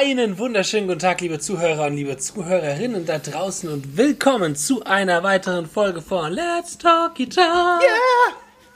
Einen 0.00 0.38
wunderschönen 0.38 0.86
guten 0.86 1.00
Tag, 1.00 1.20
liebe 1.20 1.38
Zuhörer 1.40 1.88
und 1.88 1.94
liebe 1.94 2.16
Zuhörerinnen 2.16 3.04
da 3.04 3.18
draußen 3.18 3.68
und 3.68 3.98
willkommen 3.98 4.56
zu 4.56 4.82
einer 4.84 5.22
weiteren 5.22 5.66
Folge 5.66 6.00
von 6.00 6.32
Let's 6.32 6.78
Talk 6.78 7.16
Guitar. 7.16 7.80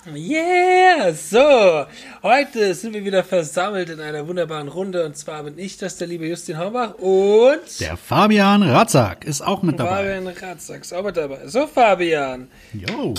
Yeah! 0.05 0.15
Yeah! 0.15 1.15
So, 1.15 1.87
heute 2.23 2.75
sind 2.75 2.93
wir 2.93 3.07
wieder 3.07 3.25
versammelt 3.25 3.89
in 3.89 4.01
einer 4.01 4.29
wunderbaren 4.29 4.69
Runde 4.69 5.07
und 5.07 5.17
zwar 5.17 5.45
bin 5.45 5.59
ich 5.59 5.79
das, 5.79 5.97
der 5.97 6.09
liebe 6.09 6.27
Justin 6.27 6.59
Horbach 6.59 6.93
und 6.97 7.81
der 7.81 7.97
Fabian 7.97 8.63
Ratzak 8.63 9.25
ist 9.25 9.41
auch 9.41 9.63
mit 9.63 9.81
dabei. 9.81 9.97
Fabian 9.97 10.27
Ratzak 10.27 10.83
ist 10.83 10.93
auch 10.93 11.05
mit 11.05 11.17
dabei. 11.17 11.47
So, 11.47 11.67
Fabian. 11.67 12.49
Jo. 12.75 13.15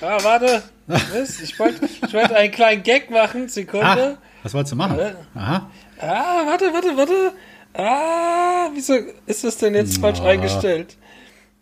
Ah, 0.00 0.18
warte. 0.20 0.64
Was? 0.88 1.40
Ich 1.40 1.56
wollte 1.60 1.86
ich 1.86 2.12
wollt 2.12 2.32
einen 2.32 2.50
kleinen 2.50 2.82
Gag 2.82 3.08
machen. 3.08 3.48
Sekunde. 3.48 3.86
Ah, 3.86 4.22
was 4.42 4.52
wolltest 4.52 4.72
du 4.72 4.76
machen? 4.76 4.98
Aha. 5.34 5.70
Ah, 6.06 6.44
warte, 6.46 6.72
warte, 6.72 6.96
warte. 6.96 7.32
Ah, 7.72 8.70
wieso 8.74 8.94
ist 9.26 9.42
das 9.42 9.56
denn 9.56 9.74
jetzt 9.74 9.98
falsch 9.98 10.20
eingestellt? 10.20 10.96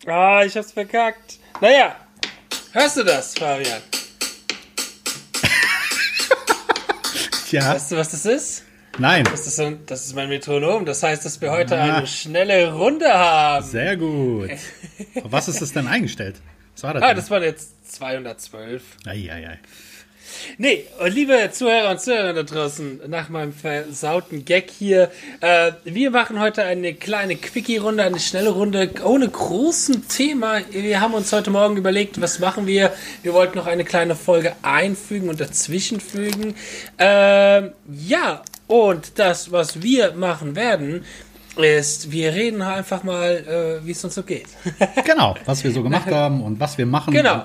Ah, 0.05 0.43
ich 0.45 0.57
hab's 0.57 0.73
verkackt. 0.73 1.39
Naja, 1.61 1.95
hörst 2.73 2.97
du 2.97 3.05
das, 3.05 3.35
Fabian? 3.35 3.81
Tja. 7.49 7.75
Weißt 7.75 7.93
du, 7.93 7.97
was 7.97 8.11
das 8.11 8.27
ist? 8.27 8.65
Nein. 8.99 9.25
Das 9.25 9.47
ist, 9.47 9.57
so, 9.57 9.71
das 9.87 10.07
ist 10.07 10.17
mein 10.17 10.29
Metronom. 10.29 10.87
Das 10.87 11.05
heißt, 11.05 11.25
dass 11.25 11.41
wir 11.41 11.53
heute 11.53 11.79
ah. 11.79 11.99
eine 11.99 12.07
schnelle 12.09 12.73
Runde 12.73 13.13
haben. 13.13 13.65
Sehr 13.65 13.97
gut. 13.97 14.51
Was 15.23 15.47
ist 15.47 15.63
das 15.63 15.73
denn 15.73 15.87
eingestellt? 15.87 16.37
Was 16.75 16.83
war 16.83 16.95
das? 16.95 17.03
Ah, 17.05 17.09
denn? 17.09 17.17
das 17.17 17.31
war 17.31 17.43
jetzt 17.43 17.95
212. 17.95 18.83
Eieiei. 19.07 19.33
Ei, 19.33 19.49
ei. 19.51 19.59
Nee, 20.59 20.85
liebe 21.07 21.51
Zuhörer 21.53 21.91
und 21.91 22.01
Zuhörer 22.01 22.33
da 22.33 22.43
draußen, 22.43 23.01
nach 23.09 23.29
meinem 23.29 23.53
versauten 23.53 24.45
Gag 24.45 24.71
hier, 24.71 25.11
äh, 25.41 25.73
wir 25.85 26.11
machen 26.11 26.41
heute 26.41 26.65
eine 26.65 26.95
kleine 26.95 27.37
Quickie-Runde, 27.37 28.03
eine 28.03 28.21
schnelle 28.21 28.51
Runde 28.51 28.91
ohne 29.05 29.29
großen 29.29 30.09
Thema. 30.09 30.61
Wir 30.71 31.01
haben 31.01 31.15
uns 31.15 31.33
heute 31.33 31.51
Morgen 31.51 31.77
überlegt, 31.77 32.21
was 32.21 32.39
machen 32.39 32.67
wir? 32.67 32.93
Wir 33.23 33.33
wollten 33.33 33.59
noch 33.59 33.67
eine 33.67 33.85
kleine 33.85 34.15
Folge 34.15 34.55
einfügen 34.63 35.29
und 35.29 35.41
dazwischenfügen. 35.41 36.55
Äh, 36.99 37.71
ja, 37.93 38.43
und 38.67 39.19
das, 39.19 39.53
was 39.53 39.83
wir 39.83 40.13
machen 40.13 40.57
werden, 40.57 41.05
ist, 41.57 42.11
wir 42.11 42.33
reden 42.33 42.63
einfach 42.63 43.03
mal, 43.03 43.81
äh, 43.83 43.87
wie 43.87 43.91
es 43.91 44.03
uns 44.05 44.15
so 44.15 44.23
geht. 44.23 44.47
genau, 45.05 45.35
was 45.45 45.63
wir 45.65 45.73
so 45.73 45.83
gemacht 45.83 46.07
haben 46.07 46.43
und 46.43 46.59
was 46.61 46.79
wir 46.79 46.87
machen. 46.87 47.13
Genau. 47.13 47.45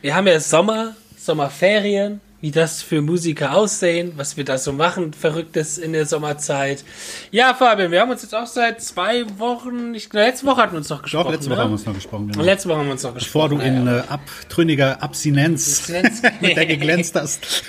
Wir 0.00 0.14
haben 0.14 0.26
ja 0.26 0.38
Sommer, 0.38 0.94
Sommerferien, 1.28 2.22
wie 2.40 2.50
das 2.50 2.80
für 2.80 3.02
Musiker 3.02 3.54
aussehen, 3.54 4.12
was 4.16 4.38
wir 4.38 4.46
da 4.46 4.56
so 4.56 4.72
machen, 4.72 5.12
Verrücktes 5.12 5.76
in 5.76 5.92
der 5.92 6.06
Sommerzeit. 6.06 6.84
Ja, 7.30 7.52
Fabian, 7.52 7.90
wir 7.90 8.00
haben 8.00 8.10
uns 8.10 8.22
jetzt 8.22 8.34
auch 8.34 8.46
seit 8.46 8.80
zwei 8.80 9.26
Wochen, 9.38 9.92
ich, 9.92 10.10
letzte 10.10 10.46
Woche 10.46 10.62
hatten 10.62 10.72
wir 10.72 10.78
uns 10.78 10.88
noch 10.88 11.02
gesprochen. 11.02 11.24
Doch, 11.24 11.32
letzte 11.32 11.50
Woche 11.50 11.60
haben 11.60 11.68
wir 11.68 11.72
uns 11.72 11.84
noch 11.84 11.94
gesprochen. 11.94 12.28
Genau. 12.28 12.42
Letzte 12.42 12.68
Woche 12.70 12.78
haben 12.78 12.86
wir 12.86 12.92
uns 12.92 13.02
noch 13.02 13.12
gesprochen. 13.12 13.58
Bevor 13.58 13.58
du 13.58 13.78
in 13.78 13.86
äh, 13.88 14.02
abtrünniger 14.08 15.02
Abstinenz 15.02 15.92
mit 16.40 16.56
der 16.56 16.64
geglänzt 16.64 17.14
hast. 17.14 17.64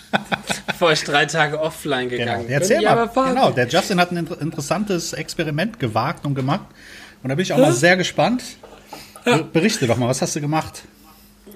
Bevor 0.68 0.92
ich 0.92 1.04
drei 1.04 1.26
Tage 1.26 1.60
offline 1.60 2.08
genau. 2.08 2.22
gegangen 2.22 2.46
genau. 2.46 2.60
Erzähl 2.60 2.78
bin. 2.78 2.86
mal, 2.86 3.10
genau, 3.28 3.50
der 3.50 3.68
Justin 3.68 4.00
hat 4.00 4.10
ein 4.10 4.26
interessantes 4.40 5.12
Experiment 5.12 5.78
gewagt 5.78 6.24
und 6.24 6.34
gemacht. 6.34 6.64
Und 7.22 7.28
da 7.28 7.34
bin 7.34 7.42
ich 7.42 7.52
auch 7.52 7.58
mal 7.58 7.74
sehr 7.74 7.98
gespannt. 7.98 8.42
Berichte 9.52 9.86
doch 9.86 9.98
mal, 9.98 10.08
was 10.08 10.22
hast 10.22 10.34
du 10.34 10.40
gemacht? 10.40 10.84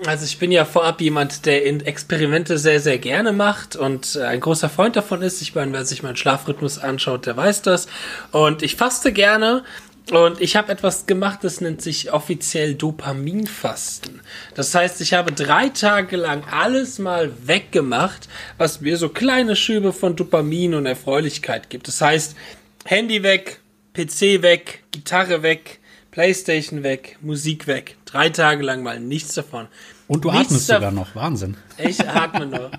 Also 0.04 0.24
ich 0.24 0.38
bin 0.38 0.52
ja 0.52 0.64
vorab 0.64 1.00
jemand, 1.00 1.46
der 1.46 1.66
Experimente 1.66 2.58
sehr, 2.58 2.80
sehr 2.80 2.98
gerne 2.98 3.32
macht 3.32 3.76
und 3.76 4.16
äh, 4.16 4.24
ein 4.24 4.40
großer 4.40 4.68
Freund 4.68 4.94
davon 4.96 5.22
ist. 5.22 5.40
Ich 5.40 5.54
meine, 5.54 5.72
wer 5.72 5.84
sich 5.84 6.02
meinen 6.02 6.16
Schlafrhythmus 6.16 6.78
anschaut, 6.78 7.24
der 7.26 7.36
weiß 7.36 7.62
das. 7.62 7.86
Und 8.30 8.62
ich 8.62 8.76
faste 8.76 9.12
gerne. 9.12 9.64
Und 10.12 10.40
ich 10.40 10.54
habe 10.54 10.70
etwas 10.70 11.06
gemacht, 11.06 11.40
das 11.42 11.60
nennt 11.60 11.82
sich 11.82 12.12
offiziell 12.12 12.74
Dopaminfasten. 12.74 14.20
Das 14.54 14.72
heißt, 14.72 15.00
ich 15.00 15.14
habe 15.14 15.32
drei 15.32 15.70
Tage 15.70 16.16
lang 16.16 16.44
alles 16.48 17.00
mal 17.00 17.32
weggemacht, 17.44 18.28
was 18.56 18.80
mir 18.80 18.98
so 18.98 19.08
kleine 19.08 19.56
Schübe 19.56 19.92
von 19.92 20.14
Dopamin 20.14 20.74
und 20.74 20.86
Erfreulichkeit 20.86 21.70
gibt. 21.70 21.88
Das 21.88 22.00
heißt, 22.00 22.36
Handy 22.84 23.24
weg, 23.24 23.60
PC 23.94 24.42
weg, 24.42 24.84
Gitarre 24.92 25.42
weg, 25.42 25.80
Playstation 26.12 26.84
weg, 26.84 27.18
Musik 27.20 27.66
weg. 27.66 27.96
Drei 28.04 28.30
Tage 28.30 28.62
lang 28.62 28.84
mal 28.84 29.00
nichts 29.00 29.34
davon. 29.34 29.66
Und 30.08 30.24
du 30.24 30.30
nichts 30.30 30.46
atmest 30.46 30.66
sogar 30.66 30.92
noch, 30.92 31.14
Wahnsinn. 31.14 31.56
Ich 31.78 32.06
atme 32.08 32.46
noch. 32.46 32.70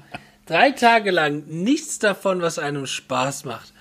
Drei 0.45 0.71
Tage 0.71 1.11
lang 1.11 1.43
nichts 1.47 1.99
davon, 1.99 2.41
was 2.41 2.57
einem 2.57 2.87
Spaß 2.87 3.45
macht. 3.45 3.73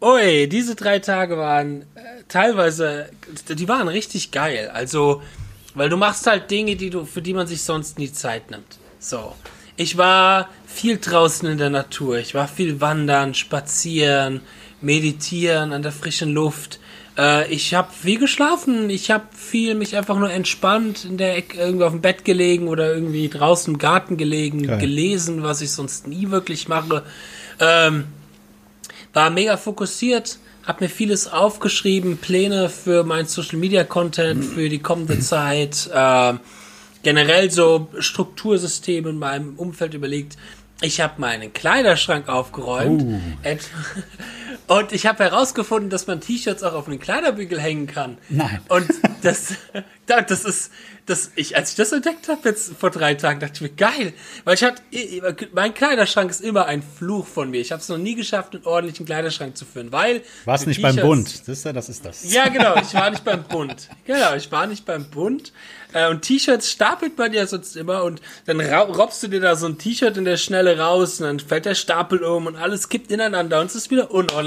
Ui, 0.00 0.48
diese 0.48 0.74
drei 0.74 0.98
Tage 0.98 1.36
waren 1.38 1.82
äh, 1.94 2.22
teilweise, 2.28 3.08
die 3.48 3.68
waren 3.68 3.88
richtig 3.88 4.30
geil. 4.30 4.70
Also, 4.72 5.22
weil 5.74 5.88
du 5.88 5.96
machst 5.96 6.26
halt 6.26 6.50
Dinge, 6.50 6.76
die 6.76 6.90
du, 6.90 7.04
für 7.04 7.22
die 7.22 7.34
man 7.34 7.46
sich 7.46 7.62
sonst 7.62 7.98
nie 7.98 8.12
Zeit 8.12 8.50
nimmt. 8.50 8.78
So. 8.98 9.34
Ich 9.76 9.96
war 9.96 10.48
viel 10.66 10.98
draußen 10.98 11.48
in 11.48 11.58
der 11.58 11.70
Natur. 11.70 12.18
Ich 12.18 12.34
war 12.34 12.46
viel 12.46 12.80
wandern, 12.80 13.34
spazieren, 13.34 14.40
meditieren 14.80 15.72
an 15.72 15.82
der 15.82 15.90
frischen 15.90 16.32
Luft. 16.32 16.78
Äh, 17.16 17.52
ich 17.52 17.74
habe 17.74 17.92
viel 17.92 18.18
geschlafen. 18.18 18.90
Ich 18.90 19.10
habe 19.10 19.24
viel 19.36 19.74
mich 19.74 19.96
einfach 19.96 20.18
nur 20.18 20.30
entspannt 20.30 21.04
in 21.04 21.16
der 21.16 21.36
Ecke, 21.36 21.58
irgendwie 21.58 21.84
auf 21.84 21.92
dem 21.92 22.00
Bett 22.00 22.24
gelegen 22.24 22.68
oder 22.68 22.92
irgendwie 22.94 23.28
draußen 23.28 23.74
im 23.74 23.78
Garten 23.78 24.16
gelegen, 24.16 24.66
Geil. 24.66 24.78
gelesen, 24.78 25.42
was 25.42 25.60
ich 25.60 25.70
sonst 25.70 26.06
nie 26.06 26.30
wirklich 26.30 26.68
mache. 26.68 27.04
Ähm, 27.60 28.04
war 29.12 29.30
mega 29.30 29.56
fokussiert, 29.56 30.38
habe 30.66 30.84
mir 30.84 30.90
vieles 30.90 31.28
aufgeschrieben, 31.28 32.16
Pläne 32.18 32.68
für 32.68 33.04
mein 33.04 33.26
Social 33.26 33.58
Media 33.58 33.84
Content 33.84 34.44
für 34.44 34.68
die 34.68 34.80
kommende 34.80 35.20
Zeit. 35.20 35.88
Äh, 35.92 36.34
generell 37.02 37.50
so 37.50 37.88
Struktursysteme 37.98 39.10
in 39.10 39.18
meinem 39.18 39.54
Umfeld 39.56 39.94
überlegt. 39.94 40.36
Ich 40.80 41.00
habe 41.00 41.20
meinen 41.20 41.52
Kleiderschrank 41.52 42.28
aufgeräumt. 42.28 43.02
Uh. 43.02 43.20
Und 44.66 44.92
ich 44.92 45.06
habe 45.06 45.24
herausgefunden, 45.24 45.90
dass 45.90 46.06
man 46.06 46.20
T-Shirts 46.20 46.62
auch 46.62 46.74
auf 46.74 46.88
einen 46.88 46.98
Kleiderbügel 46.98 47.60
hängen 47.60 47.86
kann. 47.86 48.18
Nein. 48.28 48.60
Und 48.68 48.88
das, 49.22 49.54
das 50.06 50.44
ist, 50.44 50.70
das, 51.06 51.32
ich, 51.36 51.56
als 51.56 51.70
ich 51.70 51.76
das 51.76 51.92
entdeckt 51.92 52.28
habe 52.28 52.48
jetzt 52.48 52.72
vor 52.78 52.90
drei 52.90 53.14
Tagen, 53.14 53.40
dachte 53.40 53.54
ich 53.56 53.60
mir, 53.60 53.70
geil. 53.70 54.14
Weil 54.44 54.54
ich 54.54 54.64
hatte, 54.64 54.80
mein 55.52 55.74
Kleiderschrank 55.74 56.30
ist 56.30 56.40
immer 56.40 56.66
ein 56.66 56.82
Fluch 56.82 57.26
von 57.26 57.50
mir. 57.50 57.60
Ich 57.60 57.72
habe 57.72 57.82
es 57.82 57.88
noch 57.88 57.98
nie 57.98 58.14
geschafft, 58.14 58.54
einen 58.54 58.64
ordentlichen 58.64 59.04
Kleiderschrank 59.04 59.56
zu 59.56 59.64
führen, 59.66 59.92
weil. 59.92 60.22
Warst 60.44 60.66
nicht 60.66 60.80
beim 60.80 60.96
Bund, 60.96 61.46
das 61.46 61.58
ist, 61.58 61.66
das 61.66 61.88
ist 61.88 62.04
das. 62.04 62.32
Ja, 62.32 62.48
genau, 62.48 62.74
ich 62.82 62.94
war 62.94 63.10
nicht 63.10 63.24
beim 63.24 63.44
Bund. 63.44 63.88
Genau, 64.06 64.34
ich 64.34 64.50
war 64.50 64.66
nicht 64.66 64.86
beim 64.86 65.04
Bund. 65.10 65.52
Äh, 65.92 66.08
und 66.08 66.22
T-Shirts 66.22 66.70
stapelt 66.70 67.18
man 67.18 67.32
ja 67.32 67.46
sonst 67.46 67.76
immer 67.76 68.04
und 68.04 68.20
dann 68.46 68.60
robst 68.60 69.22
du 69.22 69.28
dir 69.28 69.40
da 69.40 69.56
so 69.56 69.66
ein 69.66 69.78
T-Shirt 69.78 70.16
in 70.16 70.24
der 70.24 70.36
Schnelle 70.36 70.78
raus 70.78 71.20
und 71.20 71.26
dann 71.26 71.40
fällt 71.40 71.66
der 71.66 71.74
Stapel 71.74 72.24
um 72.24 72.46
und 72.46 72.56
alles 72.56 72.88
kippt 72.88 73.10
ineinander 73.10 73.60
und 73.60 73.66
es 73.66 73.74
ist 73.74 73.90
wieder 73.90 74.10
unordentlich. 74.10 74.43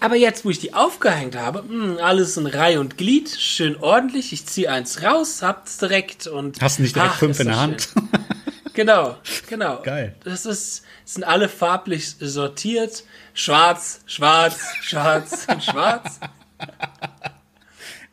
Aber 0.00 0.16
jetzt, 0.16 0.44
wo 0.44 0.50
ich 0.50 0.60
die 0.60 0.74
aufgehängt 0.74 1.36
habe, 1.36 1.62
mh, 1.62 1.68
hm, 1.68 1.98
alles 1.98 2.36
in 2.36 2.46
Reihe 2.46 2.80
und 2.80 2.96
Glied, 2.96 3.28
schön 3.30 3.76
ordentlich. 3.76 4.32
Ich 4.32 4.46
ziehe 4.46 4.70
eins 4.70 5.02
raus, 5.02 5.42
hab's 5.42 5.78
direkt 5.78 6.26
und. 6.26 6.60
Hast 6.60 6.78
du 6.78 6.82
nicht 6.82 6.94
direkt 6.94 7.14
ach, 7.14 7.18
fünf 7.18 7.40
in 7.40 7.48
der 7.48 7.60
Hand? 7.60 7.88
genau, 8.74 9.16
genau. 9.48 9.82
Geil. 9.82 10.14
Das 10.24 10.46
ist, 10.46 10.82
sind 11.04 11.24
alle 11.24 11.48
farblich 11.48 12.14
sortiert. 12.20 13.04
Schwarz, 13.34 14.02
schwarz, 14.06 14.60
schwarz 14.82 15.46
und 15.52 15.64
schwarz. 15.64 16.20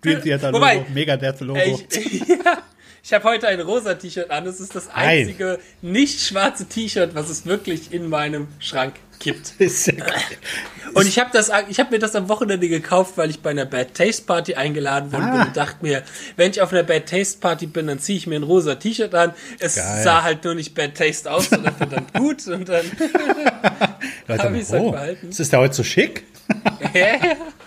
Dream 0.01 0.21
Theater 0.21 0.51
Logo, 0.51 0.63
Wobei, 0.63 0.85
Megadeth 0.93 1.41
Logo. 1.41 1.59
Ich, 1.89 2.27
ja, 2.27 2.63
ich 3.05 3.13
habe 3.13 3.23
heute 3.25 3.47
ein 3.47 3.61
rosa 3.61 3.93
T-Shirt 3.93 4.31
an. 4.31 4.45
Das 4.45 4.59
ist 4.59 4.73
das 4.73 4.89
einzige 4.91 5.59
Nein. 5.83 5.93
nicht 5.93 6.21
schwarze 6.21 6.65
T-Shirt, 6.65 7.13
was 7.13 7.29
es 7.29 7.45
wirklich 7.45 7.93
in 7.93 8.09
meinem 8.09 8.47
Schrank 8.57 8.95
gibt. 9.19 9.53
und 10.95 11.07
ich 11.07 11.19
habe 11.19 11.29
das, 11.31 11.51
ich 11.69 11.79
habe 11.79 11.91
mir 11.91 11.99
das 11.99 12.15
am 12.15 12.29
Wochenende 12.29 12.67
gekauft, 12.67 13.13
weil 13.17 13.29
ich 13.29 13.41
bei 13.41 13.51
einer 13.51 13.65
Bad 13.65 13.93
Taste 13.93 14.23
Party 14.23 14.55
eingeladen 14.55 15.11
worden 15.11 15.23
ah. 15.23 15.31
bin 15.33 15.41
und 15.41 15.55
dachte 15.55 15.77
mir, 15.81 16.01
wenn 16.35 16.49
ich 16.49 16.61
auf 16.61 16.73
einer 16.73 16.81
Bad 16.81 17.07
Taste 17.07 17.37
Party 17.39 17.67
bin, 17.67 17.85
dann 17.85 17.99
ziehe 17.99 18.17
ich 18.17 18.25
mir 18.25 18.39
ein 18.39 18.43
rosa 18.43 18.73
T-Shirt 18.73 19.13
an. 19.13 19.35
Es 19.59 19.75
Geil. 19.75 20.03
sah 20.03 20.23
halt 20.23 20.43
nur 20.43 20.55
nicht 20.55 20.73
Bad 20.73 20.95
Taste 20.95 21.31
aus, 21.31 21.51
sondern 21.51 21.75
verdammt 21.77 22.11
gut 22.15 22.47
und 22.47 22.67
dann 22.67 22.85
habe 24.27 24.57
ich 24.57 24.63
es 24.63 24.71
halt 24.71 24.81
oh, 24.81 24.91
behalten. 24.91 25.29
Ist 25.29 25.53
da 25.53 25.59
heute 25.59 25.75
so 25.75 25.83
schick? 25.83 26.23
ja 26.95 27.19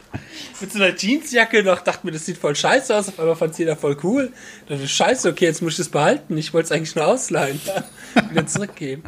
mit 0.61 0.73
so 0.73 0.83
einer 0.83 0.95
Jeansjacke 0.97 1.63
noch, 1.63 1.81
dachte 1.81 2.07
mir, 2.07 2.13
das 2.13 2.27
sieht 2.27 2.39
voll 2.39 2.55
scheiße 2.55 2.95
aus, 2.97 3.09
auf 3.09 3.19
einmal 3.19 3.37
fand 3.37 3.53
es 3.53 3.59
jeder 3.59 3.77
voll 3.77 3.97
cool. 4.03 4.33
Da 4.67 4.75
dachte 4.75 4.85
ich, 4.85 4.93
scheiße, 4.93 5.29
okay, 5.29 5.47
jetzt 5.47 5.63
muss 5.63 5.73
ich 5.73 5.79
das 5.79 5.89
behalten. 5.89 6.37
Ich 6.37 6.53
wollte 6.55 6.67
es 6.67 6.73
eigentlich 6.73 6.95
nur 6.95 7.07
ausleihen. 7.07 7.61
Wieder 8.31 8.47
zurückgeben. 8.47 9.03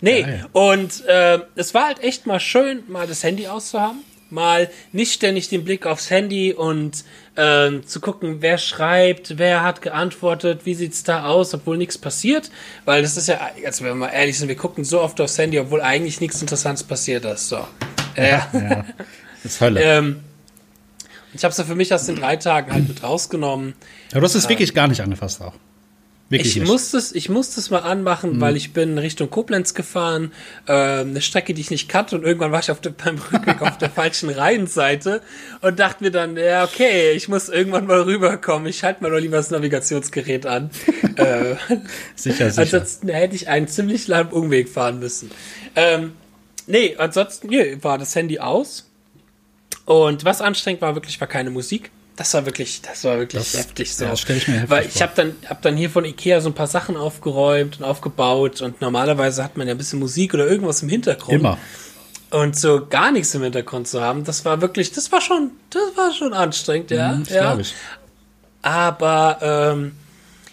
Nee, 0.00 0.22
Geil. 0.22 0.46
und 0.52 1.04
äh, 1.06 1.40
es 1.54 1.74
war 1.74 1.86
halt 1.86 2.02
echt 2.02 2.26
mal 2.26 2.40
schön, 2.40 2.82
mal 2.88 3.06
das 3.06 3.22
Handy 3.22 3.46
auszuhaben. 3.46 4.00
Mal 4.30 4.70
nicht 4.92 5.12
ständig 5.12 5.50
den 5.50 5.62
Blick 5.62 5.84
aufs 5.84 6.08
Handy 6.08 6.54
und 6.54 7.04
äh, 7.36 7.82
zu 7.82 8.00
gucken, 8.00 8.38
wer 8.40 8.56
schreibt, 8.56 9.36
wer 9.36 9.62
hat 9.62 9.82
geantwortet, 9.82 10.62
wie 10.64 10.74
sieht's 10.74 11.02
da 11.02 11.26
aus, 11.26 11.52
obwohl 11.52 11.76
nichts 11.76 11.98
passiert. 11.98 12.50
Weil 12.86 13.02
das 13.02 13.18
ist 13.18 13.28
ja, 13.28 13.38
also 13.66 13.84
wenn 13.84 13.90
wir 13.90 13.94
mal 13.94 14.08
ehrlich 14.08 14.38
sind, 14.38 14.48
wir 14.48 14.56
gucken 14.56 14.84
so 14.84 15.02
oft 15.02 15.20
aufs 15.20 15.36
Handy, 15.36 15.58
obwohl 15.60 15.82
eigentlich 15.82 16.22
nichts 16.22 16.40
Interessantes 16.40 16.82
passiert 16.82 17.26
ist. 17.26 17.50
So. 17.50 17.66
Ja, 18.16 18.48
ja. 18.52 18.84
Das 19.42 19.52
ist 19.52 19.60
Hölle. 19.60 19.82
Ähm, 19.82 20.20
ich 21.34 21.44
habe 21.44 21.52
es 21.52 21.58
ja 21.58 21.64
für 21.64 21.74
mich 21.74 21.92
aus 21.94 22.06
den 22.06 22.16
drei 22.16 22.36
Tagen 22.36 22.72
halt 22.72 22.88
mit 22.88 23.02
rausgenommen. 23.02 23.74
Ja, 24.12 24.20
du 24.20 24.24
hast 24.24 24.34
es 24.34 24.48
wirklich 24.48 24.74
gar 24.74 24.88
nicht 24.88 25.00
angefasst 25.00 25.40
auch. 25.40 25.54
Wirklich 26.32 26.52
Ich 26.52 26.56
nicht. 26.56 26.64
Mhm. 26.64 26.72
musste 26.72 26.96
es, 26.96 27.14
ich 27.14 27.28
musste 27.28 27.60
es 27.60 27.68
mal 27.68 27.80
anmachen, 27.80 28.40
weil 28.40 28.56
ich 28.56 28.72
bin 28.72 28.96
Richtung 28.96 29.28
Koblenz 29.28 29.74
gefahren, 29.74 30.32
äh, 30.66 30.72
eine 30.72 31.20
Strecke, 31.20 31.52
die 31.52 31.60
ich 31.60 31.70
nicht 31.70 31.90
kannte 31.90 32.16
und 32.16 32.24
irgendwann 32.24 32.52
war 32.52 32.60
ich 32.60 32.70
auf 32.70 32.80
der, 32.80 32.90
beim 33.04 33.18
Rückweg 33.18 33.60
auf 33.60 33.76
der 33.76 33.90
falschen 33.90 34.30
Reihenseite 34.30 35.20
und 35.60 35.78
dachte 35.78 36.02
mir 36.02 36.10
dann, 36.10 36.38
ja 36.38 36.64
okay, 36.64 37.12
ich 37.12 37.28
muss 37.28 37.50
irgendwann 37.50 37.86
mal 37.86 38.00
rüberkommen, 38.00 38.66
ich 38.66 38.82
halte 38.82 39.02
mal 39.02 39.10
doch 39.10 39.18
lieber 39.18 39.36
das 39.36 39.50
Navigationsgerät 39.50 40.46
an. 40.46 40.70
äh, 41.16 41.56
sicher, 42.14 42.50
sicher. 42.50 42.62
ansonsten 42.62 43.08
hätte 43.08 43.34
ich 43.34 43.48
einen 43.48 43.68
ziemlich 43.68 44.08
langen 44.08 44.32
Umweg 44.32 44.70
fahren 44.70 45.00
müssen. 45.00 45.30
Ähm, 45.76 46.12
nee, 46.66 46.96
ansonsten 46.96 47.48
nee, 47.48 47.76
war 47.82 47.98
das 47.98 48.14
Handy 48.16 48.38
aus 48.38 48.90
und 49.92 50.24
was 50.24 50.40
anstrengend 50.40 50.82
war, 50.82 50.94
wirklich 50.94 51.20
war 51.20 51.28
keine 51.28 51.50
Musik. 51.50 51.90
Das 52.16 52.34
war 52.34 52.44
wirklich, 52.44 52.82
das 52.82 53.04
war 53.04 53.18
wirklich 53.18 53.42
Das- 53.42 53.54
heftig 53.58 53.94
so. 53.94 54.04
ja, 54.04 54.10
das 54.10 54.20
stell 54.20 54.36
ich 54.36 54.46
mir 54.46 54.54
heftig 54.54 54.70
Weil 54.70 54.86
ich 54.86 55.00
habe 55.02 55.12
dann, 55.16 55.34
hab 55.48 55.62
dann 55.62 55.76
hier 55.76 55.88
von 55.88 56.04
Ikea 56.04 56.40
so 56.40 56.50
ein 56.50 56.54
paar 56.54 56.66
Sachen 56.66 56.96
aufgeräumt 56.96 57.78
und 57.80 57.84
aufgebaut 57.84 58.60
und 58.60 58.80
normalerweise 58.82 59.42
hat 59.42 59.56
man 59.56 59.66
ja 59.66 59.74
ein 59.74 59.78
bisschen 59.78 59.98
Musik 59.98 60.34
oder 60.34 60.46
irgendwas 60.46 60.82
im 60.82 60.88
Hintergrund. 60.90 61.40
Immer. 61.40 61.58
Und 62.30 62.56
so 62.56 62.86
gar 62.88 63.12
nichts 63.12 63.34
im 63.34 63.42
Hintergrund 63.42 63.88
zu 63.88 64.00
haben, 64.02 64.24
das 64.24 64.44
war 64.44 64.60
wirklich, 64.60 64.92
das 64.92 65.10
war 65.12 65.20
schon, 65.20 65.50
das 65.70 65.82
war 65.96 66.12
schon 66.12 66.32
anstrengend, 66.34 66.90
ja. 66.90 67.12
Mhm, 67.12 67.24
das 67.24 67.34
ja. 67.34 67.56
ich. 67.58 67.74
Aber 68.62 69.38
ähm, 69.42 69.92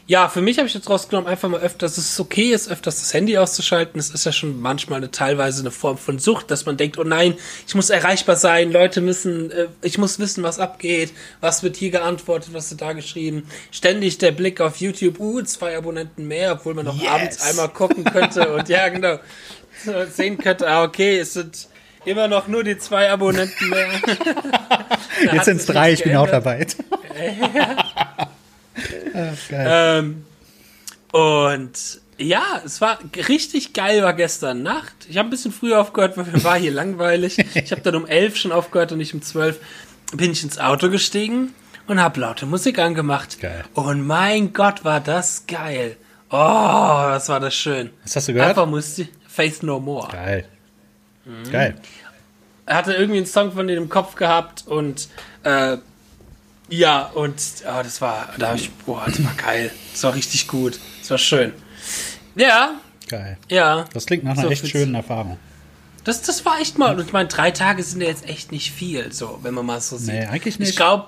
ja, 0.09 0.27
für 0.27 0.41
mich 0.41 0.57
habe 0.57 0.67
ich 0.67 0.73
jetzt 0.73 0.89
rausgenommen, 0.89 1.29
einfach 1.29 1.49
mal 1.49 1.59
öfters, 1.59 1.93
dass 1.93 2.03
es 2.03 2.19
okay 2.19 2.51
ist, 2.51 2.67
öfters 2.67 2.99
das 2.99 3.13
Handy 3.13 3.37
auszuschalten. 3.37 3.99
Es 3.99 4.09
ist 4.09 4.25
ja 4.25 4.31
schon 4.31 4.59
manchmal 4.59 4.97
eine, 4.97 5.11
teilweise 5.11 5.61
eine 5.61 5.69
Form 5.69 5.99
von 5.99 6.17
Sucht, 6.17 6.49
dass 6.49 6.65
man 6.65 6.77
denkt, 6.77 6.97
oh 6.97 7.03
nein, 7.03 7.35
ich 7.67 7.75
muss 7.75 7.91
erreichbar 7.91 8.35
sein, 8.35 8.71
Leute 8.71 9.01
müssen, 9.01 9.51
äh, 9.51 9.67
ich 9.83 9.99
muss 9.99 10.17
wissen, 10.17 10.43
was 10.43 10.57
abgeht, 10.57 11.13
was 11.41 11.61
wird 11.61 11.75
hier 11.77 11.91
geantwortet, 11.91 12.55
was 12.55 12.71
wird 12.71 12.81
da 12.81 12.93
geschrieben. 12.93 13.47
Ständig 13.69 14.17
der 14.17 14.31
Blick 14.31 14.61
auf 14.61 14.77
YouTube, 14.77 15.19
uh, 15.19 15.43
zwei 15.43 15.77
Abonnenten 15.77 16.27
mehr, 16.27 16.53
obwohl 16.53 16.73
man 16.73 16.85
noch 16.85 16.99
Yes. 16.99 17.11
abends 17.11 17.41
einmal 17.41 17.69
gucken 17.69 18.03
könnte 18.03 18.51
und 18.51 18.67
ja, 18.67 18.89
genau, 18.89 19.19
so 19.85 19.93
sehen 20.11 20.39
könnte, 20.39 20.67
ah, 20.67 20.85
okay, 20.85 21.19
es 21.19 21.33
sind 21.33 21.67
immer 22.05 22.27
noch 22.27 22.47
nur 22.47 22.63
die 22.63 22.79
zwei 22.79 23.11
Abonnenten 23.11 23.69
mehr. 23.69 23.89
Jetzt 25.33 25.45
sind 25.45 25.57
es 25.57 25.67
drei, 25.67 25.93
ich 25.93 26.03
bin 26.03 26.15
auch 26.15 26.27
dabei. 26.27 26.65
Ähm, 29.51 30.25
und 31.11 32.01
ja, 32.17 32.61
es 32.65 32.81
war 32.81 32.99
richtig 33.27 33.73
geil, 33.73 34.03
war 34.03 34.13
gestern 34.13 34.61
Nacht. 34.61 34.93
Ich 35.09 35.17
habe 35.17 35.27
ein 35.27 35.31
bisschen 35.31 35.51
früher 35.51 35.79
aufgehört, 35.79 36.17
weil 36.17 36.25
mir 36.25 36.43
war 36.43 36.57
hier 36.57 36.71
langweilig. 36.71 37.37
Ich 37.55 37.71
habe 37.71 37.81
dann 37.81 37.95
um 37.95 38.05
elf 38.05 38.35
schon 38.35 38.51
aufgehört 38.51 38.91
und 38.91 38.97
nicht 38.97 39.13
um 39.13 39.21
zwölf. 39.21 39.59
Bin 40.13 40.31
ich 40.31 40.43
ins 40.43 40.59
Auto 40.59 40.89
gestiegen 40.89 41.53
und 41.87 42.01
habe 42.01 42.19
laute 42.19 42.45
Musik 42.45 42.79
angemacht. 42.79 43.39
Geil. 43.39 43.63
Und 43.73 44.05
mein 44.05 44.53
Gott, 44.53 44.83
war 44.83 44.99
das 44.99 45.45
geil. 45.47 45.95
Oh, 46.29 46.37
was 46.37 47.29
war 47.29 47.39
das 47.39 47.55
schön. 47.55 47.89
Was 48.03 48.15
hast 48.15 48.27
du 48.27 48.33
gehört? 48.33 48.49
Einfach 48.49 48.67
Musik. 48.67 49.09
Faith 49.27 49.63
No 49.63 49.79
More. 49.79 50.09
Geil. 50.11 50.45
Mhm. 51.25 51.51
Geil. 51.51 51.75
Er 52.65 52.75
hatte 52.75 52.93
irgendwie 52.93 53.17
einen 53.17 53.25
Song 53.25 53.51
von 53.51 53.67
denen 53.67 53.83
im 53.83 53.89
Kopf 53.89 54.15
gehabt 54.15 54.67
und 54.67 55.07
äh, 55.43 55.77
ja, 56.69 57.03
und 57.13 57.35
oh, 57.65 57.83
das 57.83 58.01
war, 58.01 58.29
da 58.37 58.55
ich, 58.55 58.71
boah, 58.85 59.03
das 59.05 59.23
war 59.23 59.33
geil. 59.35 59.71
Das 59.91 60.03
war 60.03 60.13
richtig 60.15 60.47
gut. 60.47 60.79
Das 61.01 61.11
war 61.11 61.17
schön. 61.17 61.53
Ja, 62.35 62.79
Geil. 63.07 63.37
ja. 63.49 63.85
Das 63.93 64.05
klingt 64.05 64.23
nach 64.23 64.33
einer 64.33 64.43
So 64.43 64.49
echt 64.49 64.67
schönen 64.67 64.95
Erfahrung. 64.95 65.37
Das, 66.03 66.21
das 66.21 66.45
war 66.45 66.59
echt 66.59 66.77
mal. 66.77 66.97
Und 66.97 67.05
ich 67.05 67.13
meine, 67.13 67.27
drei 67.27 67.51
Tage 67.51 67.83
sind 67.83 68.01
ja 68.01 68.07
jetzt 68.07 68.27
echt 68.27 68.51
nicht 68.51 68.71
viel, 68.71 69.11
so, 69.11 69.39
wenn 69.41 69.53
man 69.53 69.65
mal 69.65 69.81
so 69.81 69.97
sieht. 69.97 70.13
Nee, 70.13 70.25
eigentlich 70.25 70.59
nicht. 70.59 70.69
Ich 70.69 70.75
glaube, 70.75 71.07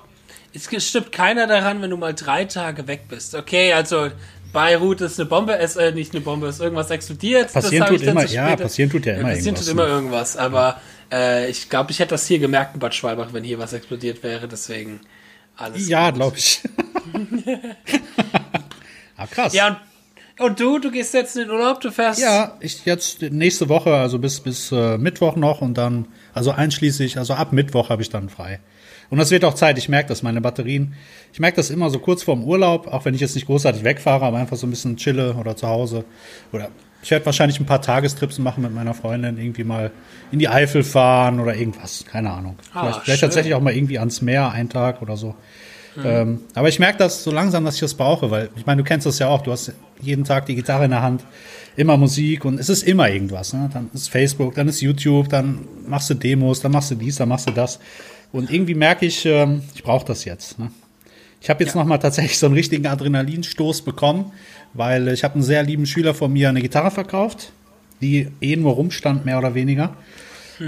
es 0.52 0.88
stimmt 0.88 1.12
keiner 1.12 1.46
daran, 1.46 1.80
wenn 1.80 1.90
du 1.90 1.96
mal 1.96 2.14
drei 2.14 2.44
Tage 2.44 2.86
weg 2.86 3.08
bist. 3.08 3.34
Okay, 3.34 3.72
also 3.72 4.10
Beirut 4.52 5.00
ist 5.00 5.18
eine 5.18 5.28
Bombe, 5.28 5.54
ist 5.54 5.76
äh, 5.76 5.92
nicht 5.92 6.12
eine 6.12 6.20
Bombe, 6.20 6.48
ist 6.48 6.60
irgendwas 6.60 6.90
explodiert. 6.90 7.52
Passieren 7.52 7.86
tut 7.88 8.02
immer- 8.02 8.26
ja, 8.26 8.54
passieren 8.54 8.90
tut 8.90 9.06
ja 9.06 9.14
immer 9.14 9.30
passieren 9.30 9.46
irgendwas, 9.56 9.64
tut 9.64 9.72
immer 9.72 9.86
ne? 9.86 9.90
irgendwas, 9.90 10.36
aber 10.36 10.80
äh, 11.10 11.48
ich 11.48 11.70
glaube, 11.70 11.90
ich 11.90 11.98
hätte 12.00 12.10
das 12.10 12.26
hier 12.26 12.38
gemerkt 12.38 12.74
in 12.74 12.80
Bad 12.80 12.94
Schwalbach, 12.94 13.28
wenn 13.32 13.44
hier 13.44 13.58
was 13.58 13.72
explodiert 13.72 14.22
wäre, 14.22 14.46
deswegen 14.48 15.00
alles 15.56 15.88
Ja, 15.88 16.10
glaube 16.10 16.38
ich. 16.38 16.62
ah, 19.16 19.26
krass. 19.26 19.52
Ja, 19.52 19.68
und, 19.68 20.46
und 20.46 20.60
du, 20.60 20.78
du 20.78 20.90
gehst 20.90 21.14
jetzt 21.14 21.36
in 21.36 21.42
den 21.42 21.50
Urlaub, 21.50 21.80
du 21.80 21.90
fährst. 21.90 22.20
Ja, 22.20 22.56
ich 22.60 22.84
jetzt 22.84 23.22
nächste 23.22 23.68
Woche, 23.68 23.94
also 23.94 24.18
bis, 24.18 24.40
bis 24.40 24.72
äh, 24.72 24.98
Mittwoch 24.98 25.36
noch 25.36 25.60
und 25.60 25.78
dann, 25.78 26.08
also 26.34 26.50
einschließlich, 26.50 27.18
also 27.18 27.34
ab 27.34 27.52
Mittwoch 27.52 27.90
habe 27.90 28.02
ich 28.02 28.10
dann 28.10 28.28
frei. 28.28 28.60
Und 29.10 29.18
das 29.18 29.30
wird 29.30 29.44
auch 29.44 29.54
Zeit, 29.54 29.76
ich 29.76 29.90
merke 29.90 30.08
das, 30.08 30.22
meine 30.22 30.40
Batterien, 30.40 30.94
ich 31.32 31.38
merke 31.38 31.56
das 31.56 31.68
immer 31.68 31.90
so 31.90 31.98
kurz 31.98 32.22
vorm 32.22 32.44
Urlaub, 32.44 32.86
auch 32.86 33.04
wenn 33.04 33.14
ich 33.14 33.20
jetzt 33.20 33.34
nicht 33.34 33.46
großartig 33.46 33.84
wegfahre, 33.84 34.24
aber 34.24 34.38
einfach 34.38 34.56
so 34.56 34.66
ein 34.66 34.70
bisschen 34.70 34.96
chille 34.96 35.34
oder 35.34 35.54
zu 35.54 35.68
Hause. 35.68 36.04
Oder 36.50 36.70
ich 37.02 37.10
werde 37.10 37.26
wahrscheinlich 37.26 37.58
ein 37.60 37.66
paar 37.66 37.82
Tagestrips 37.82 38.38
machen 38.38 38.62
mit 38.62 38.72
meiner 38.74 38.94
Freundin, 38.94 39.36
irgendwie 39.38 39.64
mal 39.64 39.90
in 40.30 40.38
die 40.38 40.48
Eifel 40.48 40.84
fahren 40.84 41.40
oder 41.40 41.54
irgendwas, 41.56 42.04
keine 42.10 42.30
Ahnung. 42.30 42.56
Ah, 42.72 42.80
vielleicht, 42.84 43.00
vielleicht 43.04 43.20
tatsächlich 43.22 43.54
auch 43.54 43.60
mal 43.60 43.74
irgendwie 43.74 43.98
ans 43.98 44.22
Meer, 44.22 44.50
einen 44.52 44.68
Tag 44.68 45.02
oder 45.02 45.16
so. 45.16 45.34
Ähm, 46.02 46.40
aber 46.54 46.68
ich 46.70 46.78
merke 46.78 46.96
das 46.96 47.22
so 47.22 47.30
langsam, 47.30 47.66
dass 47.66 47.74
ich 47.74 47.80
das 47.82 47.92
brauche, 47.92 48.30
weil 48.30 48.48
ich 48.56 48.64
meine, 48.64 48.82
du 48.82 48.88
kennst 48.88 49.04
das 49.04 49.18
ja 49.18 49.28
auch, 49.28 49.42
du 49.42 49.52
hast 49.52 49.72
jeden 50.00 50.24
Tag 50.24 50.46
die 50.46 50.54
Gitarre 50.54 50.86
in 50.86 50.90
der 50.90 51.02
Hand, 51.02 51.22
immer 51.76 51.98
Musik 51.98 52.46
und 52.46 52.58
es 52.58 52.70
ist 52.70 52.82
immer 52.84 53.10
irgendwas. 53.10 53.52
Ne? 53.52 53.68
Dann 53.70 53.90
ist 53.92 54.08
Facebook, 54.08 54.54
dann 54.54 54.68
ist 54.68 54.80
YouTube, 54.80 55.28
dann 55.28 55.68
machst 55.86 56.08
du 56.08 56.14
Demos, 56.14 56.60
dann 56.60 56.72
machst 56.72 56.90
du 56.92 56.94
dies, 56.94 57.16
dann 57.16 57.28
machst 57.28 57.46
du 57.46 57.50
das. 57.52 57.78
Und 58.32 58.50
irgendwie 58.50 58.74
merke 58.74 59.04
ich, 59.04 59.26
ähm, 59.26 59.62
ich 59.74 59.82
brauche 59.82 60.06
das 60.06 60.24
jetzt. 60.24 60.58
Ne? 60.58 60.70
Ich 61.42 61.50
habe 61.50 61.62
jetzt 61.62 61.74
Ja. 61.74 61.80
noch 61.80 61.86
mal 61.86 61.98
tatsächlich 61.98 62.38
so 62.38 62.46
einen 62.46 62.54
richtigen 62.54 62.86
Adrenalinstoß 62.86 63.82
bekommen, 63.82 64.32
weil 64.74 65.08
ich 65.08 65.24
habe 65.24 65.34
einen 65.34 65.42
sehr 65.42 65.62
lieben 65.62 65.86
Schüler 65.86 66.14
von 66.14 66.32
mir 66.32 66.48
eine 66.48 66.62
Gitarre 66.62 66.90
verkauft, 66.90 67.52
die 68.00 68.28
eh 68.40 68.56
nur 68.56 68.74
rumstand, 68.74 69.24
mehr 69.24 69.38
oder 69.38 69.54
weniger. 69.54 69.96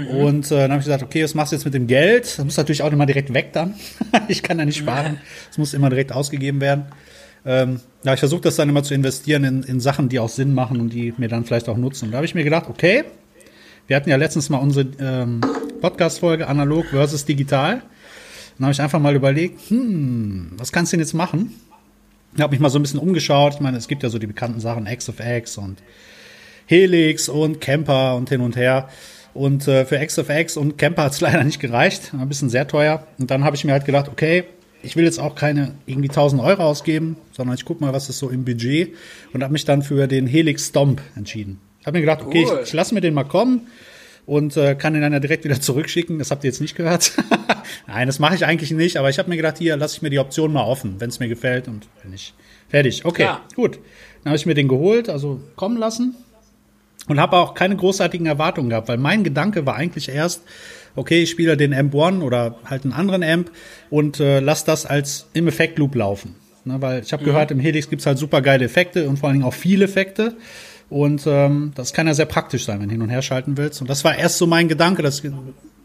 Und 0.09 0.51
äh, 0.51 0.55
dann 0.55 0.71
habe 0.71 0.79
ich 0.79 0.85
gesagt, 0.85 1.03
okay, 1.03 1.23
was 1.23 1.35
machst 1.35 1.51
du 1.51 1.55
jetzt 1.55 1.65
mit 1.65 1.73
dem 1.73 1.87
Geld? 1.87 2.23
Das 2.25 2.43
muss 2.43 2.57
natürlich 2.57 2.81
auch 2.81 2.91
immer 2.91 3.05
direkt 3.05 3.33
weg 3.33 3.53
dann. 3.53 3.75
ich 4.27 4.43
kann 4.43 4.59
ja 4.59 4.65
nicht 4.65 4.77
sparen. 4.77 5.19
Es 5.49 5.57
muss 5.57 5.73
immer 5.73 5.89
direkt 5.89 6.11
ausgegeben 6.11 6.59
werden. 6.59 6.85
Ähm, 7.45 7.79
ja, 8.03 8.13
ich 8.13 8.19
versuche 8.19 8.41
das 8.41 8.55
dann 8.55 8.67
immer 8.67 8.83
zu 8.83 8.93
investieren 8.93 9.43
in, 9.43 9.63
in 9.63 9.79
Sachen, 9.79 10.09
die 10.09 10.19
auch 10.19 10.29
Sinn 10.29 10.53
machen 10.53 10.81
und 10.81 10.91
die 10.91 11.13
mir 11.17 11.29
dann 11.29 11.45
vielleicht 11.45 11.69
auch 11.69 11.77
nutzen. 11.77 12.05
Und 12.05 12.11
da 12.11 12.17
habe 12.17 12.25
ich 12.25 12.35
mir 12.35 12.43
gedacht, 12.43 12.65
okay, 12.69 13.03
wir 13.87 13.95
hatten 13.95 14.09
ja 14.09 14.15
letztens 14.15 14.49
mal 14.49 14.57
unsere 14.57 14.87
ähm, 14.99 15.41
Podcast-Folge 15.79 16.47
analog 16.47 16.87
versus 16.87 17.23
digital. 17.25 17.83
Dann 18.57 18.65
habe 18.65 18.73
ich 18.73 18.81
einfach 18.81 18.99
mal 18.99 19.15
überlegt, 19.15 19.69
hm, 19.69 20.53
was 20.57 20.71
kannst 20.71 20.91
du 20.91 20.97
denn 20.97 21.05
jetzt 21.05 21.13
machen? 21.13 21.53
Ich 22.35 22.41
habe 22.41 22.51
mich 22.51 22.59
mal 22.59 22.69
so 22.69 22.77
ein 22.77 22.81
bisschen 22.81 22.99
umgeschaut. 22.99 23.55
Ich 23.55 23.59
meine, 23.61 23.77
es 23.77 23.87
gibt 23.87 24.03
ja 24.03 24.09
so 24.09 24.19
die 24.19 24.27
bekannten 24.27 24.59
Sachen 24.59 24.87
X 24.87 25.07
of 25.09 25.15
X 25.19 25.57
und 25.57 25.77
Helix 26.65 27.29
und 27.29 27.61
Camper 27.61 28.15
und 28.15 28.29
hin 28.29 28.41
und 28.41 28.55
her. 28.55 28.89
Und 29.33 29.67
äh, 29.67 29.85
für 29.85 29.97
X 30.01 30.19
of 30.19 30.29
X 30.29 30.57
und 30.57 30.77
Camper 30.77 31.03
hat 31.03 31.13
es 31.13 31.21
leider 31.21 31.43
nicht 31.43 31.59
gereicht. 31.59 32.11
Ein 32.13 32.27
bisschen 32.27 32.49
sehr 32.49 32.67
teuer. 32.67 33.05
Und 33.17 33.31
dann 33.31 33.43
habe 33.43 33.55
ich 33.55 33.63
mir 33.63 33.71
halt 33.71 33.85
gedacht, 33.85 34.09
okay, 34.09 34.43
ich 34.83 34.95
will 34.95 35.05
jetzt 35.05 35.19
auch 35.19 35.35
keine 35.35 35.73
irgendwie 35.85 36.09
1000 36.09 36.41
Euro 36.41 36.63
ausgeben, 36.63 37.17
sondern 37.31 37.55
ich 37.55 37.65
guck 37.65 37.81
mal, 37.81 37.93
was 37.93 38.09
ist 38.09 38.19
so 38.19 38.29
im 38.29 38.45
Budget. 38.45 38.93
Und 39.33 39.41
habe 39.43 39.53
mich 39.53 39.65
dann 39.65 39.81
für 39.81 40.07
den 40.07 40.27
Helix 40.27 40.67
Stomp 40.67 41.01
entschieden. 41.15 41.59
Ich 41.79 41.87
habe 41.87 41.97
mir 41.97 42.01
gedacht, 42.01 42.21
okay, 42.25 42.45
Cool. 42.47 42.59
ich, 42.61 42.67
ich 42.69 42.73
lasse 42.73 42.93
mir 42.93 43.01
den 43.01 43.13
mal 43.13 43.23
kommen 43.23 43.67
und 44.25 44.57
äh, 44.57 44.75
kann 44.75 44.93
den 44.93 45.01
dann 45.01 45.13
ja 45.13 45.19
direkt 45.19 45.43
wieder 45.43 45.59
zurückschicken. 45.59 46.19
Das 46.19 46.31
habt 46.31 46.43
ihr 46.43 46.49
jetzt 46.49 46.61
nicht 46.61 46.75
gehört. 46.75 47.13
Nein, 47.87 48.07
das 48.07 48.19
mache 48.19 48.35
ich 48.35 48.45
eigentlich 48.45 48.71
nicht, 48.71 48.97
aber 48.97 49.09
ich 49.09 49.19
habe 49.19 49.29
mir 49.29 49.37
gedacht, 49.37 49.57
hier 49.57 49.77
lasse 49.77 49.97
ich 49.97 50.01
mir 50.01 50.09
die 50.09 50.19
Option 50.19 50.51
mal 50.51 50.63
offen, 50.63 50.95
wenn 50.99 51.09
es 51.09 51.19
mir 51.19 51.27
gefällt 51.27 51.67
und 51.67 51.87
wenn 52.01 52.11
nicht. 52.11 52.33
Fertig. 52.69 53.05
Okay, 53.05 53.23
Klar. 53.23 53.41
gut. 53.55 53.79
Dann 54.23 54.31
habe 54.31 54.37
ich 54.37 54.45
mir 54.45 54.55
den 54.55 54.67
geholt, 54.67 55.07
also 55.09 55.39
kommen 55.55 55.77
lassen 55.77 56.15
und 57.07 57.19
habe 57.19 57.37
auch 57.37 57.53
keine 57.53 57.75
großartigen 57.75 58.25
Erwartungen 58.25 58.69
gehabt, 58.69 58.87
weil 58.87 58.97
mein 58.97 59.23
Gedanke 59.23 59.65
war 59.65 59.75
eigentlich 59.75 60.09
erst, 60.09 60.43
okay, 60.95 61.21
ich 61.21 61.29
spiele 61.29 61.57
den 61.57 61.73
Amp 61.73 61.93
One 61.93 62.23
oder 62.23 62.57
halt 62.65 62.83
einen 62.83 62.93
anderen 62.93 63.23
Amp 63.23 63.51
und 63.89 64.19
äh, 64.19 64.39
lass 64.39 64.65
das 64.65 64.85
als 64.85 65.27
im 65.33 65.47
Effektloop 65.47 65.93
laufen. 65.95 66.35
Ne, 66.63 66.81
weil 66.81 67.03
ich 67.03 67.13
habe 67.13 67.23
gehört, 67.23 67.51
im 67.51 67.59
Helix 67.59 67.89
gibt's 67.89 68.07
halt 68.07 68.17
super 68.17 68.41
geile 68.41 68.65
Effekte 68.65 69.07
und 69.07 69.17
vor 69.19 69.29
allen 69.29 69.37
Dingen 69.37 69.47
auch 69.47 69.53
viele 69.53 69.85
Effekte. 69.85 70.35
Und 70.89 71.23
ähm, 71.25 71.71
das 71.75 71.93
kann 71.93 72.07
ja 72.07 72.13
sehr 72.13 72.25
praktisch 72.25 72.65
sein, 72.65 72.79
wenn 72.79 72.87
du 72.87 72.93
hin 72.93 73.01
und 73.01 73.09
her 73.09 73.21
schalten 73.21 73.57
willst. 73.57 73.81
Und 73.81 73.89
das 73.89 74.03
war 74.03 74.15
erst 74.17 74.37
so 74.37 74.47
mein 74.47 74.67
Gedanke, 74.67 75.01
dass 75.01 75.23
ich 75.23 75.31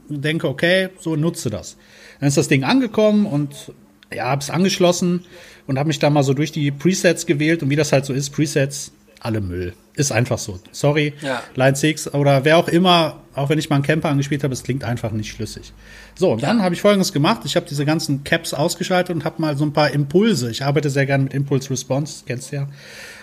denke, 0.08 0.48
okay, 0.48 0.88
so 0.98 1.16
nutze 1.16 1.50
das. 1.50 1.76
Dann 2.18 2.28
ist 2.28 2.36
das 2.36 2.48
Ding 2.48 2.64
angekommen 2.64 3.26
und 3.26 3.72
ja, 4.12 4.26
hab's 4.26 4.50
angeschlossen 4.50 5.24
und 5.66 5.78
habe 5.78 5.86
mich 5.86 5.98
da 5.98 6.10
mal 6.10 6.22
so 6.22 6.34
durch 6.34 6.52
die 6.52 6.70
Presets 6.70 7.26
gewählt 7.26 7.62
und 7.62 7.70
wie 7.70 7.76
das 7.76 7.92
halt 7.92 8.04
so 8.04 8.12
ist, 8.12 8.30
Presets, 8.30 8.92
alle 9.20 9.40
Müll. 9.40 9.74
Ist 9.94 10.12
einfach 10.12 10.38
so. 10.38 10.58
Sorry, 10.72 11.14
Ja. 11.20 11.42
Line 11.54 11.76
6 11.76 12.14
oder 12.14 12.44
wer 12.44 12.56
auch 12.56 12.68
immer, 12.68 13.22
auch 13.34 13.50
wenn 13.50 13.58
ich 13.58 13.68
mal 13.68 13.76
einen 13.76 13.84
Camper 13.84 14.08
angespielt 14.08 14.42
habe, 14.44 14.54
es 14.54 14.62
klingt 14.62 14.82
einfach 14.82 15.12
nicht 15.12 15.30
schlüssig. 15.30 15.72
So, 16.14 16.32
und 16.32 16.42
dann 16.42 16.62
habe 16.62 16.74
ich 16.74 16.80
folgendes 16.80 17.12
gemacht. 17.12 17.42
Ich 17.44 17.56
habe 17.56 17.66
diese 17.68 17.84
ganzen 17.84 18.24
Caps 18.24 18.54
ausgeschaltet 18.54 19.14
und 19.14 19.24
habe 19.24 19.40
mal 19.40 19.56
so 19.56 19.64
ein 19.64 19.72
paar 19.72 19.90
Impulse. 19.90 20.50
Ich 20.50 20.64
arbeite 20.64 20.90
sehr 20.90 21.06
gerne 21.06 21.24
mit 21.24 21.34
Impulse 21.34 21.70
Response, 21.70 22.24
kennst 22.26 22.50
du 22.52 22.56
ja. 22.56 22.68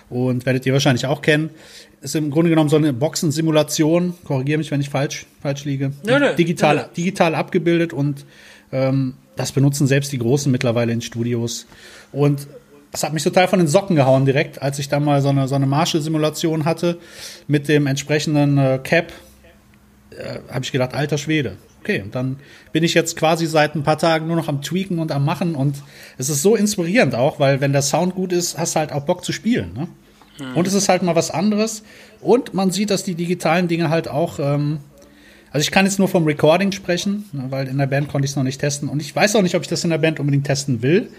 Und 0.09 0.45
werdet 0.45 0.65
ihr 0.65 0.73
wahrscheinlich 0.73 1.05
auch 1.05 1.21
kennen. 1.21 1.49
Ist 2.01 2.15
im 2.15 2.31
Grunde 2.31 2.49
genommen 2.49 2.69
so 2.69 2.77
eine 2.77 2.93
Boxensimulation. 2.93 4.13
Korrigiere 4.23 4.57
mich, 4.57 4.71
wenn 4.71 4.81
ich 4.81 4.89
falsch, 4.89 5.25
falsch 5.41 5.65
liege. 5.65 5.91
Nö, 6.05 6.19
nö, 6.19 6.35
digital, 6.35 6.75
nö, 6.75 6.83
digital 6.95 7.35
abgebildet 7.35 7.91
und 7.91 8.25
ähm, 8.71 9.15
das 9.35 9.51
benutzen 9.51 9.87
selbst 9.87 10.11
die 10.11 10.17
Großen 10.17 10.51
mittlerweile 10.51 10.91
in 10.93 11.01
Studios. 11.01 11.67
Und 12.11 12.47
das 12.91 13.03
hat 13.03 13.13
mich 13.13 13.23
total 13.23 13.47
von 13.47 13.59
den 13.59 13.67
Socken 13.67 13.95
gehauen 13.95 14.25
direkt, 14.25 14.61
als 14.61 14.79
ich 14.79 14.89
da 14.89 14.99
mal 14.99 15.21
so 15.21 15.29
eine, 15.29 15.47
so 15.47 15.55
eine 15.55 15.65
Marshall-Simulation 15.65 16.65
hatte 16.65 16.97
mit 17.47 17.67
dem 17.67 17.87
entsprechenden 17.87 18.57
äh, 18.57 18.79
Cap. 18.81 19.11
Äh, 20.17 20.39
Habe 20.51 20.63
ich 20.65 20.71
gedacht, 20.71 20.93
alter 20.93 21.17
Schwede. 21.17 21.57
Okay, 21.81 22.01
und 22.01 22.15
dann 22.15 22.37
bin 22.73 22.83
ich 22.83 22.93
jetzt 22.93 23.15
quasi 23.15 23.45
seit 23.45 23.75
ein 23.75 23.83
paar 23.83 23.97
Tagen 23.97 24.27
nur 24.27 24.35
noch 24.35 24.47
am 24.47 24.61
Tweaken 24.61 24.99
und 24.99 25.11
am 25.11 25.23
Machen 25.23 25.55
und 25.55 25.77
es 26.17 26.29
ist 26.29 26.41
so 26.41 26.55
inspirierend 26.55 27.15
auch, 27.15 27.39
weil 27.39 27.61
wenn 27.61 27.71
der 27.71 27.81
Sound 27.81 28.15
gut 28.15 28.33
ist, 28.33 28.57
hast 28.57 28.75
du 28.75 28.79
halt 28.79 28.91
auch 28.91 29.03
Bock 29.05 29.23
zu 29.23 29.31
spielen. 29.31 29.71
Ne? 29.73 29.87
Und 30.55 30.67
es 30.67 30.73
ist 30.73 30.89
halt 30.89 31.01
mal 31.01 31.15
was 31.15 31.31
anderes 31.31 31.83
und 32.21 32.53
man 32.53 32.71
sieht, 32.71 32.89
dass 32.89 33.03
die 33.03 33.15
digitalen 33.15 33.67
Dinge 33.67 33.89
halt 33.89 34.07
auch 34.07 34.37
ähm, 34.39 34.79
also 35.49 35.63
ich 35.63 35.71
kann 35.71 35.85
jetzt 35.85 35.97
nur 35.97 36.09
vom 36.09 36.25
Recording 36.25 36.71
sprechen, 36.73 37.29
ne, 37.31 37.45
weil 37.49 37.67
in 37.67 37.77
der 37.77 37.87
Band 37.87 38.09
konnte 38.09 38.25
ich 38.25 38.31
es 38.31 38.35
noch 38.35 38.43
nicht 38.43 38.59
testen. 38.59 38.89
Und 38.89 39.01
ich 39.01 39.15
weiß 39.15 39.35
auch 39.37 39.41
nicht, 39.41 39.55
ob 39.55 39.61
ich 39.61 39.67
das 39.69 39.83
in 39.85 39.89
der 39.89 39.97
Band 39.97 40.19
unbedingt 40.19 40.45
testen 40.45 40.81
will. 40.81 41.09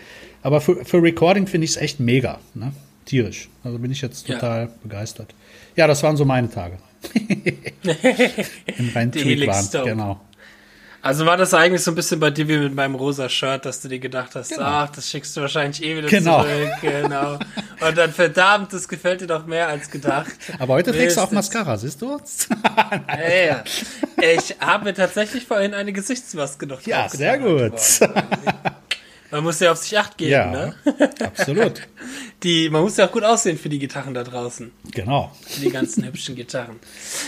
Aber 0.43 0.61
für, 0.61 0.85
für 0.85 1.03
Recording 1.03 1.47
finde 1.47 1.65
ich 1.65 1.71
es 1.73 1.77
echt 1.79 1.99
mega. 1.99 2.39
Ne? 2.55 2.73
Tierisch. 3.07 3.49
Also 3.65 3.79
bin 3.79 3.91
ich 3.91 4.03
jetzt 4.03 4.29
Ja. 4.29 4.35
total 4.35 4.69
begeistert. 4.83 5.35
Ja, 5.77 5.87
das 5.87 6.03
waren 6.03 6.17
so 6.19 6.27
meine 6.27 6.51
Tage. 6.51 6.77
Im 8.77 8.89
reinen 8.95 9.13
Helix 9.13 9.73
waren. 9.75 9.85
Genau. 9.85 10.21
Also 11.01 11.25
war 11.27 11.37
das 11.37 11.55
eigentlich 11.55 11.83
so 11.83 11.93
ein 11.93 11.95
bisschen 11.95 12.19
bei 12.19 12.31
dir 12.31 12.49
wie 12.49 12.59
mit 12.59 12.75
meinem 12.75 12.97
rosa 12.97 13.29
Shirt, 13.29 13.65
dass 13.65 13.81
du 13.81 13.89
dir 13.89 14.01
gedacht 14.01 14.35
hast, 14.35 14.51
Genau. 14.51 14.65
ach, 14.65 14.91
das 14.91 15.09
schickst 15.09 15.37
du 15.37 15.41
wahrscheinlich 15.43 15.83
eh 15.83 15.97
wieder 15.97 16.09
Genau. 16.09 16.43
zurück. 16.43 16.71
Genau. 16.83 17.39
Und 17.87 17.97
dann 17.97 18.13
verdammt, 18.13 18.73
das 18.73 18.89
gefällt 18.89 19.21
dir 19.21 19.29
doch 19.29 19.47
mehr 19.47 19.69
als 19.69 19.89
gedacht. 19.91 20.33
Aber 20.59 20.75
heute 20.75 20.91
trägst 20.91 21.17
du 21.17 21.21
auch 21.21 21.31
Mascara, 21.31 21.77
siehst 21.79 22.03
du? 22.03 22.19
Ja, 23.09 23.45
ja. 23.47 23.65
Ich 24.35 24.57
habe 24.59 24.93
tatsächlich 24.93 25.45
vorhin 25.47 25.73
eine 25.73 25.93
Gesichtsmaske 25.93 26.67
noch 26.67 26.81
Ja, 26.83 27.09
sehr 27.09 27.39
gut. 27.39 27.75
Man 29.31 29.45
muss 29.45 29.61
ja 29.61 29.73
auf 29.73 29.79
sich 29.79 29.97
acht 29.99 30.17
geben, 30.19 30.33
Ja, 30.33 30.47
ne? 30.51 30.75
absolut. 31.25 31.83
Die, 32.45 32.71
man 32.71 32.83
muss 32.83 32.97
ja 32.97 33.07
auch 33.07 33.13
gut 33.13 33.25
aussehen 33.25 33.59
für 33.59 33.69
die 33.69 33.81
Gitarren 33.81 34.15
da 34.15 34.23
draußen. 34.23 34.71
Genau. 34.93 35.33
Für 35.45 35.61
die 35.61 35.71
ganzen 35.71 36.05
hübschen 36.05 36.37
Gitarren. 36.37 36.77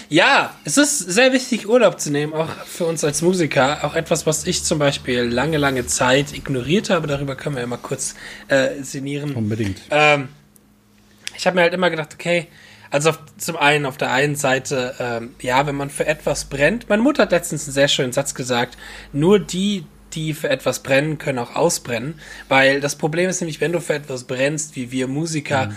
Ja, 0.09 0.55
es 0.65 0.79
ist 0.79 0.99
sehr 0.99 1.33
wichtig, 1.33 1.69
Urlaub 1.69 2.01
zu 2.01 2.13
nehmen, 2.13 2.33
auch 2.33 2.49
für 2.65 2.85
uns 2.85 3.03
als 3.03 3.21
Musiker. 3.21 3.85
Auch 3.85 3.97
etwas, 3.97 4.25
was 4.27 4.47
ich 4.47 4.63
zum 4.63 4.79
Beispiel 4.79 5.23
lange, 5.23 5.59
lange 5.59 5.85
Zeit 5.87 6.33
ignoriert 6.33 6.91
habe. 6.91 7.09
Darüber 7.09 7.35
können 7.35 7.57
wir 7.57 7.61
ja 7.61 7.67
mal 7.67 7.77
kurz 7.77 8.15
äh, 8.47 8.83
sinnieren. 8.83 9.35
Unbedingt. 9.35 9.81
Ähm, 9.91 10.29
ich 11.37 11.45
habe 11.47 11.57
mir 11.57 11.63
halt 11.63 11.75
immer 11.75 11.91
gedacht, 11.91 12.15
okay, 12.15 12.47
also 12.91 13.11
auf, 13.11 13.19
zum 13.37 13.57
einen 13.57 13.87
auf 13.87 13.97
der 13.97 14.13
einen 14.13 14.37
Seite, 14.37 14.95
ähm, 14.99 15.35
ja, 15.41 15.67
wenn 15.67 15.77
man 15.77 15.91
für 15.91 16.07
etwas 16.07 16.45
brennt, 16.45 16.89
meine 16.89 17.03
Mutter 17.03 17.23
hat 17.23 17.33
letztens 17.33 17.65
einen 17.65 17.75
sehr 17.75 17.89
schönen 17.89 18.13
Satz 18.13 18.35
gesagt, 18.35 18.77
nur 19.13 19.39
die, 19.39 19.87
die 20.15 20.35
für 20.35 20.51
etwas 20.51 20.83
brennen, 20.83 21.19
können 21.19 21.39
auch 21.39 21.55
ausbrennen, 21.55 22.21
weil 22.49 22.81
das 22.81 22.97
Problem 22.97 23.29
ist 23.29 23.41
nämlich, 23.41 23.61
wenn 23.61 23.73
du 23.73 23.81
für 23.81 23.95
etwas 23.95 24.25
brennst, 24.25 24.77
wie 24.77 24.91
wir 24.91 25.07
Musiker, 25.07 25.73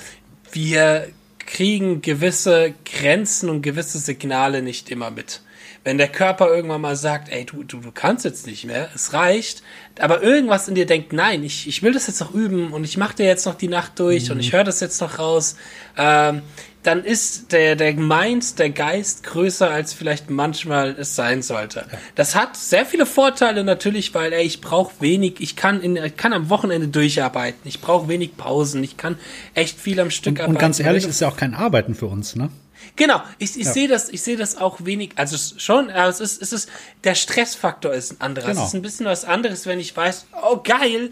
wir 0.51 1.07
kriegen 1.39 2.01
gewisse 2.01 2.73
Grenzen 2.85 3.49
und 3.49 3.61
gewisse 3.61 3.99
Signale 3.99 4.61
nicht 4.61 4.89
immer 4.89 5.11
mit. 5.11 5.41
Wenn 5.83 5.97
der 5.97 6.07
Körper 6.07 6.47
irgendwann 6.47 6.79
mal 6.79 6.95
sagt, 6.95 7.29
ey, 7.29 7.45
du, 7.45 7.63
du, 7.63 7.79
du 7.79 7.91
kannst 7.91 8.23
jetzt 8.23 8.47
nicht 8.47 8.63
mehr, 8.63 8.89
es 8.95 9.11
reicht, 9.11 9.63
aber 9.99 10.23
irgendwas 10.23 10.69
in 10.69 10.75
dir 10.75 10.85
denkt, 10.85 11.11
nein, 11.11 11.43
ich, 11.43 11.67
ich 11.67 11.83
will 11.83 11.91
das 11.91 12.07
jetzt 12.07 12.21
noch 12.21 12.33
üben 12.33 12.71
und 12.71 12.85
ich 12.85 12.95
mache 12.95 13.17
dir 13.17 13.25
jetzt 13.25 13.45
noch 13.45 13.55
die 13.55 13.67
Nacht 13.67 13.99
durch 13.99 14.31
und 14.31 14.39
ich 14.39 14.53
höre 14.53 14.63
das 14.63 14.79
jetzt 14.79 15.01
noch 15.01 15.19
raus, 15.19 15.57
ähm, 15.97 16.41
dann 16.83 17.03
ist 17.03 17.51
der, 17.53 17.75
der 17.75 17.93
Mind, 17.93 18.59
der 18.59 18.69
Geist 18.69 19.23
größer, 19.23 19.69
als 19.71 19.93
vielleicht 19.93 20.29
manchmal 20.29 20.95
es 20.99 21.15
sein 21.15 21.41
sollte. 21.41 21.85
Das 22.15 22.35
hat 22.35 22.55
sehr 22.57 22.85
viele 22.85 23.05
Vorteile 23.05 23.63
natürlich, 23.63 24.13
weil 24.13 24.33
ey, 24.33 24.43
ich 24.43 24.61
brauche 24.61 24.93
wenig, 24.99 25.35
ich 25.39 25.55
kann, 25.55 25.81
in, 25.81 25.95
ich 25.95 26.17
kann 26.17 26.33
am 26.33 26.49
Wochenende 26.49 26.87
durcharbeiten, 26.89 27.61
ich 27.63 27.81
brauche 27.81 28.07
wenig 28.09 28.35
Pausen, 28.37 28.83
ich 28.83 28.97
kann 28.97 29.17
echt 29.53 29.79
viel 29.79 29.99
am 29.99 30.11
Stück 30.11 30.39
Und 30.39 30.59
ganz 30.59 30.77
arbeiten. 30.79 30.87
ehrlich, 30.87 31.03
Wenn 31.03 31.07
du- 31.09 31.13
ist 31.13 31.21
ja 31.21 31.29
auch 31.29 31.37
kein 31.37 31.53
Arbeiten 31.55 31.95
für 31.95 32.07
uns, 32.07 32.35
ne? 32.35 32.49
Genau, 32.97 33.21
ich, 33.39 33.57
ich 33.57 33.67
sehe 33.69 33.87
das, 33.87 34.09
ich 34.09 34.21
sehe 34.21 34.35
das 34.35 34.57
auch 34.57 34.83
wenig, 34.83 35.11
also 35.15 35.37
schon, 35.57 35.89
aber 35.89 36.09
es 36.09 36.19
ist, 36.19 36.41
es 36.41 36.51
ist, 36.51 36.69
der 37.05 37.15
Stressfaktor 37.15 37.93
ist 37.93 38.11
ein 38.11 38.21
anderer. 38.21 38.49
Genau. 38.49 38.61
Es 38.61 38.67
ist 38.67 38.73
ein 38.75 38.81
bisschen 38.81 39.05
was 39.05 39.23
anderes, 39.25 39.65
wenn 39.65 39.79
ich 39.79 39.95
weiß, 39.95 40.25
oh 40.43 40.57
geil, 40.63 41.11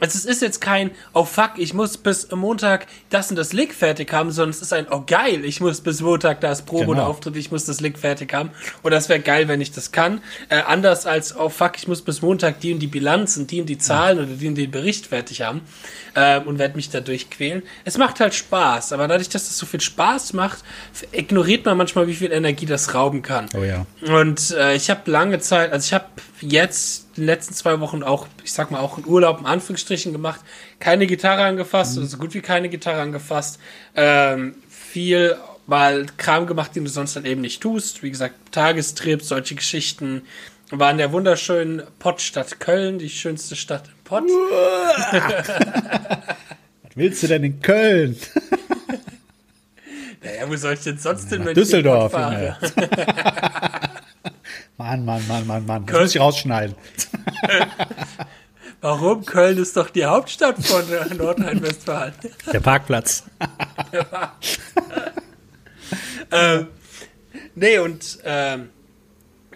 also 0.00 0.16
es 0.18 0.24
ist 0.24 0.42
jetzt 0.42 0.60
kein, 0.60 0.90
oh 1.14 1.24
fuck, 1.24 1.52
ich 1.56 1.74
muss 1.74 1.96
bis 1.96 2.30
Montag 2.30 2.86
das 3.10 3.30
und 3.30 3.36
das 3.36 3.52
Lick 3.52 3.74
fertig 3.74 4.12
haben, 4.12 4.30
sondern 4.30 4.50
es 4.50 4.62
ist 4.62 4.72
ein, 4.72 4.86
oh 4.90 5.02
geil, 5.06 5.44
ich 5.44 5.60
muss 5.60 5.80
bis 5.80 6.00
Montag 6.00 6.40
das 6.40 6.62
Probe 6.62 6.86
Genau. 6.86 6.92
oder 6.92 7.06
Auftritt, 7.08 7.36
ich 7.36 7.50
muss 7.50 7.64
das 7.64 7.80
Lick 7.80 7.98
fertig 7.98 8.32
haben. 8.32 8.50
Oder 8.82 8.96
es 8.96 9.08
wäre 9.08 9.20
geil, 9.20 9.48
wenn 9.48 9.60
ich 9.60 9.72
das 9.72 9.92
kann. 9.92 10.20
Äh, 10.48 10.60
anders 10.66 11.06
als, 11.06 11.36
oh 11.36 11.48
fuck, 11.48 11.72
ich 11.76 11.88
muss 11.88 12.02
bis 12.02 12.22
Montag 12.22 12.60
die 12.60 12.72
und 12.72 12.78
die 12.78 12.86
Bilanz 12.86 13.36
und 13.36 13.50
die 13.50 13.60
und 13.60 13.66
die 13.66 13.78
Zahlen 13.78 14.18
oder 14.18 14.26
die 14.26 14.48
und 14.48 14.54
den 14.54 14.70
Bericht 14.70 15.06
fertig 15.06 15.42
haben 15.42 15.60
ähm, 16.14 16.42
und 16.44 16.58
werde 16.58 16.76
mich 16.76 16.90
dadurch 16.90 17.30
quälen. 17.30 17.62
Es 17.84 17.98
macht 17.98 18.20
halt 18.20 18.34
Spaß, 18.34 18.92
aber 18.92 19.08
dadurch, 19.08 19.28
dass 19.28 19.46
das 19.46 19.58
so 19.58 19.66
viel 19.66 19.80
Spaß 19.80 20.32
macht, 20.32 20.58
ignoriert 21.12 21.64
man 21.66 21.76
manchmal, 21.76 22.06
wie 22.06 22.14
viel 22.14 22.32
Energie 22.32 22.66
das 22.66 22.94
rauben 22.94 23.22
kann. 23.22 23.46
Oh 23.56 23.62
ja. 23.62 23.86
Und 24.12 24.52
äh, 24.52 24.74
ich 24.74 24.90
habe 24.90 25.10
lange 25.10 25.38
Zeit, 25.40 25.72
also 25.72 25.84
ich 25.84 25.92
habe 25.92 26.06
jetzt 26.40 27.06
in 27.16 27.22
den 27.22 27.26
letzten 27.26 27.54
zwei 27.54 27.80
Wochen 27.80 28.02
auch, 28.02 28.26
ich 28.44 28.52
sag 28.52 28.70
mal, 28.70 28.80
auch 28.80 28.96
einen 28.96 29.06
Urlaub 29.06 29.40
in 29.40 29.46
Anführungsstrichen 29.46 30.12
gemacht, 30.12 30.40
keine 30.78 31.06
Gitarre 31.06 31.44
angefasst, 31.44 31.98
oder 31.98 32.06
so 32.06 32.18
gut 32.18 32.34
wie 32.34 32.40
keine 32.40 32.68
Gitarre 32.68 33.00
angefasst, 33.00 33.58
ähm, 33.94 34.56
viel 34.68 35.36
mal 35.66 36.06
Kram 36.16 36.46
gemacht, 36.46 36.74
den 36.74 36.84
du 36.84 36.90
sonst 36.90 37.14
halt 37.16 37.26
eben 37.26 37.42
nicht 37.42 37.60
tust. 37.60 38.02
Wie 38.02 38.10
gesagt, 38.10 38.34
Tagestrips, 38.52 39.28
solche 39.28 39.54
Geschichten. 39.54 40.22
War 40.70 40.90
in 40.90 40.98
der 40.98 41.12
wunderschönen 41.12 41.82
Pottstadt 41.98 42.60
Köln, 42.60 42.98
die 42.98 43.08
schönste 43.08 43.56
Stadt 43.56 43.88
im 43.88 44.04
Pott. 44.04 44.24
Was 46.82 46.94
willst 46.94 47.22
du 47.22 47.26
denn 47.28 47.44
in 47.44 47.60
Köln? 47.60 48.16
Naja, 50.20 50.48
wo 50.48 50.56
soll 50.56 50.74
ich 50.74 50.80
denn 50.80 50.98
sonst 50.98 51.28
hin, 51.28 51.44
wenn 51.44 51.54
Düsseldorf. 51.54 52.12
ich 52.12 52.18
in 52.18 52.54
Pott 52.58 52.74
fahre? 52.74 53.90
Mann, 54.76 55.04
Mann, 55.04 55.26
Mann, 55.28 55.46
Mann, 55.46 55.66
Mann. 55.66 55.86
Das 55.86 55.92
Köln- 55.92 56.02
muss 56.04 56.14
ich 56.14 56.20
rausschneiden. 56.20 56.76
Warum? 58.80 59.24
Köln 59.24 59.58
ist 59.58 59.76
doch 59.76 59.90
die 59.90 60.04
Hauptstadt 60.04 60.64
von 60.64 60.82
äh, 60.92 61.12
Nordrhein-Westfalen. 61.14 62.14
Der 62.52 62.60
Parkplatz. 62.60 63.24
ähm, 66.30 66.68
nee, 67.54 67.78
und 67.78 68.18
ähm, 68.24 68.68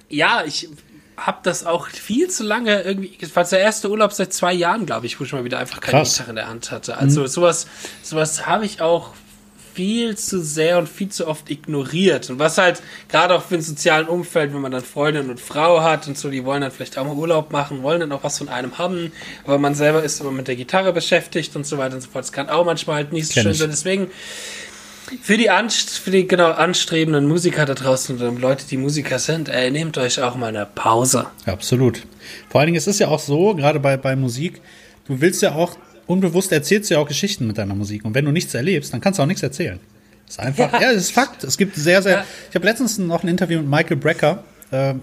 ja, 0.08 0.42
ich 0.44 0.68
habe 1.16 1.38
das 1.44 1.64
auch 1.64 1.86
viel 1.88 2.28
zu 2.30 2.42
lange 2.42 2.82
irgendwie. 2.82 3.16
Es 3.20 3.36
war 3.36 3.44
der 3.44 3.60
erste 3.60 3.90
Urlaub 3.90 4.12
seit 4.12 4.32
zwei 4.32 4.52
Jahren, 4.52 4.86
glaube 4.86 5.06
ich, 5.06 5.20
wo 5.20 5.24
ich 5.24 5.32
mal 5.32 5.44
wieder 5.44 5.58
einfach 5.58 5.80
keine 5.80 5.98
Krass. 5.98 6.14
Gitarre 6.14 6.30
in 6.30 6.36
der 6.36 6.48
Hand 6.48 6.70
hatte. 6.72 6.96
Also 6.96 7.26
sowas, 7.26 7.66
sowas 8.02 8.46
habe 8.46 8.64
ich 8.64 8.80
auch 8.80 9.10
viel 9.74 10.16
zu 10.16 10.42
sehr 10.42 10.78
und 10.78 10.88
viel 10.88 11.08
zu 11.08 11.26
oft 11.26 11.50
ignoriert. 11.50 12.30
Und 12.30 12.38
was 12.38 12.58
halt 12.58 12.82
gerade 13.08 13.34
auch 13.34 13.42
für 13.42 13.56
ein 13.56 13.62
sozialen 13.62 14.06
Umfeld, 14.08 14.52
wenn 14.52 14.60
man 14.60 14.72
dann 14.72 14.82
Freundin 14.82 15.30
und 15.30 15.40
Frau 15.40 15.82
hat 15.82 16.06
und 16.08 16.18
so, 16.18 16.30
die 16.30 16.44
wollen 16.44 16.62
dann 16.62 16.70
vielleicht 16.70 16.98
auch 16.98 17.04
mal 17.04 17.14
Urlaub 17.14 17.52
machen, 17.52 17.82
wollen 17.82 18.00
dann 18.00 18.12
auch 18.12 18.24
was 18.24 18.38
von 18.38 18.48
einem 18.48 18.78
haben, 18.78 19.12
aber 19.44 19.58
man 19.58 19.74
selber 19.74 20.02
ist 20.02 20.20
immer 20.20 20.32
mit 20.32 20.48
der 20.48 20.56
Gitarre 20.56 20.92
beschäftigt 20.92 21.56
und 21.56 21.66
so 21.66 21.78
weiter 21.78 21.94
und 21.94 22.00
so 22.00 22.10
fort. 22.10 22.24
Das 22.24 22.32
kann 22.32 22.48
auch 22.48 22.64
manchmal 22.64 22.96
halt 22.96 23.12
nicht 23.12 23.28
so 23.28 23.34
Kenn 23.34 23.42
schön 23.44 23.52
ich. 23.52 23.58
sein. 23.58 23.70
Deswegen 23.70 24.10
für 25.20 25.36
die, 25.36 25.50
anst 25.50 25.98
für 25.98 26.10
die 26.10 26.26
genau 26.26 26.50
anstrebenden 26.50 27.26
Musiker 27.26 27.66
da 27.66 27.74
draußen 27.74 28.16
oder 28.16 28.30
Leute, 28.30 28.66
die 28.66 28.76
Musiker 28.76 29.18
sind, 29.18 29.48
ey, 29.48 29.70
nehmt 29.70 29.98
euch 29.98 30.20
auch 30.22 30.36
mal 30.36 30.46
eine 30.46 30.66
Pause. 30.66 31.26
Absolut. 31.44 32.02
Vor 32.48 32.60
allen 32.60 32.68
Dingen, 32.68 32.78
es 32.78 32.86
ist 32.86 33.00
ja 33.00 33.08
auch 33.08 33.18
so, 33.18 33.54
gerade 33.54 33.80
bei, 33.80 33.96
bei 33.96 34.16
Musik, 34.16 34.60
du 35.06 35.20
willst 35.20 35.42
ja 35.42 35.54
auch, 35.54 35.76
unbewusst 36.06 36.52
erzählst 36.52 36.90
du 36.90 36.94
ja 36.94 37.00
auch 37.00 37.08
Geschichten 37.08 37.46
mit 37.46 37.58
deiner 37.58 37.74
Musik. 37.74 38.04
Und 38.04 38.14
wenn 38.14 38.24
du 38.24 38.32
nichts 38.32 38.54
erlebst, 38.54 38.92
dann 38.92 39.00
kannst 39.00 39.18
du 39.18 39.22
auch 39.22 39.26
nichts 39.26 39.42
erzählen. 39.42 39.78
Das 40.26 40.36
ist 40.36 40.40
einfach, 40.40 40.72
ja, 40.80 40.92
das 40.92 41.02
ist 41.02 41.12
Fakt. 41.12 41.44
Es 41.44 41.58
gibt 41.58 41.76
sehr, 41.76 42.02
sehr, 42.02 42.12
Ja. 42.18 42.24
ich 42.48 42.54
habe 42.54 42.64
letztens 42.66 42.98
noch 42.98 43.22
ein 43.22 43.28
Interview 43.28 43.60
mit 43.60 43.68
Michael 43.68 43.96
Brecker 43.96 44.44
äh, 44.70 44.94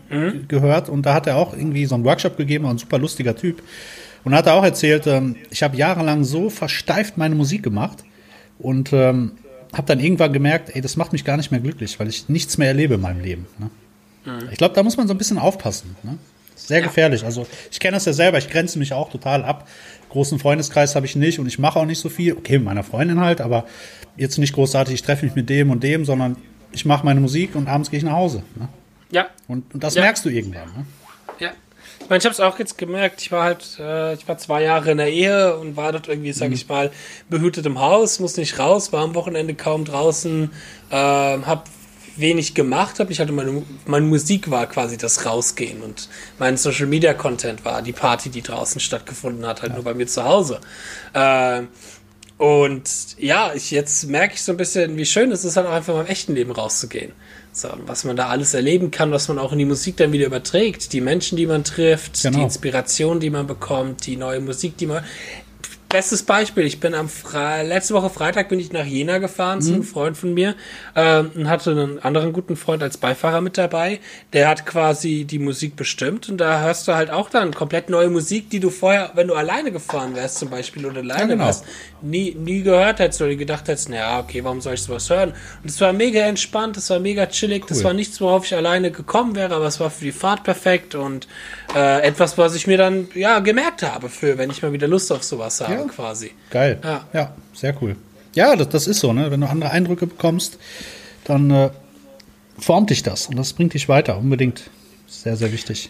gehört 0.48 0.90
und 0.90 1.06
da 1.06 1.14
hat 1.14 1.28
er 1.28 1.36
auch 1.38 1.54
irgendwie 1.54 1.86
so 1.86 1.96
einen 1.96 2.04
Workshop 2.06 2.38
gegeben, 2.38 2.64
war 2.66 2.72
ein 2.74 2.78
super 2.80 2.98
lustiger 2.98 3.36
Typ. 3.36 3.62
Und 4.24 4.32
da 4.32 4.40
hat 4.40 4.48
er 4.48 4.56
auch 4.56 4.64
erzählt, 4.64 5.06
ähm, 5.08 5.36
ich 5.50 5.62
habe 5.64 5.78
jahrelang 5.78 6.24
so 6.24 6.50
versteift 6.50 7.18
meine 7.18 7.36
Musik 7.36 7.64
gemacht 7.64 8.00
und 8.58 8.92
ähm, 8.92 9.34
habe 9.72 9.86
dann 9.88 10.00
irgendwann 10.00 10.34
gemerkt, 10.34 10.76
ey, 10.76 10.82
das 10.82 10.96
macht 10.98 11.14
mich 11.14 11.24
gar 11.24 11.38
nicht 11.38 11.52
mehr 11.52 11.60
glücklich, 11.60 12.00
weil 12.00 12.08
ich 12.10 12.28
nichts 12.28 12.58
mehr 12.58 12.68
erlebe 12.70 12.96
in 12.96 13.02
meinem 13.02 13.22
Leben. 13.22 13.46
Ne? 13.60 13.70
Ich 14.52 14.58
glaube, 14.58 14.74
da 14.76 14.84
muss 14.84 14.98
man 14.98 15.08
so 15.08 15.14
ein 15.14 15.18
bisschen 15.18 15.38
aufpassen. 15.38 15.96
Ne? 16.04 16.18
Sehr 16.56 16.82
gefährlich. 16.82 17.24
Also 17.24 17.48
ich 17.72 17.80
kenne 17.80 17.96
das 17.96 18.06
ja 18.06 18.14
selber, 18.14 18.38
ich 18.38 18.50
grenze 18.50 18.78
mich 18.80 18.94
auch 18.94 19.10
total 19.12 19.44
ab. 19.46 19.68
Großen 20.10 20.40
Freundeskreis 20.40 20.96
habe 20.96 21.06
ich 21.06 21.16
nicht 21.16 21.40
und 21.40 21.48
ich 21.48 21.60
mache 21.60 21.80
auch 21.80 21.86
nicht 21.86 22.00
so 22.00 22.10
viel. 22.10 22.34
Okay, 22.34 22.58
mit 22.58 22.66
meiner 22.66 22.84
Freundin 22.84 23.20
halt, 23.20 23.42
aber 23.42 23.66
jetzt 24.18 24.38
nicht 24.38 24.54
großartig, 24.54 24.96
ich 24.96 25.02
treffe 25.04 25.26
mich 25.26 25.36
mit 25.36 25.50
dem 25.50 25.70
und 25.72 25.84
dem, 25.84 26.04
sondern 26.06 26.36
ich 26.72 26.86
mache 26.86 27.06
meine 27.06 27.20
Musik 27.20 27.56
und 27.56 27.68
abends 27.68 27.90
gehe 27.90 27.98
ich 28.00 28.04
nach 28.04 28.14
Hause. 28.14 28.44
Ne? 28.56 28.68
Ja, 29.12 29.28
Und, 29.48 29.74
und 29.74 29.84
das 29.84 29.96
Ja. 29.96 30.02
merkst 30.04 30.24
du 30.26 30.30
irgendwann. 30.30 30.68
Ne? 30.76 30.86
ja. 31.40 31.50
Ich 32.02 32.10
meine, 32.10 32.20
ich 32.20 32.26
habe 32.26 32.34
es 32.34 32.40
auch 32.40 32.58
jetzt 32.60 32.78
gemerkt. 32.78 33.22
Ich 33.22 33.32
war 33.32 33.44
halt, 33.44 33.78
äh, 33.80 34.14
ich 34.16 34.28
war 34.28 34.38
zwei 34.38 34.64
Jahre 34.64 34.92
in 34.92 34.98
der 34.98 35.10
Ehe 35.12 35.56
und 35.58 35.76
war 35.78 35.92
dort 35.92 36.08
irgendwie, 36.08 36.32
sag 36.32 36.48
Mhm. 36.50 36.54
ich 36.56 36.68
mal, 36.68 36.92
behütet 37.30 37.66
im 37.66 37.80
Haus, 37.80 38.20
muss 38.20 38.38
nicht 38.38 38.58
raus, 38.58 38.92
war 38.94 39.04
am 39.04 39.16
Wochenende 39.16 39.54
kaum 39.54 39.84
draußen, 39.86 40.50
äh, 40.92 40.96
habe 40.96 41.64
wenig 42.20 42.54
gemacht, 42.54 43.00
habe 43.00 43.12
ich 43.12 43.20
hatte 43.20 43.32
meine, 43.32 43.64
meine 43.86 44.06
Musik 44.06 44.50
war 44.52 44.68
quasi 44.68 44.98
das 44.98 45.26
Rausgehen 45.26 45.82
und 45.82 46.10
mein 46.38 46.58
Social 46.58 46.88
Media 46.88 47.14
Content 47.14 47.66
war 47.66 47.82
die 47.82 47.94
Party, 47.94 48.30
die 48.30 48.42
draußen 48.42 48.80
stattgefunden 48.80 49.46
hat, 49.46 49.62
halt 49.62 49.74
nur 49.74 49.84
bei 49.84 49.94
mir 49.94 50.08
zu 50.08 50.24
Hause. 50.24 50.60
Äh, 51.14 51.64
und 52.38 52.90
ja, 53.18 53.52
ich 53.54 53.70
jetzt 53.72 54.08
merke 54.08 54.36
ich 54.36 54.44
so 54.44 54.54
ein 54.54 54.58
bisschen, 54.58 54.96
wie 54.96 55.06
schön 55.06 55.32
es 55.32 55.44
ist, 55.44 55.58
halt 55.58 55.68
auch 55.68 55.74
einfach 55.74 55.94
mal 55.94 56.02
im 56.02 56.08
echten 56.08 56.34
Leben 56.36 56.52
rauszugehen. 56.52 57.12
So, 57.52 57.68
was 57.86 58.06
man 58.06 58.16
da 58.16 58.28
alles 58.30 58.54
erleben 58.54 58.92
kann, 58.92 59.12
was 59.12 59.28
man 59.28 59.40
auch 59.40 59.52
in 59.52 59.60
die 59.60 59.66
Musik 59.66 59.98
dann 59.98 60.14
wieder 60.14 60.28
überträgt, 60.28 60.94
die 60.94 61.02
Menschen, 61.02 61.36
die 61.36 61.48
man 61.48 61.64
trifft, 61.66 62.22
Genau. 62.22 62.38
die 62.38 62.44
Inspiration, 62.46 63.20
die 63.20 63.30
man 63.30 63.48
bekommt, 63.48 64.06
die 64.06 64.16
neue 64.16 64.40
Musik, 64.40 64.78
die 64.78 64.86
man. 64.86 65.04
Bestes 65.92 66.22
Beispiel, 66.22 66.66
ich 66.66 66.80
bin 66.80 66.94
am 66.94 67.10
Fre 67.10 67.64
letzte 67.64 67.96
Woche 67.96 68.12
Freitag 68.12 68.48
bin 68.48 68.60
ich 68.60 68.72
nach 68.72 68.86
Jena 68.86 69.18
gefahren 69.18 69.60
zu 69.60 69.74
einem 69.74 69.82
Freund 69.84 70.16
von 70.16 70.36
mir 70.36 70.54
ähm, 70.96 71.32
und 71.34 71.50
hatte 71.50 71.72
einen 71.72 71.98
anderen 71.98 72.32
guten 72.32 72.56
Freund 72.56 72.84
als 72.84 72.98
Beifahrer 72.98 73.42
mit 73.42 73.58
dabei. 73.58 74.00
Der 74.32 74.50
hat 74.50 74.68
quasi 74.68 75.26
die 75.26 75.40
Musik 75.40 75.76
bestimmt 75.76 76.30
und 76.30 76.38
da 76.38 76.62
hörst 76.62 76.88
du 76.88 76.94
halt 76.94 77.10
auch 77.10 77.32
dann 77.32 77.56
komplett 77.56 77.90
neue 77.90 78.12
Musik, 78.12 78.52
die 78.52 78.60
du 78.60 78.70
vorher, 78.70 79.10
wenn 79.16 79.30
du 79.30 79.34
alleine 79.34 79.72
gefahren 79.72 80.14
wärst 80.14 80.38
zum 80.38 80.52
Beispiel 80.52 80.86
oder 80.86 81.00
alleine 81.00 81.30
genau. 81.30 81.46
warst, 81.46 81.66
nie, 82.04 82.36
nie 82.36 82.62
gehört 82.62 83.00
hättest 83.00 83.24
oder 83.24 83.34
gedacht 83.34 83.68
hättest, 83.68 83.90
naja, 83.90 84.20
okay, 84.20 84.44
warum 84.44 84.62
soll 84.62 84.76
ich 84.76 84.84
sowas 84.84 85.10
hören? 85.10 85.34
Und 85.64 85.72
es 85.72 85.82
war 85.82 85.92
mega 85.92 86.22
entspannt, 86.22 86.78
es 86.78 86.88
war 86.92 87.00
mega 87.00 87.26
chillig, 87.26 87.66
das 87.66 87.80
Cool. 87.80 87.86
war 87.86 87.94
nichts, 87.94 88.22
worauf 88.22 88.46
ich 88.46 88.56
alleine 88.56 88.92
gekommen 88.92 89.36
wäre, 89.36 89.56
aber 89.56 89.66
es 89.66 89.80
war 89.80 89.90
für 89.90 90.06
die 90.06 90.12
Fahrt 90.12 90.44
perfekt 90.44 90.94
und 90.94 91.28
äh, 91.76 92.04
etwas, 92.04 92.38
was 92.38 92.54
ich 92.54 92.68
mir 92.68 92.78
dann 92.78 93.08
ja 93.16 93.40
gemerkt 93.40 93.82
habe 93.82 94.10
für, 94.10 94.38
wenn 94.38 94.52
ich 94.52 94.62
mal 94.62 94.72
wieder 94.72 94.88
Lust 94.88 95.12
auf 95.12 95.24
sowas 95.24 95.62
habe, 95.62 95.74
Ja. 95.74 95.79
Quasi. 95.88 96.32
Geil. 96.50 96.80
Ja. 96.84 97.08
ja 97.14 97.34
sehr 97.54 97.76
cool. 97.82 97.96
Ja, 98.36 98.56
das, 98.56 98.70
das 98.70 98.88
ist 98.88 99.00
so, 99.00 99.14
ne? 99.14 99.32
Wenn 99.32 99.42
du 99.42 99.48
andere 99.48 99.72
Eindrücke 99.72 100.08
bekommst, 100.08 100.58
dann 101.24 101.50
äh, 101.52 101.70
formt 102.58 102.90
dich 102.90 103.04
das 103.04 103.28
und 103.28 103.38
das 103.38 103.54
bringt 103.54 103.74
dich 103.74 103.90
weiter. 103.90 104.18
Unbedingt. 104.18 104.70
Sehr, 105.08 105.36
sehr 105.36 105.52
wichtig. 105.52 105.90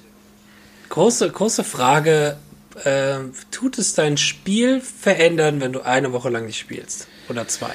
Große, 0.89 1.29
große 1.29 1.63
Frage, 1.63 2.37
äh, 2.83 3.19
tut 3.51 3.77
es 3.77 3.93
dein 3.93 4.17
Spiel 4.17 4.81
verändern, 4.81 5.61
wenn 5.61 5.73
du 5.73 5.81
eine 5.81 6.13
Woche 6.13 6.29
lang 6.29 6.45
nicht 6.45 6.57
spielst? 6.57 7.07
Oder 7.29 7.47
zwei? 7.47 7.71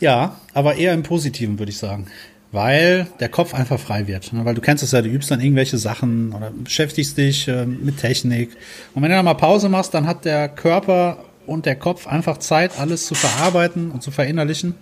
Ja, 0.00 0.40
aber 0.52 0.76
eher 0.76 0.94
im 0.94 1.02
Positiven, 1.02 1.58
würde 1.58 1.70
ich 1.70 1.78
sagen. 1.78 2.06
Weil 2.52 3.08
der 3.20 3.28
Kopf 3.28 3.54
einfach 3.54 3.78
frei 3.78 4.06
wird. 4.06 4.32
Ne? 4.32 4.44
Weil 4.44 4.54
du 4.54 4.60
kennst 4.60 4.82
es 4.82 4.92
ja, 4.92 5.02
du 5.02 5.08
übst 5.08 5.30
dann 5.30 5.40
irgendwelche 5.40 5.78
Sachen 5.78 6.32
oder 6.32 6.50
beschäftigst 6.50 7.18
dich 7.18 7.48
äh, 7.48 7.66
mit 7.66 7.98
Technik. 7.98 8.56
Und 8.94 9.02
wenn 9.02 9.10
du 9.10 9.16
dann 9.16 9.24
mal 9.24 9.34
Pause 9.34 9.68
machst, 9.68 9.94
dann 9.94 10.06
hat 10.06 10.24
der 10.24 10.48
Körper 10.48 11.24
und 11.46 11.66
der 11.66 11.76
Kopf 11.76 12.06
einfach 12.06 12.38
Zeit, 12.38 12.78
alles 12.78 13.06
zu 13.06 13.14
verarbeiten 13.14 13.90
und 13.90 14.02
zu 14.02 14.10
verinnerlichen. 14.10 14.74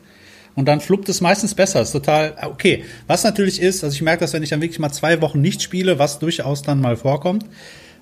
Und 0.54 0.66
dann 0.66 0.80
fluppt 0.80 1.08
es 1.08 1.20
meistens 1.20 1.54
besser. 1.54 1.82
Ist 1.82 1.92
total 1.92 2.34
äh, 2.40 2.46
okay. 2.46 2.84
Was 3.06 3.24
natürlich 3.24 3.60
ist, 3.60 3.82
also 3.82 3.94
ich 3.94 4.02
merke 4.02 4.20
das, 4.20 4.32
wenn 4.32 4.42
ich 4.42 4.50
dann 4.50 4.60
wirklich 4.60 4.78
mal 4.78 4.92
zwei 4.92 5.20
Wochen 5.20 5.40
nicht 5.40 5.62
spiele, 5.62 5.98
was 5.98 6.18
durchaus 6.18 6.62
dann 6.62 6.80
mal 6.80 6.96
vorkommt. 6.96 7.44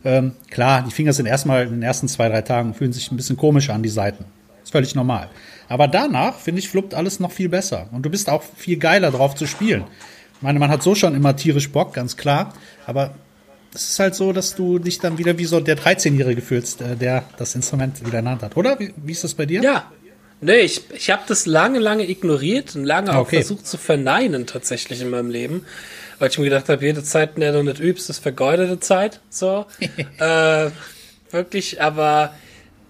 Ähm, 0.04 0.32
klar, 0.50 0.84
die 0.86 0.90
Finger 0.90 1.12
sind 1.12 1.26
erstmal 1.26 1.64
in 1.64 1.70
den 1.70 1.82
ersten 1.82 2.08
zwei, 2.08 2.28
drei 2.28 2.42
Tagen, 2.42 2.74
fühlen 2.74 2.92
sich 2.92 3.10
ein 3.10 3.16
bisschen 3.16 3.36
komisch 3.36 3.70
an, 3.70 3.82
die 3.82 3.88
Seiten. 3.88 4.24
Ist 4.62 4.72
völlig 4.72 4.94
normal. 4.94 5.28
Aber 5.68 5.88
danach, 5.88 6.38
finde 6.38 6.58
ich, 6.58 6.68
fluppt 6.68 6.94
alles 6.94 7.20
noch 7.20 7.32
viel 7.32 7.48
besser. 7.48 7.88
Und 7.92 8.04
du 8.04 8.10
bist 8.10 8.28
auch 8.28 8.42
viel 8.56 8.76
geiler 8.76 9.10
drauf 9.10 9.34
zu 9.34 9.46
spielen. 9.46 9.84
Ich 10.36 10.42
meine, 10.42 10.58
man 10.58 10.70
hat 10.70 10.82
so 10.82 10.94
schon 10.94 11.14
immer 11.14 11.36
tierisch 11.36 11.70
Bock, 11.70 11.94
ganz 11.94 12.16
klar. 12.16 12.52
Aber 12.84 13.14
es 13.74 13.90
ist 13.90 13.98
halt 13.98 14.14
so, 14.14 14.32
dass 14.32 14.54
du 14.54 14.78
dich 14.78 14.98
dann 14.98 15.18
wieder 15.18 15.38
wie 15.38 15.44
so 15.44 15.60
der 15.60 15.76
13-Jährige 15.76 16.42
fühlst, 16.42 16.80
äh, 16.80 16.96
der 16.96 17.24
das 17.36 17.54
Instrument 17.54 18.04
wieder 18.04 18.18
in 18.18 18.24
der 18.24 18.32
Hand 18.32 18.42
hat. 18.42 18.56
Oder? 18.56 18.78
Wie, 18.78 18.92
wie 18.96 19.12
ist 19.12 19.24
das 19.24 19.34
bei 19.34 19.46
dir? 19.46 19.62
Ja. 19.62 19.90
Nee, 20.40 20.60
ich, 20.60 20.90
ich 20.90 21.10
habe 21.10 21.22
das 21.28 21.46
lange, 21.46 21.78
lange 21.78 22.08
ignoriert 22.08 22.74
und 22.74 22.84
lange 22.84 23.14
auch 23.14 23.26
okay. 23.26 23.36
versucht 23.36 23.66
zu 23.66 23.78
verneinen 23.78 24.46
tatsächlich 24.46 25.00
in 25.00 25.08
meinem 25.08 25.30
Leben. 25.30 25.64
Weil 26.18 26.30
ich 26.30 26.38
mir 26.38 26.44
gedacht 26.44 26.68
habe, 26.68 26.84
jede 26.84 27.02
Zeit, 27.04 27.32
in 27.36 27.42
der 27.42 27.52
du 27.52 27.62
nicht 27.62 27.78
übst, 27.78 28.10
ist 28.10 28.18
vergeudete 28.18 28.80
Zeit. 28.80 29.20
So. 29.30 29.66
äh, 30.18 30.70
wirklich, 31.30 31.80
aber 31.80 32.34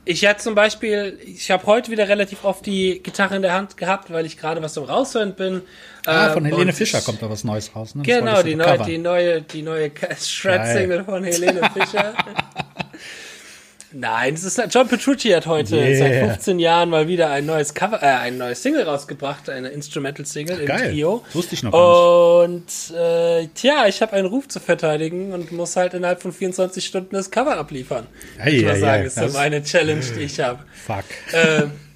ich 0.04 0.26
hatte 0.26 0.40
zum 0.40 0.54
Beispiel, 0.54 1.18
ich 1.24 1.50
habe 1.50 1.64
heute 1.66 1.90
wieder 1.90 2.08
relativ 2.08 2.44
oft 2.44 2.66
die 2.66 3.00
Gitarre 3.02 3.36
in 3.36 3.42
der 3.42 3.52
Hand 3.52 3.76
gehabt, 3.76 4.12
weil 4.12 4.26
ich 4.26 4.36
gerade 4.36 4.60
was 4.60 4.76
am 4.76 4.84
Raushören 4.84 5.34
bin. 5.34 5.62
Ah, 6.06 6.30
von 6.30 6.44
Helene 6.44 6.64
und 6.64 6.72
Fischer 6.72 7.00
kommt 7.00 7.22
da 7.22 7.30
was 7.30 7.44
Neues 7.44 7.74
raus. 7.74 7.94
Ne? 7.94 8.02
Das 8.02 8.18
Genau, 8.18 8.42
die 8.42 8.56
neue, 8.56 8.78
die 8.78 8.98
neue, 8.98 9.42
die 9.42 9.62
neue 9.62 9.92
Shred-Single 10.20 11.04
von 11.04 11.22
Helene 11.22 11.70
Fischer. 11.74 12.14
Nein, 13.94 14.34
es 14.34 14.44
ist 14.44 14.60
John 14.70 14.88
Petrucci 14.88 15.28
hat 15.30 15.46
heute 15.46 15.76
Yeah. 15.76 15.98
seit 15.98 16.14
15 16.30 16.58
Jahren 16.58 16.88
mal 16.90 17.08
wieder 17.08 17.30
ein 17.30 17.44
neues 17.46 17.74
Cover, 17.74 18.02
äh, 18.02 18.06
ein 18.06 18.38
neues 18.38 18.62
Single 18.62 18.82
rausgebracht, 18.84 19.50
eine 19.50 19.68
Instrumental-Single 19.68 20.60
im 20.60 20.66
Geil. 20.66 20.90
Trio. 20.90 21.24
Wusste 21.32 21.54
ich 21.54 21.62
noch 21.62 21.72
gar 21.72 22.40
Und 22.44 22.64
äh, 22.96 23.46
tja, 23.54 23.86
ich 23.86 24.00
habe 24.02 24.12
einen 24.14 24.26
Ruf 24.26 24.48
zu 24.48 24.60
verteidigen 24.60 25.32
und 25.32 25.52
muss 25.52 25.76
halt 25.76 25.94
innerhalb 25.94 26.22
von 26.22 26.32
24 26.32 26.84
Stunden 26.84 27.14
das 27.14 27.30
Cover 27.30 27.56
abliefern. 27.56 28.06
Ei, 28.38 28.50
ich 28.50 28.62
mal 28.64 28.70
ei, 28.72 28.78
sagen, 28.80 29.04
ist 29.04 29.14
so 29.16 29.20
das- 29.22 29.34
meine 29.34 29.62
Challenge, 29.62 30.04
die 30.16 30.22
ich 30.22 30.40
habe. 30.40 30.60
Fuck. 30.86 31.04
äh, 31.32 31.62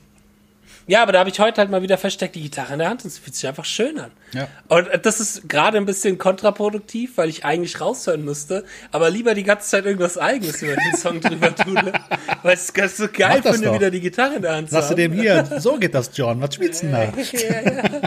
ja, 0.86 1.02
aber 1.02 1.12
da 1.12 1.18
habe 1.20 1.30
ich 1.30 1.38
heute 1.40 1.60
halt 1.60 1.70
mal 1.70 1.82
wieder 1.82 1.98
versteckt 1.98 2.34
die 2.36 2.42
Gitarre 2.42 2.74
in 2.74 2.78
der 2.78 2.88
Hand 2.88 3.04
und 3.04 3.08
es 3.08 3.18
fühlt 3.18 3.34
sich 3.34 3.46
einfach 3.48 3.64
schön 3.64 3.98
an. 3.98 4.10
Ja. 4.32 4.48
Und 4.68 4.88
das 5.02 5.20
ist 5.20 5.48
gerade 5.48 5.78
ein 5.78 5.86
bisschen 5.86 6.18
kontraproduktiv, 6.18 7.16
weil 7.16 7.28
ich 7.28 7.44
eigentlich 7.44 7.80
raushören 7.80 8.24
müsste, 8.24 8.64
aber 8.92 9.10
lieber 9.10 9.34
die 9.34 9.42
ganze 9.42 9.68
Zeit 9.68 9.84
irgendwas 9.84 10.16
Eigenes 10.16 10.62
über 10.62 10.76
den 10.76 10.96
Song 10.96 11.20
drüber 11.20 11.54
tun, 11.54 11.76
weil 12.42 12.54
es 12.54 12.72
ganz 12.72 12.96
so 12.96 13.08
geil 13.12 13.42
finde, 13.42 13.66
doch. 13.66 13.74
wieder 13.74 13.90
die 13.90 14.00
Gitarre 14.00 14.36
in 14.36 14.42
der 14.42 14.54
Hand 14.54 14.70
zu 14.70 14.76
du 14.76 14.82
haben. 14.82 14.96
dem 14.96 15.12
hier, 15.12 15.44
so 15.58 15.76
geht 15.76 15.94
das, 15.94 16.10
John. 16.14 16.40
Was 16.40 16.54
spielst 16.54 16.82
du 16.82 16.86
denn 16.86 16.94
da? 16.94 17.22
ja, 17.32 17.82
ja. 17.82 18.00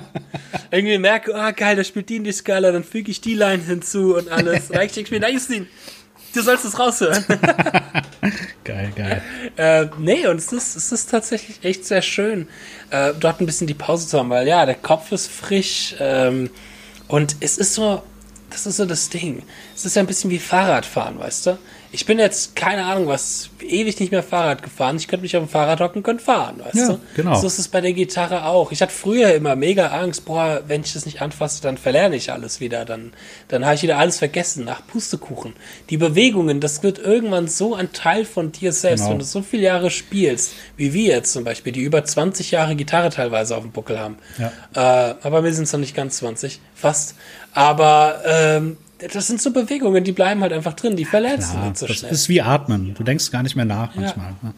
Irgendwie 0.72 0.98
merke, 1.00 1.36
ah 1.36 1.52
geil, 1.52 1.76
da 1.76 1.84
spielt 1.84 2.10
die 2.10 2.18
in 2.18 2.24
die 2.24 2.32
Skala, 2.32 2.72
dann 2.72 2.84
füge 2.84 3.12
ich 3.12 3.22
die 3.22 3.34
Line 3.34 3.64
hinzu 3.64 4.16
und 4.16 4.30
alles. 4.30 4.74
Reicht 4.74 4.98
ich 4.98 5.10
mir, 5.12 5.20
nein, 5.20 5.34
Justin, 5.34 5.68
du 6.34 6.42
sollst 6.42 6.66
es 6.66 6.78
raushören. 6.78 7.24
Geil, 8.64 8.92
geil. 8.96 9.22
Äh, 9.58 9.88
nee, 9.98 10.28
und 10.28 10.38
es 10.38 10.52
ist, 10.52 10.76
es 10.76 10.92
ist 10.92 11.10
tatsächlich 11.10 11.64
echt 11.64 11.86
sehr 11.86 12.04
schön, 12.04 12.48
äh, 12.92 13.14
dort 13.20 13.42
ein 13.42 13.48
bisschen 13.48 13.66
die 13.66 13.74
Pause 13.74 14.08
zu 14.08 14.20
haben, 14.20 14.30
weil 14.30 14.48
ja, 14.48 14.66
der 14.66 14.76
Kopf 14.76 15.12
ist 15.12 15.28
frisch 15.28 15.96
ähm, 16.00 16.52
und 17.08 17.38
es 17.40 17.58
ist 17.58 17.74
so, 17.74 18.04
das 18.52 18.68
ist 18.68 18.78
so 18.78 18.86
das 18.86 19.10
Ding. 19.10 19.42
Es 19.76 19.86
ist 19.86 19.96
ja 19.96 20.04
ein 20.04 20.08
bisschen 20.08 20.30
wie 20.30 20.38
Fahrradfahren, 20.38 21.18
weißt 21.18 21.48
du? 21.48 21.58
Ich 21.92 22.06
bin 22.06 22.20
jetzt, 22.20 22.56
keine 22.56 22.86
Ahnung, 22.86 23.08
was, 23.08 23.50
ewig 23.62 24.00
nicht 24.00 24.12
mehr 24.12 24.22
Fahrrad 24.22 24.62
gefahren. 24.62 24.98
Ich 24.98 25.08
könnte 25.08 25.24
mich 25.24 25.36
auf 25.36 25.44
dem 25.44 25.50
Fahrrad 25.50 25.80
hocken, 25.80 26.04
könnte 26.04 26.24
fahren, 26.24 26.60
weißt 26.64 26.76
Ja, 26.76 26.88
du? 26.90 27.00
genau. 27.16 27.34
So 27.40 27.48
ist 27.48 27.58
es 27.58 27.68
bei 27.68 27.82
der 27.82 27.94
Gitarre 27.94 28.46
auch. 28.46 28.72
Ich 28.72 28.82
hatte 28.84 28.94
früher 28.94 29.34
immer 29.34 29.56
mega 29.56 29.88
Angst, 29.88 30.26
boah, 30.26 30.62
wenn 30.68 30.82
ich 30.82 30.94
das 30.94 31.08
nicht 31.08 31.22
anfasse, 31.24 31.64
dann 31.64 31.80
verlerne 31.80 32.16
ich 32.16 32.32
alles 32.32 32.60
wieder. 32.60 32.86
Dann, 32.86 33.12
dann 33.48 33.66
habe 33.66 33.74
ich 33.74 33.82
wieder 33.82 33.98
alles 33.98 34.20
vergessen, 34.20 34.66
nach 34.66 34.86
Pustekuchen. 34.86 35.54
Die 35.90 35.98
Bewegungen, 35.98 36.60
das 36.60 36.84
wird 36.84 37.00
irgendwann 37.00 37.48
so 37.48 37.74
ein 37.74 37.92
Teil 37.92 38.24
von 38.24 38.52
dir 38.52 38.72
selbst, 38.72 39.00
Genau. 39.02 39.12
wenn 39.14 39.20
du 39.20 39.26
so 39.26 39.42
viele 39.42 39.64
Jahre 39.64 39.90
spielst, 39.90 40.54
wie 40.78 40.94
wir 40.94 41.08
jetzt 41.16 41.34
zum 41.34 41.44
Beispiel, 41.44 41.74
die 41.74 41.82
über 41.82 42.04
20 42.04 42.52
Jahre 42.52 42.76
Gitarre 42.76 43.10
teilweise 43.10 43.56
auf 43.58 43.64
dem 43.64 43.72
Buckel 43.72 44.00
haben. 44.00 44.18
Ja. 44.38 44.52
Äh, 45.10 45.16
aber 45.24 45.44
wir 45.44 45.52
sind 45.54 45.64
es 45.64 45.74
noch 45.74 45.80
nicht 45.80 45.96
ganz 45.96 46.18
20, 46.18 46.60
fast. 46.76 47.16
Aber 47.54 48.22
ähm, 48.28 48.78
das 49.14 49.28
sind 49.28 49.42
so 49.42 49.52
Bewegungen, 49.52 50.04
die 50.04 50.12
bleiben 50.12 50.42
halt 50.42 50.54
einfach 50.54 50.74
drin, 50.74 50.96
die 50.96 51.06
du 51.06 51.10
Ja, 51.18 51.68
nicht 51.68 51.78
so 51.78 51.88
das 51.88 51.98
schnell. 51.98 52.12
ist 52.12 52.30
wie 52.30 52.42
Atmen. 52.42 52.94
Du 52.96 53.04
denkst 53.04 53.32
gar 53.32 53.44
nicht 53.44 53.56
mehr 53.56 53.66
nach 53.66 53.96
manchmal. 53.96 54.34
Ne? 54.42 54.54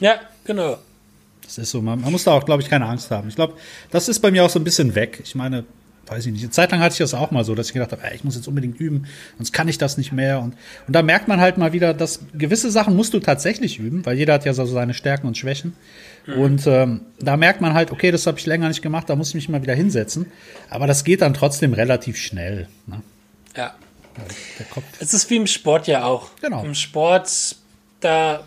Ja, 0.00 0.14
genau. 0.44 0.78
Das 1.44 1.58
ist 1.58 1.70
so. 1.70 1.80
Man, 1.80 2.00
man 2.00 2.12
muss 2.12 2.24
da 2.24 2.32
auch, 2.32 2.44
glaube 2.44 2.62
ich, 2.62 2.68
keine 2.68 2.86
Angst 2.86 3.10
haben. 3.10 3.28
Ich 3.28 3.36
glaube, 3.36 3.54
das 3.90 4.08
ist 4.08 4.20
bei 4.20 4.30
mir 4.30 4.44
auch 4.44 4.50
so 4.50 4.58
ein 4.58 4.64
bisschen 4.64 4.94
weg. 4.94 5.20
Ich 5.24 5.34
meine, 5.34 5.64
weiß 6.06 6.26
ich 6.26 6.32
nicht. 6.32 6.42
Eine 6.42 6.50
Zeit 6.50 6.70
lang 6.72 6.80
hatte 6.80 6.92
ich 6.92 6.98
das 6.98 7.14
auch 7.14 7.30
mal 7.30 7.44
so, 7.44 7.54
dass 7.54 7.68
ich 7.68 7.72
gedacht 7.72 7.92
habe, 7.92 8.02
ey, 8.04 8.14
ich 8.16 8.24
muss 8.24 8.34
jetzt 8.34 8.48
unbedingt 8.48 8.78
üben, 8.80 9.06
sonst 9.38 9.52
kann 9.52 9.68
ich 9.68 9.78
das 9.78 9.96
nicht 9.96 10.12
mehr. 10.12 10.40
Und, 10.40 10.54
und 10.86 10.94
da 10.94 11.02
merkt 11.02 11.28
man 11.28 11.40
halt 11.40 11.56
mal 11.58 11.72
wieder, 11.72 11.94
dass 11.94 12.20
gewisse 12.34 12.70
Sachen 12.70 12.96
musst 12.96 13.14
du 13.14 13.20
tatsächlich 13.20 13.78
üben, 13.78 14.04
weil 14.04 14.16
jeder 14.18 14.34
hat 14.34 14.44
ja 14.44 14.52
so 14.52 14.66
seine 14.66 14.94
Stärken 14.94 15.26
und 15.26 15.38
Schwächen. 15.38 15.74
Und 16.36 16.66
ähm, 16.66 17.00
da 17.18 17.38
merkt 17.38 17.62
man 17.62 17.72
halt, 17.72 17.90
okay, 17.90 18.10
das 18.10 18.26
habe 18.26 18.38
ich 18.38 18.44
länger 18.44 18.68
nicht 18.68 18.82
gemacht, 18.82 19.08
da 19.08 19.16
muss 19.16 19.28
ich 19.30 19.34
mich 19.34 19.48
mal 19.48 19.62
wieder 19.62 19.74
hinsetzen. 19.74 20.26
Aber 20.68 20.86
das 20.86 21.04
geht 21.04 21.22
dann 21.22 21.32
trotzdem 21.32 21.72
relativ 21.72 22.18
schnell. 22.18 22.68
Ne? 22.86 23.00
Ja. 23.56 23.74
Es 24.98 25.14
ist 25.14 25.30
wie 25.30 25.36
im 25.36 25.46
Sport 25.46 25.86
ja 25.86 26.04
auch. 26.04 26.30
Genau. 26.40 26.62
Im 26.64 26.74
Sport, 26.74 27.56
da 28.00 28.44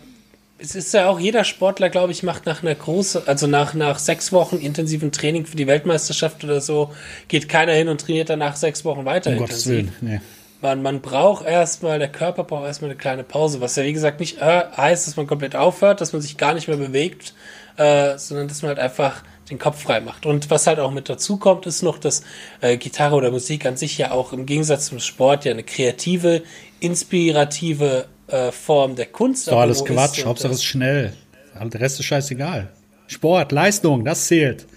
es 0.62 0.76
ist 0.76 0.94
ja 0.94 1.08
auch 1.08 1.18
jeder 1.18 1.42
Sportler, 1.44 1.90
glaube 1.90 2.12
ich, 2.12 2.22
macht 2.22 2.46
nach 2.46 2.62
einer 2.62 2.74
großen, 2.74 3.26
also 3.26 3.48
nach, 3.48 3.74
nach 3.74 3.98
sechs 3.98 4.32
Wochen 4.32 4.58
intensiven 4.58 5.10
Training 5.10 5.44
für 5.44 5.56
die 5.56 5.66
Weltmeisterschaft 5.66 6.44
oder 6.44 6.60
so, 6.60 6.92
geht 7.26 7.48
keiner 7.48 7.72
hin 7.72 7.88
und 7.88 8.00
trainiert 8.00 8.30
danach 8.30 8.54
sechs 8.54 8.84
Wochen 8.84 9.04
weiter 9.04 9.30
Um 9.30 9.38
Gottes 9.38 9.66
intensiv. 9.66 9.92
Willen. 10.00 10.12
Nee. 10.12 10.20
Man, 10.60 10.80
man 10.80 11.00
braucht 11.00 11.44
erstmal, 11.44 11.98
der 11.98 12.08
Körper 12.08 12.44
braucht 12.44 12.66
erstmal 12.66 12.92
eine 12.92 12.98
kleine 12.98 13.24
Pause, 13.24 13.60
was 13.60 13.74
ja 13.74 13.82
wie 13.82 13.92
gesagt 13.92 14.20
nicht 14.20 14.38
äh, 14.38 14.62
heißt, 14.76 15.08
dass 15.08 15.16
man 15.16 15.26
komplett 15.26 15.56
aufhört, 15.56 16.00
dass 16.00 16.12
man 16.12 16.22
sich 16.22 16.36
gar 16.36 16.54
nicht 16.54 16.68
mehr 16.68 16.76
bewegt, 16.76 17.34
äh, 17.76 18.16
sondern 18.16 18.46
dass 18.46 18.62
man 18.62 18.68
halt 18.68 18.78
einfach 18.78 19.24
den 19.54 19.58
Kopf 19.58 19.82
frei 19.82 20.00
macht. 20.00 20.26
Und 20.26 20.50
was 20.50 20.66
halt 20.66 20.78
auch 20.78 20.90
mit 20.90 21.08
dazu 21.08 21.36
kommt, 21.36 21.66
ist 21.66 21.82
noch, 21.82 21.98
dass 21.98 22.22
äh, 22.60 22.76
Gitarre 22.76 23.14
oder 23.16 23.30
Musik 23.30 23.66
an 23.66 23.76
sich 23.76 23.98
ja 23.98 24.10
auch 24.10 24.32
im 24.32 24.46
Gegensatz 24.46 24.86
zum 24.86 24.98
Sport 25.00 25.44
ja 25.44 25.52
eine 25.52 25.62
kreative, 25.62 26.42
inspirative 26.80 28.06
äh, 28.28 28.50
Form 28.52 28.96
der 28.96 29.06
Kunst 29.06 29.48
Doch 29.48 29.58
alles 29.58 29.84
Quatsch, 29.84 30.18
ist. 30.18 30.26
Hauptsache 30.26 30.52
es 30.52 30.58
ist 30.58 30.64
schnell. 30.64 31.12
Der 31.60 31.80
Rest 31.80 32.00
ist 32.00 32.06
scheißegal. 32.06 32.72
Sport, 33.06 33.52
Leistung, 33.52 34.04
das 34.04 34.26
zählt. 34.26 34.66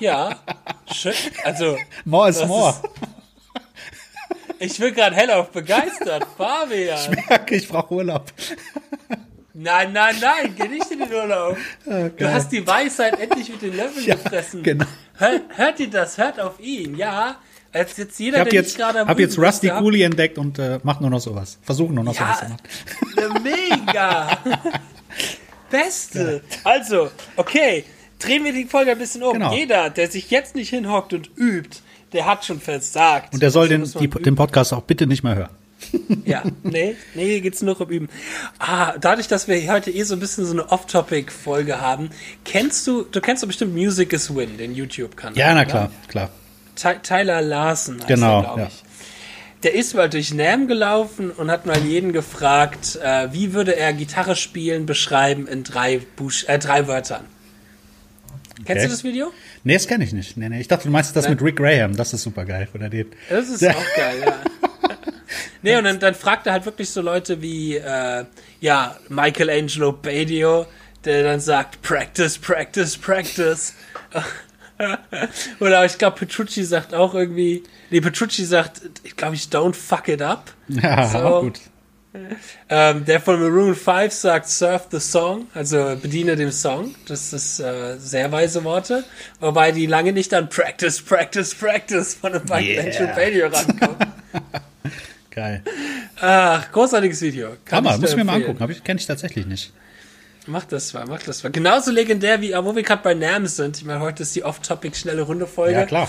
Ja, 0.00 0.40
schön. 0.92 1.14
Also, 1.44 1.76
More 2.04 2.28
is 2.28 2.44
more. 2.44 2.74
ich 4.58 4.76
bin 4.78 4.92
gerade 4.92 5.14
hellauf 5.14 5.50
begeistert. 5.50 6.26
Fabian. 6.36 6.98
Merke, 7.28 7.54
ich 7.54 7.68
brauche 7.68 7.94
Urlaub. 7.94 8.32
Nein, 9.56 9.92
nein, 9.92 10.16
nein, 10.20 10.54
geh 10.56 10.66
nicht 10.68 10.90
in 10.90 10.98
den 10.98 11.12
Urlaub. 11.12 11.56
Du 11.84 12.10
geil. 12.16 12.34
hast 12.34 12.50
die 12.50 12.66
Weisheit 12.66 13.18
endlich 13.20 13.48
mit 13.50 13.62
den 13.62 13.76
Löffeln 13.76 14.04
Ja, 14.04 14.16
gefressen. 14.16 14.62
genau. 14.64 14.84
Hört, 15.16 15.42
hört 15.56 15.80
ihr 15.80 15.90
das? 15.90 16.18
Hört 16.18 16.40
auf 16.40 16.58
ihn, 16.58 16.96
ja. 16.96 17.36
Als 17.72 17.96
jetzt 17.96 18.18
jeder, 18.20 18.36
Ich 18.36 18.40
habe 18.40 18.50
der 18.50 18.60
jetzt, 18.62 18.78
hab 18.80 19.18
jetzt 19.18 19.38
Rusty 19.38 19.68
Cooley 19.68 20.02
entdeckt 20.02 20.38
und 20.38 20.58
äh, 20.58 20.78
mache 20.84 21.00
nur 21.02 21.10
noch 21.10 21.20
sowas. 21.20 21.58
Versuche 21.62 21.92
nur 21.92 22.04
noch 22.04 22.14
sowas 22.14 22.38
zu 22.40 22.46
Ja, 23.20 23.28
machen. 23.28 23.42
mega. 23.42 24.38
Beste. 25.70 26.42
Also, 26.62 27.10
okay, 27.36 27.84
drehen 28.18 28.44
wir 28.44 28.52
die 28.52 28.64
Folge 28.64 28.92
ein 28.92 28.98
bisschen 28.98 29.22
um. 29.22 29.32
Genau. 29.32 29.52
Jeder, 29.52 29.90
der 29.90 30.10
sich 30.10 30.30
jetzt 30.30 30.54
nicht 30.54 30.70
hinhockt 30.70 31.12
und 31.14 31.30
übt, 31.36 31.78
der 32.12 32.26
hat 32.26 32.44
schon 32.44 32.60
versagt. 32.60 33.34
Und 33.34 33.42
der 33.42 33.50
soll 33.50 33.72
Also 33.72 33.98
den, 34.00 34.10
die, 34.10 34.22
den 34.22 34.36
Podcast 34.36 34.72
auch 34.72 34.82
bitte 34.82 35.06
nicht 35.06 35.24
mehr 35.24 35.34
hören. 35.34 35.50
Ja, 36.24 36.42
nee, 36.62 36.96
nee, 37.14 37.26
hier 37.26 37.40
geht's 37.40 37.60
nur 37.62 37.78
um 37.80 37.88
Üben. 37.88 38.08
Ah, 38.58 38.94
dadurch, 38.98 39.28
dass 39.28 39.46
wir 39.48 39.70
heute 39.72 39.90
eh 39.90 40.02
so 40.04 40.14
ein 40.14 40.20
bisschen 40.20 40.44
so 40.46 40.52
eine 40.52 40.70
Off-Topic-Folge 40.70 41.80
haben, 41.80 42.10
kennst 42.44 42.86
du, 42.86 43.02
du 43.02 43.20
kennst 43.20 43.42
doch 43.42 43.46
bestimmt 43.48 43.74
Music 43.74 44.12
is 44.12 44.34
Win, 44.34 44.56
den 44.58 44.74
YouTube-Kanal. 44.74 45.36
Ja, 45.38 45.48
na 45.54 45.60
oder? 45.62 45.64
klar, 45.70 45.90
klar. 46.08 46.30
Ty 46.76 46.94
Tyler 47.02 47.40
Larson 47.42 47.98
heißt 47.98 48.08
Genau, 48.08 48.42
glaube 48.42 48.60
ja. 48.62 48.66
ich. 48.68 48.82
Der 49.62 49.74
ist 49.74 49.94
mal 49.94 50.10
durch 50.10 50.34
NAM 50.34 50.66
gelaufen 50.68 51.30
und 51.30 51.50
hat 51.50 51.64
mal 51.66 51.78
jeden 51.78 52.12
gefragt, 52.12 52.98
äh, 53.02 53.32
wie 53.32 53.54
würde 53.54 53.76
er 53.76 53.92
Gitarre 53.94 54.36
spielen 54.36 54.84
beschreiben 54.86 55.46
in 55.46 55.64
drei, 55.64 56.00
Buch 56.16 56.32
äh, 56.48 56.58
drei 56.58 56.86
Wörtern. 56.86 57.24
Kennst 58.66 58.70
Okay. 58.70 58.82
du 58.84 58.88
das 58.88 59.04
Video? 59.04 59.32
Nee, 59.62 59.74
das 59.74 59.86
kenne 59.88 60.04
ich 60.04 60.12
nicht. 60.12 60.36
Nee, 60.36 60.48
nee. 60.48 60.60
Ich 60.60 60.68
dachte, 60.68 60.84
du 60.84 60.90
meinst 60.90 61.14
das 61.16 61.24
Nein. 61.24 61.34
mit 61.34 61.42
Rick 61.42 61.56
Graham. 61.56 61.96
Das 61.96 62.12
ist 62.12 62.22
super 62.22 62.44
geil. 62.44 62.68
Oder 62.74 62.88
den. 62.90 63.06
Das 63.30 63.48
ist 63.48 63.60
Ja. 63.62 63.70
auch 63.72 63.96
geil, 63.96 64.16
ja. 64.24 64.34
nee, 65.64 65.76
und 65.76 65.84
dann, 65.84 65.98
dann 65.98 66.14
fragt 66.14 66.46
er 66.46 66.52
halt 66.52 66.64
wirklich 66.66 66.90
so 66.90 67.00
Leute 67.00 67.42
wie, 67.42 67.76
äh, 67.76 68.24
ja, 68.60 68.96
Michelangelo 69.08 69.92
Badio, 69.92 70.66
der 71.04 71.22
dann 71.24 71.40
sagt, 71.40 71.82
Practice, 71.82 72.38
Practice, 72.38 72.96
Practice. 72.96 73.74
Oder 75.60 75.84
ich 75.84 75.98
glaube, 75.98 76.16
Petrucci 76.18 76.64
sagt 76.64 76.94
auch 76.94 77.14
irgendwie, 77.14 77.62
nee, 77.90 78.00
Petrucci 78.00 78.44
sagt, 78.44 78.82
ich 79.02 79.16
glaube, 79.16 79.34
ich 79.34 79.44
don't 79.44 79.74
fuck 79.74 80.08
it 80.08 80.22
up. 80.22 80.52
Ja, 80.68 81.06
So. 81.08 81.40
gut. 81.42 81.60
Ähm, 82.68 83.04
der 83.04 83.20
von 83.20 83.40
Maroon 83.40 83.74
5 83.74 84.12
sagt, 84.12 84.48
surf 84.48 84.86
the 84.92 85.00
song, 85.00 85.48
also 85.52 85.96
bediene 86.00 86.36
dem 86.36 86.52
Song. 86.52 86.94
Das 87.08 87.32
ist 87.32 87.58
äh, 87.58 87.96
sehr 87.98 88.30
weise 88.30 88.62
Worte. 88.62 89.02
Wobei 89.40 89.72
die 89.72 89.86
lange 89.86 90.12
nicht 90.12 90.32
an 90.32 90.48
Practice, 90.48 91.02
Practice, 91.02 91.54
Practice 91.56 92.14
von 92.14 92.34
einem 92.34 92.44
Michelangelo 92.44 93.04
Yeah. 93.06 93.14
Badio 93.16 93.46
rankommen. 93.48 93.96
Geil. 95.34 95.62
Ach, 96.20 96.70
großartiges 96.70 97.20
Video. 97.22 97.56
Kann 97.64 97.84
Hammer, 97.84 97.98
muss 97.98 98.10
ich 98.10 98.16
mir 98.16 98.24
mal 98.24 98.36
angucken. 98.36 98.82
Kenne 98.84 99.00
ich 99.00 99.06
tatsächlich 99.06 99.46
nicht. 99.46 99.72
Mach 100.46 100.64
das 100.64 100.92
mal, 100.92 101.06
mach 101.06 101.22
das 101.22 101.42
mal. 101.42 101.50
Genauso 101.50 101.90
legendär 101.90 102.40
wie, 102.40 102.52
wo 102.52 102.76
wir 102.76 102.82
gerade 102.82 103.02
bei 103.02 103.14
NAM 103.14 103.46
sind. 103.46 103.78
Ich 103.78 103.84
meine, 103.84 104.00
heute 104.00 104.22
ist 104.22 104.36
die 104.36 104.44
Off-Topic 104.44 104.96
schnelle 104.96 105.22
Runde-Folge. 105.22 105.72
Ja, 105.72 105.86
klar. 105.86 106.08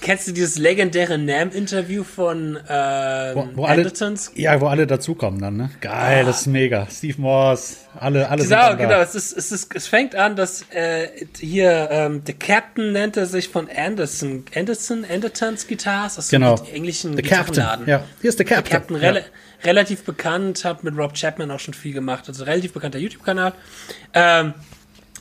Kennst 0.00 0.28
du 0.28 0.32
dieses 0.32 0.58
legendäre 0.58 1.18
NAM-Interview 1.18 2.04
von 2.04 2.58
ähm, 2.68 3.34
Wo, 3.34 3.48
wo 3.54 3.64
alle, 3.64 3.78
Andertons? 3.82 4.30
ja, 4.34 4.60
wo 4.60 4.66
alle 4.66 4.86
dazukommen 4.86 5.40
dann, 5.40 5.56
ne? 5.56 5.70
Geil, 5.80 6.24
das 6.24 6.42
ist 6.42 6.46
mega. 6.46 6.86
Steve 6.90 7.20
Morse, 7.20 7.76
alle, 7.98 8.28
alle 8.28 8.42
sind 8.42 8.50
Genau, 8.50 8.68
da. 8.68 8.74
genau. 8.74 9.00
Es, 9.00 9.14
ist, 9.14 9.36
es, 9.36 9.50
ist, 9.52 9.74
es 9.74 9.86
fängt 9.88 10.14
an, 10.14 10.36
dass 10.36 10.62
äh, 10.70 11.08
hier 11.40 11.88
ähm, 11.90 12.22
The 12.26 12.34
Captain 12.34 12.92
nennt 12.92 13.16
er 13.16 13.26
sich 13.26 13.48
von 13.48 13.68
Anderson. 13.74 14.44
Anderson, 14.54 15.04
Andertons 15.10 15.66
Guitars 15.66 16.18
aus 16.18 16.28
Genau. 16.28 16.56
dem 16.56 16.74
englischen 16.74 17.16
The 17.16 17.22
Captain. 17.22 17.86
Ja, 17.86 18.04
hier 18.20 18.28
ist 18.30 18.38
der 18.38 18.46
Der 18.46 18.56
Captain. 18.56 18.78
Captain, 18.80 18.96
ja. 19.00 19.08
rela 19.10 19.20
relativ 19.64 20.04
bekannt, 20.04 20.64
hat 20.64 20.84
mit 20.84 20.96
Rob 20.96 21.14
Chapman 21.14 21.50
auch 21.50 21.58
schon 21.60 21.74
viel 21.74 21.94
gemacht, 21.94 22.24
also 22.28 22.44
relativ 22.44 22.72
bekannter 22.74 22.98
YouTube-Kanal. 22.98 23.54
Ähm, 24.12 24.52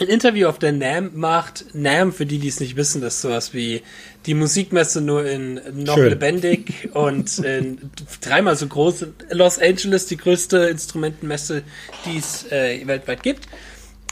ein 0.01 0.07
Interview 0.07 0.49
auf 0.49 0.59
der 0.59 0.73
NAM 0.73 1.11
macht. 1.13 1.73
NAM, 1.73 2.11
für 2.11 2.25
die, 2.25 2.37
die 2.37 2.49
es 2.49 2.59
nicht 2.59 2.75
wissen, 2.75 2.99
das 3.01 3.15
ist 3.15 3.21
sowas 3.21 3.53
wie 3.53 3.81
die 4.25 4.33
Musikmesse 4.33 5.01
nur 5.01 5.25
in 5.25 5.59
noch 5.83 5.95
Schön. 5.95 6.09
lebendig 6.09 6.89
und 6.93 7.39
in 7.39 7.77
dreimal 8.21 8.55
so 8.55 8.67
groß. 8.67 9.05
Los 9.31 9.59
Angeles, 9.59 10.07
die 10.07 10.17
größte 10.17 10.57
Instrumentenmesse, 10.57 11.63
die 12.05 12.17
es 12.17 12.51
äh, 12.51 12.85
weltweit 12.87 13.23
gibt. 13.23 13.47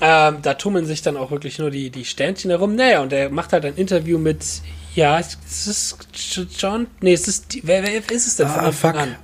Ähm, 0.01 0.37
da 0.41 0.55
tummeln 0.55 0.85
sich 0.85 1.01
dann 1.01 1.17
auch 1.17 1.31
wirklich 1.31 1.59
nur 1.59 1.69
die, 1.71 1.89
die 1.89 2.03
Sternchen 2.05 2.49
herum. 2.51 2.75
Naja, 2.75 3.01
und 3.01 3.13
er 3.13 3.29
macht 3.29 3.53
halt 3.53 3.63
ein 3.65 3.75
Interview 3.75 4.17
mit, 4.17 4.43
ja, 4.95 5.19
ist 5.19 5.37
es 5.67 5.97
John? 6.57 6.87
Nee, 7.01 7.13
ist 7.13 7.27
es, 7.27 7.47
die- 7.47 7.61
wer, 7.63 7.83
wer 7.83 7.95
ist 8.11 8.27
es 8.27 8.35
denn 8.35 8.47
Ah, 8.47 8.71
fuck. 8.71 8.95
an? 8.95 9.15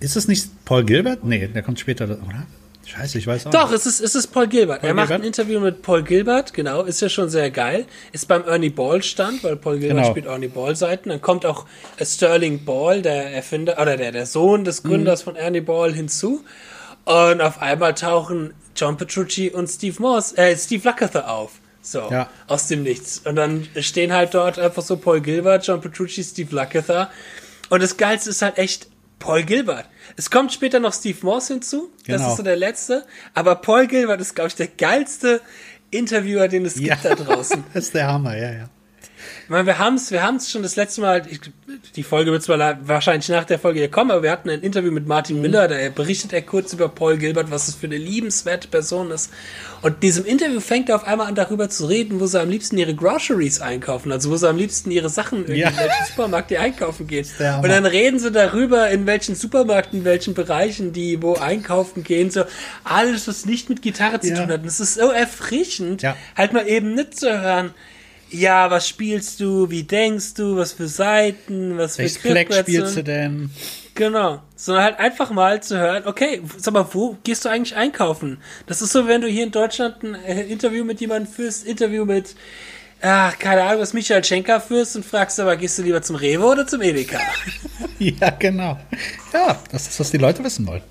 Ist 0.00 0.16
es 0.16 0.28
nicht 0.28 0.64
Paul 0.64 0.84
Gilbert? 0.84 1.24
Nee, 1.24 1.48
der 1.48 1.62
kommt 1.62 1.80
später, 1.80 2.04
oder? 2.04 2.46
Scheiße, 2.88 3.18
ich 3.18 3.26
weiß 3.26 3.46
auch 3.46 3.50
Doch, 3.50 3.70
nicht. 3.70 3.80
es 3.80 3.86
ist, 3.86 4.00
es 4.00 4.14
ist 4.14 4.28
Paul 4.28 4.46
Gilbert. 4.48 4.80
Paul 4.80 4.88
er 4.88 4.94
macht 4.94 5.08
Gilbert? 5.08 5.22
ein 5.22 5.26
Interview 5.26 5.60
mit 5.60 5.82
Paul 5.82 6.02
Gilbert, 6.02 6.54
genau, 6.54 6.82
ist 6.84 7.00
ja 7.02 7.08
schon 7.08 7.28
sehr 7.28 7.50
geil. 7.50 7.84
Ist 8.12 8.26
beim 8.28 8.44
Ernie 8.44 8.70
Ball 8.70 9.02
Stand, 9.02 9.44
weil 9.44 9.56
Paul 9.56 9.78
Gilbert 9.78 9.98
Genau. 9.98 10.10
spielt 10.10 10.26
Ernie 10.26 10.48
Ball 10.48 10.74
Seiten. 10.74 11.10
Dann 11.10 11.20
kommt 11.20 11.44
auch 11.44 11.66
äh, 11.98 12.04
Sterling 12.06 12.64
Ball, 12.64 13.02
der 13.02 13.32
Erfinder, 13.34 13.78
oder 13.80 13.96
der, 13.96 14.12
der 14.12 14.24
Sohn 14.26 14.64
des 14.64 14.82
Mhm. 14.84 14.88
Gründers 14.88 15.22
von 15.22 15.36
Ernie 15.36 15.60
Ball 15.60 15.92
hinzu. 15.92 16.44
Und 17.04 17.40
auf 17.40 17.60
einmal 17.62 17.94
tauchen 17.94 18.54
John 18.76 18.96
Petrucci 18.96 19.50
und 19.50 19.66
Steve 19.68 19.96
Morse, 20.00 20.36
äh, 20.36 20.56
Steve 20.56 20.86
Lukather 20.88 21.30
auf. 21.30 21.52
So, 21.82 22.08
Ja. 22.10 22.28
aus 22.48 22.68
dem 22.68 22.82
Nichts. 22.82 23.22
Und 23.24 23.36
dann 23.36 23.66
stehen 23.80 24.12
halt 24.12 24.34
dort 24.34 24.58
einfach 24.58 24.82
so 24.82 24.96
Paul 24.96 25.20
Gilbert, 25.20 25.66
John 25.66 25.80
Petrucci, 25.80 26.22
Steve 26.22 26.54
Lukather. 26.54 27.10
Und 27.70 27.82
das 27.82 27.96
Geilste 27.96 28.30
ist 28.30 28.42
halt 28.42 28.58
echt 28.58 28.88
Paul 29.18 29.42
Gilbert. 29.42 29.86
Es 30.16 30.30
kommt 30.30 30.52
später 30.52 30.80
noch 30.80 30.92
Steve 30.94 31.18
Morse 31.22 31.54
hinzu. 31.54 31.90
Das 32.06 32.16
Genau. 32.18 32.30
ist 32.30 32.36
so 32.36 32.42
der 32.42 32.56
letzte. 32.56 33.04
Aber 33.34 33.56
Paul 33.56 33.86
Gilbert 33.86 34.20
ist, 34.20 34.34
glaube 34.34 34.48
ich, 34.48 34.54
der 34.54 34.68
geilste 34.68 35.40
Interviewer, 35.90 36.48
den 36.48 36.64
es 36.66 36.78
Ja. 36.78 36.94
gibt 36.94 37.04
da 37.04 37.14
draußen. 37.14 37.64
Das 37.74 37.84
ist 37.86 37.94
der 37.94 38.06
Hammer, 38.06 38.36
ja, 38.36 38.52
ja. 38.52 38.68
Meine, 39.50 39.64
wir 39.64 39.78
haben 39.78 39.94
es 39.94 40.10
wir 40.10 40.22
haben's 40.22 40.50
schon 40.50 40.62
das 40.62 40.76
letzte 40.76 41.00
Mal, 41.00 41.22
ich, 41.30 41.40
die 41.96 42.02
Folge 42.02 42.30
wird 42.32 42.42
zwar 42.42 42.78
wahrscheinlich 42.86 43.30
nach 43.30 43.44
der 43.44 43.58
Folge 43.58 43.78
hier 43.78 43.90
kommen, 43.90 44.10
aber 44.10 44.22
wir 44.22 44.30
hatten 44.30 44.50
ein 44.50 44.60
Interview 44.60 44.90
mit 44.92 45.06
Martin 45.06 45.40
Miller, 45.40 45.68
da 45.68 45.76
berichtet 45.88 46.34
er 46.34 46.42
kurz 46.42 46.74
über 46.74 46.90
Paul 46.90 47.16
Gilbert, 47.16 47.50
was 47.50 47.66
es 47.66 47.74
für 47.74 47.86
eine 47.86 47.96
liebenswerte 47.96 48.68
Person 48.68 49.10
ist. 49.10 49.30
Und 49.80 49.94
in 49.94 50.00
diesem 50.00 50.26
Interview 50.26 50.60
fängt 50.60 50.90
er 50.90 50.96
auf 50.96 51.06
einmal 51.06 51.28
an, 51.28 51.34
darüber 51.34 51.70
zu 51.70 51.86
reden, 51.86 52.20
wo 52.20 52.26
sie 52.26 52.38
am 52.38 52.50
liebsten 52.50 52.76
ihre 52.76 52.94
Groceries 52.94 53.62
einkaufen, 53.62 54.12
also 54.12 54.30
wo 54.30 54.36
sie 54.36 54.46
am 54.46 54.58
liebsten 54.58 54.90
ihre 54.90 55.08
Sachen 55.08 55.38
irgendwie 55.40 55.60
Ja. 55.60 55.70
in 55.70 55.78
welchen 55.78 56.04
Supermarkt 56.10 56.50
die 56.50 56.58
einkaufen 56.58 57.06
gehen. 57.06 57.26
Und 57.62 57.68
dann 57.70 57.86
reden 57.86 58.18
sie 58.18 58.30
darüber, 58.30 58.90
in 58.90 59.06
welchen 59.06 59.34
Supermärkten, 59.34 60.00
in 60.00 60.04
welchen 60.04 60.34
Bereichen 60.34 60.92
die 60.92 61.22
wo 61.22 61.36
einkaufen 61.36 62.04
gehen, 62.04 62.30
so 62.30 62.44
alles, 62.84 63.26
was 63.26 63.46
nicht 63.46 63.70
mit 63.70 63.80
Gitarre 63.80 64.20
zu 64.20 64.28
Ja. 64.28 64.36
tun 64.40 64.48
hat. 64.52 64.60
Und 64.60 64.66
es 64.68 64.78
ist 64.78 64.94
so 64.96 65.08
erfrischend, 65.10 66.02
Ja. 66.02 66.16
halt 66.36 66.52
mal 66.52 66.68
eben 66.68 66.94
nicht 66.94 67.18
zu 67.18 67.40
hören, 67.40 67.70
ja, 68.30 68.70
was 68.70 68.88
spielst 68.88 69.40
du, 69.40 69.70
wie 69.70 69.82
denkst 69.84 70.34
du, 70.34 70.56
was 70.56 70.72
für 70.72 70.88
Seiten, 70.88 71.78
was 71.78 71.96
für 71.96 72.02
Welches 72.02 72.18
Fleck 72.18 72.48
Griffbrettchen. 72.48 72.74
spielst 72.74 72.96
du 72.96 73.04
denn? 73.04 73.50
Genau. 73.94 74.42
Sondern 74.54 74.84
halt 74.84 75.00
einfach 75.00 75.30
mal 75.30 75.62
zu 75.62 75.76
hören, 75.78 76.04
okay, 76.06 76.40
sag 76.56 76.74
mal, 76.74 76.86
wo 76.92 77.16
gehst 77.24 77.44
du 77.44 77.48
eigentlich 77.48 77.74
einkaufen? 77.74 78.38
Das 78.66 78.80
ist 78.80 78.92
so, 78.92 79.08
wenn 79.08 79.20
du 79.20 79.28
hier 79.28 79.44
in 79.44 79.50
Deutschland 79.50 80.02
ein 80.02 80.14
äh, 80.14 80.42
Interview 80.42 80.84
mit 80.84 81.00
jemandem 81.00 81.32
führst, 81.32 81.66
Interview 81.66 82.04
mit, 82.04 82.36
ach, 83.00 83.36
keine 83.38 83.62
Ahnung, 83.62 83.80
was 83.80 83.94
Michael 83.94 84.22
Schenker 84.22 84.60
führst 84.60 84.94
und 84.94 85.04
fragst 85.04 85.40
aber, 85.40 85.56
gehst 85.56 85.78
du 85.78 85.82
lieber 85.82 86.02
zum 86.02 86.16
Rewe 86.16 86.44
oder 86.44 86.66
zum 86.66 86.82
Edeka? 86.82 87.18
Ja, 88.00 88.30
genau. 88.30 88.78
Ja, 89.32 89.60
das 89.72 89.88
ist, 89.88 89.98
was 89.98 90.12
die 90.12 90.18
Leute 90.18 90.44
wissen 90.44 90.64
wollen. 90.68 90.82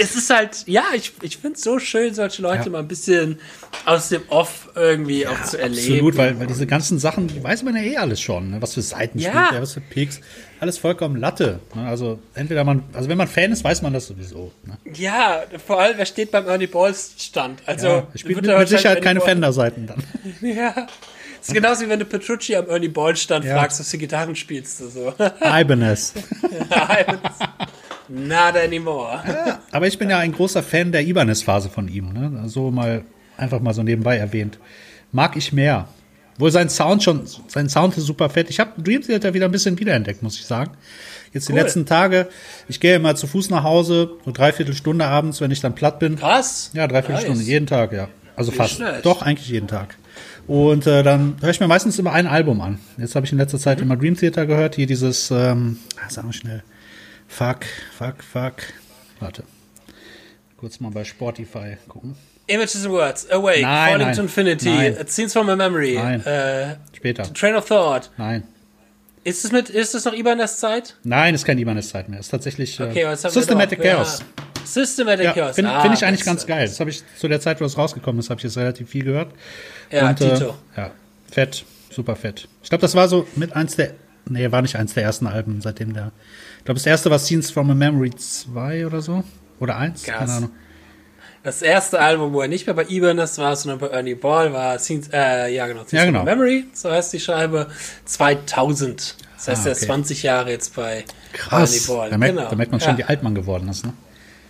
Es 0.00 0.16
ist 0.16 0.30
halt, 0.30 0.64
ja, 0.66 0.84
ich, 0.94 1.12
ich 1.22 1.36
finde 1.36 1.56
es 1.56 1.62
so 1.62 1.78
schön, 1.78 2.14
solche 2.14 2.40
Leute 2.42 2.64
Ja. 2.64 2.70
mal 2.70 2.78
ein 2.78 2.88
bisschen 2.88 3.38
aus 3.84 4.08
dem 4.08 4.22
Off 4.28 4.70
irgendwie 4.74 5.26
auch 5.26 5.42
zu 5.44 5.58
erleben. 5.58 5.92
Absolut, 5.92 6.16
weil, 6.16 6.40
weil 6.40 6.46
diese 6.46 6.66
ganzen 6.66 6.98
Sachen, 6.98 7.28
die 7.28 7.42
weiß 7.42 7.62
man 7.62 7.76
ja 7.76 7.82
eh 7.82 7.96
alles 7.98 8.20
schon. 8.20 8.50
Ne? 8.50 8.62
Was 8.62 8.74
für 8.74 8.82
Seiten 8.82 9.18
Ja. 9.18 9.46
spielt 9.46 9.62
was 9.62 9.74
für 9.74 9.80
Peaks. 9.80 10.20
Alles 10.58 10.78
vollkommen 10.78 11.16
Latte. 11.16 11.60
Ne? 11.74 11.86
Also 11.86 12.18
entweder 12.34 12.64
man, 12.64 12.82
also 12.92 13.08
wenn 13.08 13.18
man 13.18 13.28
Fan 13.28 13.52
ist, 13.52 13.62
weiß 13.62 13.82
man 13.82 13.92
das 13.92 14.06
sowieso. 14.06 14.52
Ne? 14.64 14.76
Ja, 14.94 15.42
vor 15.66 15.80
allem, 15.80 15.98
wer 15.98 16.06
steht 16.06 16.30
beim 16.30 16.46
Ernie 16.48 16.66
Balls 16.66 17.14
Stand? 17.18 17.62
Also, 17.66 17.86
Ja, 17.86 18.06
wird 18.12 18.36
mit, 18.42 18.46
mit 18.58 18.68
Sicherheit 18.68 19.02
keine 19.02 19.20
Fender-Seiten 19.20 19.86
dann. 19.86 20.02
Ja. 20.40 20.74
Das 21.38 21.48
ist 21.48 21.54
genauso 21.54 21.86
wie 21.86 21.88
wenn 21.88 21.98
du 21.98 22.04
Petrucci 22.04 22.54
am 22.54 22.68
Ernie 22.68 22.88
Ball 22.88 23.16
Stand 23.16 23.46
Ja. 23.46 23.56
fragst, 23.56 23.80
was 23.80 23.90
für 23.90 23.96
Gitarren 23.96 24.36
spielst 24.36 24.80
du 24.80 24.88
so. 24.88 25.14
Ibanez. 25.40 26.12
Not 28.10 28.56
anymore. 28.56 29.22
Aber 29.72 29.86
ich 29.86 29.98
bin 29.98 30.10
ja 30.10 30.18
ein 30.18 30.32
großer 30.32 30.62
Fan 30.62 30.90
der 30.92 31.06
Ibanez-Phase 31.06 31.68
von 31.68 31.86
ihm. 31.88 32.12
Ne? 32.12 32.42
So 32.48 32.70
mal 32.70 33.04
einfach 33.36 33.60
mal 33.60 33.72
so 33.72 33.82
nebenbei 33.82 34.16
erwähnt. 34.16 34.58
Mag 35.12 35.36
ich 35.36 35.52
mehr. 35.52 35.88
Wohl 36.38 36.50
sein 36.50 36.68
Sound 36.70 37.02
schon, 37.02 37.22
sein 37.48 37.68
Sound 37.68 37.96
ist 37.98 38.06
super 38.06 38.28
fett. 38.30 38.48
Ich 38.50 38.58
habe 38.60 38.80
Dream 38.82 39.02
Theater 39.02 39.34
wieder 39.34 39.44
ein 39.44 39.50
bisschen 39.52 39.78
wiederentdeckt, 39.78 40.22
muss 40.22 40.36
ich 40.38 40.46
sagen. 40.46 40.72
Jetzt 41.32 41.48
die 41.48 41.52
Cool. 41.52 41.58
letzten 41.60 41.86
Tage, 41.86 42.28
ich 42.66 42.80
gehe 42.80 42.96
immer 42.96 43.14
zu 43.14 43.26
Fuß 43.26 43.50
nach 43.50 43.62
Hause, 43.62 44.10
so 44.24 44.32
dreiviertel 44.32 44.74
Stunde 44.74 45.04
abends, 45.04 45.40
wenn 45.40 45.50
ich 45.50 45.60
dann 45.60 45.74
platt 45.74 45.98
bin. 45.98 46.16
Krass. 46.16 46.70
Ja, 46.72 46.86
dreiviertel 46.88 47.16
Nice. 47.16 47.24
Stunde, 47.24 47.44
jeden 47.44 47.66
Tag, 47.66 47.92
ja. 47.92 48.08
Also 48.36 48.50
fast. 48.52 48.76
schlecht. 48.76 49.04
Doch, 49.04 49.22
eigentlich 49.22 49.48
jeden 49.48 49.68
Tag. 49.68 49.96
Und 50.46 50.86
äh, 50.86 51.02
dann 51.02 51.36
höre 51.40 51.50
ich 51.50 51.60
mir 51.60 51.68
meistens 51.68 51.98
immer 51.98 52.12
ein 52.12 52.26
Album 52.26 52.60
an. 52.62 52.78
Jetzt 52.96 53.14
habe 53.14 53.26
ich 53.26 53.32
in 53.32 53.38
letzter 53.38 53.58
Zeit 53.58 53.78
Mhm. 53.78 53.84
immer 53.84 53.96
Dream 53.96 54.16
Theater 54.16 54.46
gehört. 54.46 54.74
Hier 54.76 54.86
dieses, 54.86 55.30
ähm, 55.30 55.78
ah, 56.04 56.08
sagen 56.10 56.28
wir 56.28 56.32
schnell. 56.32 56.62
Fuck, 57.30 57.64
fuck, 57.96 58.22
fuck. 58.22 58.54
Warte. 59.20 59.44
Kurz 60.58 60.80
mal 60.80 60.90
bei 60.90 61.04
Spotify 61.04 61.76
gucken. 61.88 62.16
Images 62.48 62.84
and 62.84 62.92
Words, 62.92 63.30
Awake, 63.30 63.62
Nein, 63.62 63.90
Falling 63.92 64.06
nein. 64.08 64.16
to 64.16 64.22
Infinity, 64.22 64.68
Nein. 64.68 65.06
Scenes 65.06 65.32
from 65.32 65.48
a 65.48 65.54
Memory, 65.56 65.94
Nein. 65.94 66.20
äh, 66.26 66.76
Später. 66.94 67.22
Train 67.32 67.54
of 67.54 67.66
Thought. 67.66 68.10
Nein. 68.18 68.42
Ist 69.22 69.44
es 69.44 69.52
mit, 69.52 69.70
ist 69.70 69.94
es 69.94 70.04
noch 70.04 70.12
Ibanez 70.14 70.56
Zeit? 70.58 70.96
Nein, 71.04 71.34
ist 71.34 71.44
kein 71.44 71.58
Ibanez-Zeit 71.58 72.08
mehr. 72.08 72.18
Ist 72.20 72.30
tatsächlich 72.30 72.80
äh, 72.80 72.84
Okay, 72.84 73.04
was 73.06 73.22
haben 73.24 73.34
wir 73.34 73.40
Systematic? 73.40 73.80
Chaos. 73.82 74.18
Ja. 74.20 74.64
Systematic 74.66 75.24
Ja, 75.26 75.32
Chaos. 75.32 75.54
Finde 75.54 75.70
Ah, 75.70 75.82
find 75.82 75.94
ich 75.94 76.04
eigentlich 76.04 76.24
ganz 76.24 76.44
geil. 76.46 76.66
Das 76.66 76.80
habe 76.80 76.90
ich 76.90 77.02
zu 77.18 77.28
der 77.28 77.40
Zeit, 77.40 77.60
wo 77.60 77.64
es 77.66 77.78
rausgekommen 77.78 78.18
ist, 78.18 78.30
habe 78.30 78.38
ich 78.40 78.44
jetzt 78.44 78.56
relativ 78.56 78.88
viel 78.90 79.04
gehört. 79.04 79.32
Ja, 79.90 80.08
Und, 80.08 80.20
äh, 80.20 80.32
Tito. 80.34 80.56
ja, 80.76 80.90
fett, 81.30 81.64
super 81.90 82.16
fett. 82.16 82.48
Ich 82.62 82.68
glaube, 82.70 82.82
das 82.82 82.94
war 82.94 83.08
so 83.08 83.26
mit 83.36 83.54
eins 83.54 83.76
der, 83.76 83.92
nee, 84.28 84.50
war 84.52 84.62
nicht 84.62 84.76
eins 84.76 84.94
der 84.94 85.02
ersten 85.04 85.26
Alben, 85.26 85.60
seitdem 85.60 85.92
der, 85.94 86.12
ich 86.58 86.64
glaube, 86.64 86.78
das 86.78 86.86
erste 86.86 87.10
war 87.10 87.18
Scenes 87.18 87.50
from 87.50 87.70
a 87.70 87.74
Memory 87.74 88.10
2 88.14 88.86
oder 88.86 89.00
so. 89.00 89.24
Oder 89.58 89.76
1, 89.76 90.02
Krass. 90.04 90.18
keine 90.18 90.32
Ahnung. 90.32 90.50
Das 91.42 91.62
erste 91.62 91.98
Album, 92.00 92.32
wo 92.34 92.42
er 92.42 92.48
nicht 92.48 92.66
mehr 92.66 92.74
bei 92.74 92.84
Ibanez 92.88 93.38
war, 93.38 93.56
sondern 93.56 93.78
bei 93.78 93.86
Ernie 93.88 94.14
Ball 94.14 94.52
war 94.52 94.78
Scenes, 94.78 95.08
äh, 95.12 95.54
ja 95.54 95.66
genau, 95.66 95.84
Scenes 95.84 95.92
Ja, 95.92 96.00
from 96.02 96.12
genau. 96.12 96.20
a 96.20 96.24
Memory, 96.24 96.66
so 96.74 96.90
heißt 96.90 97.12
die 97.14 97.20
Scheibe, 97.20 97.66
2000. 98.04 99.16
Das 99.36 99.48
heißt, 99.48 99.62
Ah, 99.62 99.68
er 99.68 99.72
ist 99.72 99.78
okay. 99.78 99.86
20 99.86 100.22
Jahre 100.22 100.50
jetzt 100.50 100.76
bei 100.76 101.04
Krass. 101.32 101.72
Ernie 101.72 101.86
Ball. 101.98 102.10
Da 102.10 102.18
merkt, 102.18 102.36
genau. 102.36 102.50
da 102.50 102.56
merkt 102.56 102.72
man 102.72 102.80
schon, 102.80 102.90
ja. 102.92 102.98
wie 102.98 103.04
alt 103.04 103.22
man 103.22 103.34
geworden 103.34 103.68
ist, 103.68 103.86
ne? 103.86 103.94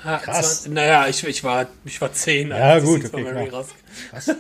Ah, 0.02 0.18
krass. 0.18 0.62
20 0.62 0.72
naja, 0.72 1.06
ich, 1.08 1.22
ich, 1.24 1.44
war, 1.44 1.66
ich 1.84 2.00
war 2.00 2.12
10, 2.12 2.48
Ja, 2.50 2.80
die 2.80 2.86
gut, 2.86 2.96
Scenes 2.98 3.10
from 3.10 3.20
okay, 3.22 3.32
Memory 3.32 3.48
klar. 3.48 3.60
raus. 3.60 4.36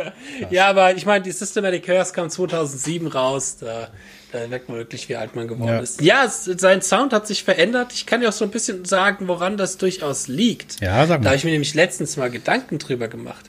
ja, 0.50 0.68
aber 0.68 0.94
ich 0.94 1.04
meine, 1.04 1.24
die 1.24 1.32
Systematic 1.32 1.84
Chaos 1.84 2.12
kam 2.12 2.30
2007 2.30 3.06
raus. 3.08 3.56
Da, 3.60 3.88
da 4.32 4.46
merkt 4.46 4.68
man 4.68 4.78
wirklich, 4.78 5.08
wie 5.08 5.16
alt 5.16 5.34
man 5.36 5.48
geworden 5.48 5.68
Ja. 5.72 5.78
ist. 5.80 6.00
Ja, 6.00 6.24
es, 6.24 6.44
sein 6.44 6.82
Sound 6.82 7.12
hat 7.12 7.26
sich 7.26 7.42
verändert. 7.44 7.92
Ich 7.92 8.06
kann 8.06 8.20
dir 8.20 8.28
auch 8.28 8.32
so 8.32 8.44
ein 8.44 8.50
bisschen 8.50 8.84
sagen, 8.84 9.28
woran 9.28 9.56
das 9.56 9.76
durchaus 9.76 10.28
liegt. 10.28 10.80
Ja, 10.80 11.06
sag 11.06 11.18
Da 11.18 11.24
mal. 11.24 11.26
habe 11.30 11.36
ich 11.36 11.44
mir 11.44 11.50
nämlich 11.52 11.74
letztens 11.74 12.16
mal 12.16 12.30
Gedanken 12.30 12.78
drüber 12.78 13.08
gemacht. 13.08 13.46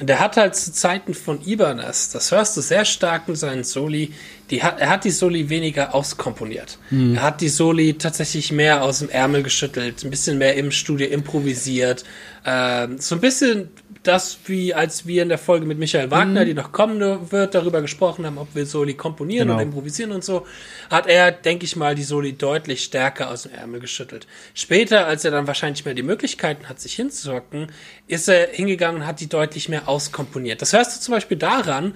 Der 0.00 0.18
hat 0.18 0.36
halt 0.36 0.56
zu 0.56 0.72
Zeiten 0.72 1.14
von 1.14 1.40
Ibanez, 1.46 2.08
das 2.10 2.32
hörst 2.32 2.56
du 2.56 2.60
sehr 2.60 2.84
stark 2.84 3.28
in 3.28 3.36
seinen 3.36 3.62
Soli, 3.62 4.12
die 4.50 4.62
hat, 4.62 4.78
er 4.80 4.90
hat 4.90 5.04
die 5.04 5.10
Soli 5.10 5.48
weniger 5.48 5.94
auskomponiert. 5.94 6.78
Mhm. 6.90 7.14
Er 7.16 7.22
hat 7.22 7.40
die 7.40 7.48
Soli 7.48 7.94
tatsächlich 7.94 8.52
mehr 8.52 8.82
aus 8.82 8.98
dem 8.98 9.08
Ärmel 9.08 9.42
geschüttelt, 9.42 10.04
ein 10.04 10.10
bisschen 10.10 10.38
mehr 10.38 10.54
im 10.56 10.70
Studio 10.70 11.06
improvisiert. 11.08 12.04
Ähm, 12.44 12.98
so 12.98 13.14
ein 13.14 13.20
bisschen 13.20 13.70
das, 14.02 14.40
wie 14.44 14.74
als 14.74 15.06
wir 15.06 15.22
in 15.22 15.30
der 15.30 15.38
Folge 15.38 15.64
mit 15.64 15.78
Michael 15.78 16.10
Wagner, 16.10 16.42
Mhm. 16.42 16.46
die 16.46 16.52
noch 16.54 16.72
kommen 16.72 17.00
wird, 17.32 17.54
darüber 17.54 17.80
gesprochen 17.80 18.26
haben, 18.26 18.36
ob 18.36 18.54
wir 18.54 18.66
Soli 18.66 18.92
komponieren 18.92 19.48
Genau. 19.48 19.54
oder 19.54 19.62
improvisieren 19.62 20.12
und 20.12 20.22
so, 20.22 20.46
hat 20.90 21.06
er, 21.06 21.32
denke 21.32 21.64
ich 21.64 21.74
mal, 21.74 21.94
die 21.94 22.02
Soli 22.02 22.34
deutlich 22.34 22.84
stärker 22.84 23.30
aus 23.30 23.44
dem 23.44 23.52
Ärmel 23.54 23.80
geschüttelt. 23.80 24.26
Später, 24.52 25.06
als 25.06 25.24
er 25.24 25.30
dann 25.30 25.46
wahrscheinlich 25.46 25.86
mehr 25.86 25.94
die 25.94 26.02
Möglichkeiten 26.02 26.68
hat, 26.68 26.80
sich 26.80 26.94
hinzuhocken, 26.94 27.68
ist 28.06 28.28
er 28.28 28.48
hingegangen 28.52 29.00
und 29.00 29.06
hat 29.06 29.20
die 29.20 29.28
deutlich 29.28 29.70
mehr 29.70 29.88
auskomponiert. 29.88 30.60
Das 30.60 30.74
hörst 30.74 30.94
du 30.94 31.00
zum 31.00 31.12
Beispiel 31.14 31.38
daran, 31.38 31.94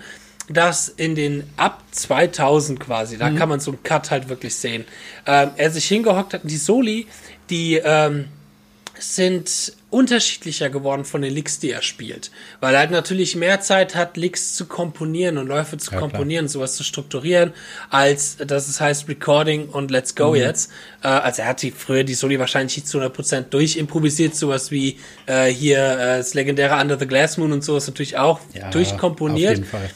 dass 0.49 0.89
in 0.89 1.15
den 1.15 1.45
ab 1.57 1.83
2000 1.91 2.81
quasi, 2.81 3.19
da 3.19 3.31
kann 3.31 3.49
man 3.49 3.61
so 3.61 3.71
einen 3.73 3.83
Cut 3.83 4.11
halt 4.11 4.29
wirklich 4.29 4.55
sehen, 4.55 4.85
ähm, 5.27 5.51
er 5.57 5.71
sich 5.71 5.87
hingehockt 5.87 6.35
hat 6.35 6.43
und 6.45 6.51
die 6.51 6.57
Soli, 6.57 7.07
die 7.51 7.77
ähm, 7.85 8.27
sind 8.99 9.73
unterschiedlicher 9.91 10.69
geworden 10.71 11.05
von 11.05 11.23
den 11.23 11.33
Licks, 11.33 11.61
die 11.61 11.71
er 11.71 11.83
spielt. 11.83 12.31
Weil 12.61 12.75
er 12.75 12.81
halt 12.81 12.91
natürlich 12.91 13.37
mehr 13.37 13.61
Zeit 13.61 13.95
hat, 13.95 14.17
Licks 14.17 14.55
zu 14.55 14.67
komponieren 14.67 15.39
und 15.39 15.47
Läufe 15.47 15.79
zu 15.79 15.87
Ja, 15.93 15.99
klar. 15.99 16.11
komponieren, 16.11 16.49
sowas 16.49 16.75
zu 16.77 16.83
strukturieren, 16.85 17.53
als 17.91 18.37
dass 18.39 18.69
es 18.69 18.81
heißt 18.81 19.09
Recording 19.09 19.69
und 19.69 19.91
Let's 19.91 20.15
Go 20.15 20.31
Mhm. 20.31 20.37
jetzt. 20.37 20.71
Äh, 21.03 21.09
also 21.09 21.43
er 21.43 21.49
hat 21.49 21.63
die 21.63 21.71
früher 21.71 22.05
die 22.05 22.15
Soli 22.15 22.39
wahrscheinlich 22.39 22.77
nicht 22.77 22.89
zu 22.89 22.99
100% 22.99 23.51
durchimprovisiert, 23.51 24.35
sowas 24.35 24.71
wie 24.71 24.99
äh, 25.27 25.47
hier 25.47 25.79
äh, 25.79 26.19
das 26.19 26.35
legendäre 26.35 26.79
Under 26.81 26.99
the 26.99 27.07
Glass 27.07 27.39
Moon 27.39 27.53
und 27.53 27.63
sowas 27.65 27.87
natürlich 27.87 28.19
auch 28.19 28.41
Ja, 28.55 28.71
durchkomponiert. 28.71 29.53
Auf 29.53 29.57
jeden 29.59 29.71
Fall. 29.71 29.91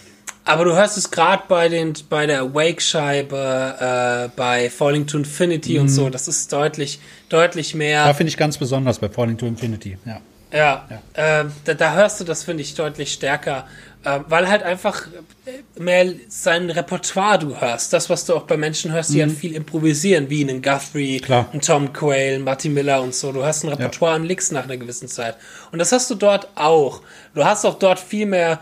Aber 0.45 0.65
du 0.65 0.73
hörst 0.75 0.97
es 0.99 1.11
gerade 1.11 1.45
bei 1.49 1.69
den 1.69 1.95
bei 2.11 2.27
der 2.27 2.53
Wake-Scheibe, 2.53 4.29
äh, 4.29 4.37
bei 4.37 4.71
Falling 4.71 5.07
to 5.07 5.19
Infinity 5.19 5.79
und 5.79 5.89
so. 5.89 6.11
Das 6.11 6.29
ist 6.29 6.53
deutlich, 6.53 6.99
deutlich 7.29 7.75
mehr. 7.75 8.05
Da 8.07 8.15
finde 8.15 8.29
ich 8.31 8.37
ganz 8.37 8.59
besonders 8.59 8.99
bei 8.99 9.09
Falling 9.09 9.39
to 9.39 9.47
Infinity. 9.47 9.99
Ja. 10.05 10.21
Ja, 10.55 10.87
ähm, 11.15 11.51
da, 11.65 11.73
da 11.73 11.95
hörst 11.95 12.21
du 12.21 12.25
das, 12.25 12.45
finde 12.45 12.63
ich, 12.63 12.75
deutlich 12.75 13.11
stärker, 13.15 13.67
äh, 14.05 14.19
weil 14.29 14.51
halt 14.51 14.63
einfach 14.63 15.07
äh, 15.47 15.81
mehr 15.81 16.13
sein 16.29 16.69
Repertoire 16.69 17.39
du 17.39 17.59
hörst. 17.59 17.95
Das, 17.95 18.11
was 18.11 18.27
du 18.27 18.35
auch 18.35 18.43
bei 18.43 18.59
Menschen 18.59 18.93
hörst, 18.93 19.15
die 19.15 19.23
halt 19.23 19.33
viel 19.33 19.55
improvisieren, 19.55 20.29
wie 20.29 20.43
einen 20.47 20.61
Guthrie, 20.61 21.21
Mhm. 21.21 21.25
Klar. 21.25 21.49
einen 21.53 21.63
Tom 21.63 21.93
Quayle, 21.95 22.35
einen 22.35 22.45
Martin 22.45 22.75
Miller 22.75 23.01
und 23.01 23.15
so. 23.15 23.33
Du 23.33 23.43
hast 23.47 23.65
ein 23.65 23.71
Repertoire 23.71 24.13
an 24.17 24.25
Licks 24.25 24.51
nach 24.51 24.65
einer 24.65 24.77
gewissen 24.77 25.09
Zeit. 25.09 25.37
Und 25.71 25.79
das 25.79 25.91
hast 25.91 26.11
du 26.11 26.17
dort 26.17 26.49
auch. 26.55 27.01
Du 27.35 27.47
hast 27.47 27.65
auch 27.65 27.79
dort 27.79 27.99
viel 27.99 28.27
mehr, 28.27 28.59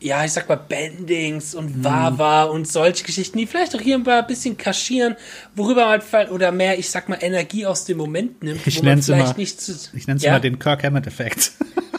ja, 0.00 0.24
ich 0.24 0.32
sag 0.32 0.48
mal, 0.48 0.56
Bendings 0.56 1.52
Mhm. 1.52 1.58
und 1.58 1.84
Wawa 1.84 2.44
und 2.44 2.66
solche 2.66 3.04
Geschichten, 3.04 3.38
die 3.38 3.46
vielleicht 3.46 3.74
auch 3.76 3.80
hier 3.80 3.96
und 3.96 4.06
da 4.06 4.20
ein 4.20 4.26
bisschen 4.26 4.56
kaschieren, 4.56 5.16
worüber 5.54 5.86
man 5.86 6.00
halt, 6.12 6.30
oder 6.30 6.52
mehr, 6.52 6.78
ich 6.78 6.90
sag 6.90 7.08
mal, 7.08 7.18
Energie 7.20 7.66
aus 7.66 7.84
dem 7.84 7.98
Moment 7.98 8.42
nimmt, 8.42 8.66
Ich 8.66 8.82
nenn's 8.82 9.06
vielleicht 9.06 9.26
immer- 9.28 9.36
nicht 9.36 9.60
zu, 9.60 9.72
Ich 9.92 10.06
nenne 10.06 10.16
es 10.18 10.22
Ja? 10.24 10.32
mal 10.32 10.40
den 10.40 10.58
Kirk 10.58 10.82
Hammett-Effekt. 10.84 11.52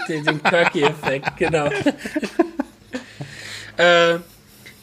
den, 0.08 0.26
den 0.26 0.42
Kirky-Effekt, 0.42 1.38
genau. 1.38 1.68
äh, 3.78 4.16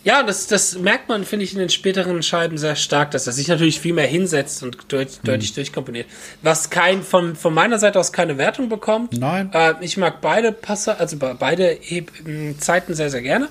ja, 0.05 0.23
das, 0.23 0.47
das 0.47 0.79
merkt 0.79 1.09
man, 1.09 1.25
finde 1.25 1.45
ich, 1.45 1.53
in 1.53 1.59
den 1.59 1.69
späteren 1.69 2.23
Scheiben 2.23 2.57
sehr 2.57 2.77
stark, 2.77 3.11
dass 3.11 3.27
er 3.27 3.33
sich 3.33 3.49
natürlich 3.49 3.81
viel 3.81 3.93
mehr 3.93 4.07
hinsetzt 4.07 4.63
und 4.63 4.77
deut, 4.93 5.09
Mhm. 5.09 5.27
deutlich 5.27 5.53
durchkomponiert. 5.55 6.07
Was 6.43 6.71
kein, 6.71 7.03
von, 7.03 7.37
von 7.37 7.53
meiner 7.53 7.79
Seite 7.79 7.99
aus 7.99 8.13
keine 8.13 8.39
Wertung 8.39 8.69
bekommt. 8.69 9.19
Nein. 9.19 9.51
Äh, 9.53 9.75
ich 9.81 9.97
mag 9.97 10.21
beide 10.21 10.53
Passer, 10.53 10.99
also 11.01 11.17
be- 11.19 11.37
beide 11.39 11.77
Heb- 11.81 12.13
m, 12.27 12.59
Zeiten 12.59 12.95
sehr, 12.95 13.11
sehr 13.11 13.23
gerne. 13.23 13.49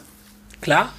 Klar. 0.62 0.93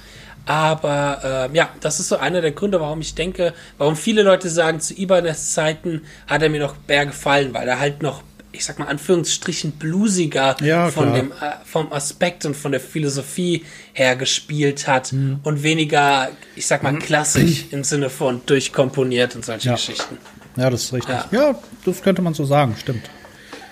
Aber 0.45 1.49
äh, 1.51 1.55
ja, 1.55 1.69
das 1.81 1.99
ist 1.99 2.07
so 2.07 2.17
einer 2.17 2.41
der 2.41 2.51
Gründe, 2.51 2.79
warum 2.79 3.01
ich 3.01 3.13
denke, 3.13 3.53
warum 3.77 3.95
viele 3.95 4.23
Leute 4.23 4.49
sagen, 4.49 4.79
zu 4.79 4.95
Ibanez 4.95 5.53
Zeiten 5.53 6.01
hat 6.27 6.41
er 6.41 6.49
mir 6.49 6.59
noch 6.59 6.75
mehr 6.87 7.05
gefallen, 7.05 7.53
weil 7.53 7.67
er 7.67 7.79
halt 7.79 8.01
noch, 8.01 8.23
ich 8.51 8.65
sag 8.65 8.79
mal, 8.79 8.85
Anführungsstrichen 8.87 9.73
bluesiger 9.73 10.55
Ja, 10.61 10.89
von 10.89 11.13
dem, 11.13 11.31
äh, 11.31 11.33
vom 11.65 11.91
Aspekt 11.93 12.45
und 12.45 12.55
von 12.55 12.71
der 12.71 12.81
Philosophie 12.81 13.63
her 13.93 14.15
gespielt 14.15 14.87
hat 14.87 15.13
Mhm. 15.13 15.39
und 15.43 15.61
weniger, 15.63 16.29
ich 16.55 16.65
sag 16.65 16.81
mal, 16.83 16.97
klassisch 16.97 17.65
im 17.71 17.83
Sinne 17.83 18.09
von 18.09 18.41
durchkomponiert 18.45 19.35
und 19.35 19.45
solche 19.45 19.67
Ja. 19.69 19.75
Geschichten. 19.75 20.17
Ja, 20.55 20.69
das 20.69 20.83
ist 20.85 20.93
richtig. 20.93 21.15
Ja. 21.31 21.49
Ja. 21.51 21.59
das 21.85 22.01
könnte 22.01 22.21
man 22.21 22.33
so 22.33 22.43
sagen, 22.45 22.75
stimmt. 22.79 23.09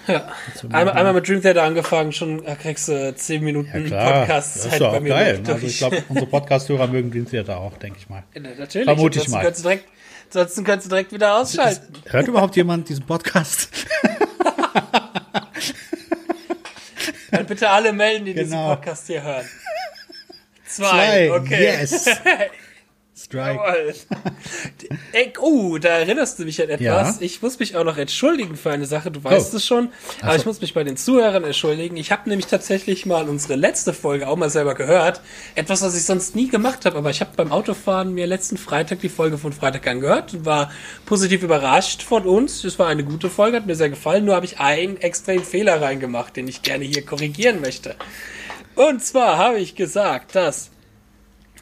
Ja. 0.08 0.26
Einmal, 0.72 0.92
einmal 0.94 1.14
mit 1.16 1.28
Dream 1.28 1.42
Theater 1.42 1.64
angefangen, 1.64 2.14
schon 2.14 2.46
äh, 2.46 2.56
kriegst 2.56 2.88
du 2.88 3.14
10 3.14 3.44
Minuten 3.44 3.88
Klar, 3.88 4.22
Podcast 4.22 4.56
das 4.56 4.64
ist 4.66 4.72
Zeit 4.72 4.80
doch 4.82 4.92
bei 4.92 4.98
auch 4.98 5.02
mir 5.02 5.10
geil. 5.10 5.38
durch. 5.44 5.50
Also 5.56 5.68
ich 5.68 5.78
glaube, 5.80 6.04
unsere 6.10 6.28
Podcast-Hörer 6.28 6.88
mögen 6.88 7.12
Dream 7.12 7.30
Theater 7.30 7.58
auch, 7.58 7.76
denke 7.78 7.98
ich 8.00 8.08
mal. 8.10 8.24
Ja, 8.34 8.42
Natürlich. 8.58 8.86
Vermute 8.86 9.20
ich 9.20 9.28
mal. 9.28 9.52
Direkt, 9.52 9.86
ansonsten 10.28 10.64
könntest 10.64 10.86
du 10.86 10.90
direkt 10.92 11.12
wieder 11.12 11.36
ausschalten. 11.42 11.94
Hört 12.06 12.28
überhaupt 12.28 12.56
jemand 12.56 12.88
diesen 12.88 13.06
Podcast? 13.06 13.70
Dann 17.32 17.46
bitte 17.46 17.70
alle 17.70 17.94
melden, 17.94 18.26
die 18.26 18.34
diesen 18.34 18.52
Genau. 18.52 18.70
Podcast 18.76 19.08
hier 19.08 19.22
hören. 19.24 19.46
Zwei, 20.66 20.88
Zwei, 20.90 21.32
okay. 21.32 21.64
yes. 21.80 22.06
Strike. 23.18 23.60
Jawohl. 23.60 23.96
Ey, 25.12 25.34
oh, 25.40 25.78
da 25.80 25.90
erinnerst 25.90 26.38
du 26.38 26.44
mich 26.46 26.62
an 26.62 26.70
etwas. 26.70 26.80
Ja. 26.80 27.16
Ich 27.20 27.42
muss 27.42 27.58
mich 27.58 27.76
auch 27.76 27.84
noch 27.84 27.98
entschuldigen 27.98 28.56
für 28.56 28.70
eine 28.70 28.86
Sache. 28.86 29.10
Du 29.10 29.24
weißt 29.24 29.54
Oh. 29.54 29.58
es 29.58 29.66
schon, 29.66 29.90
aber 30.22 30.34
so. 30.34 30.38
ich 30.40 30.46
muss 30.46 30.62
mich 30.62 30.74
bei 30.76 30.84
den 30.84 30.98
Zuhörern 30.98 31.44
entschuldigen. 31.44 31.98
Ich 31.98 32.12
habe 32.12 32.30
nämlich 32.30 32.46
tatsächlich 32.46 33.06
mal 33.08 33.28
unsere 33.28 33.56
letzte 33.56 33.92
Folge 33.94 34.28
auch 34.28 34.36
mal 34.36 34.52
selber 34.52 34.76
gehört. 34.76 35.22
Etwas, 35.56 35.82
was 35.82 35.98
ich 35.98 36.04
sonst 36.04 36.36
nie 36.36 36.48
gemacht 36.48 36.86
habe, 36.86 36.96
aber 36.98 37.10
ich 37.10 37.20
habe 37.22 37.32
beim 37.36 37.52
Autofahren 37.52 38.14
mir 38.14 38.28
letzten 38.28 38.58
Freitag 38.58 39.00
die 39.02 39.10
Folge 39.10 39.40
von 39.40 39.52
Freitag 39.52 39.88
angehört 39.88 40.36
und 40.36 40.46
war 40.46 40.72
positiv 41.08 41.42
überrascht 41.42 42.04
von 42.04 42.24
uns. 42.28 42.64
Es 42.64 42.78
war 42.78 42.88
eine 42.88 43.04
gute 43.04 43.30
Folge, 43.32 43.58
hat 43.58 43.66
mir 43.66 43.76
sehr 43.76 43.90
gefallen. 43.90 44.26
Nur 44.26 44.36
habe 44.36 44.46
ich 44.46 44.60
einen 44.60 44.98
extremen 44.98 45.44
Fehler 45.44 45.82
reingemacht, 45.82 46.36
den 46.36 46.48
ich 46.48 46.62
gerne 46.62 46.86
hier 46.86 47.04
korrigieren 47.04 47.62
möchte. 47.62 47.96
Und 48.76 49.04
zwar 49.04 49.38
habe 49.38 49.58
ich 49.58 49.74
gesagt, 49.74 50.36
dass 50.36 50.70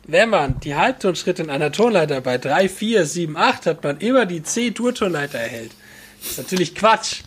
wenn 0.08 0.30
man 0.30 0.60
die 0.60 0.76
Halbtonschritte 0.76 1.44
in 1.44 1.50
einer 1.50 1.72
Tonleiter 1.72 2.22
bei 2.22 2.38
3, 2.38 2.70
4, 2.70 3.06
7, 3.06 3.38
8 3.38 3.66
hat 3.66 3.84
man 3.84 3.98
immer 4.00 4.26
die 4.26 4.44
C-Dur-Tonleiter 4.44 5.40
erhält. 5.40 5.72
Das 6.22 6.32
ist 6.32 6.38
natürlich 6.38 6.76
Quatsch. 6.76 7.22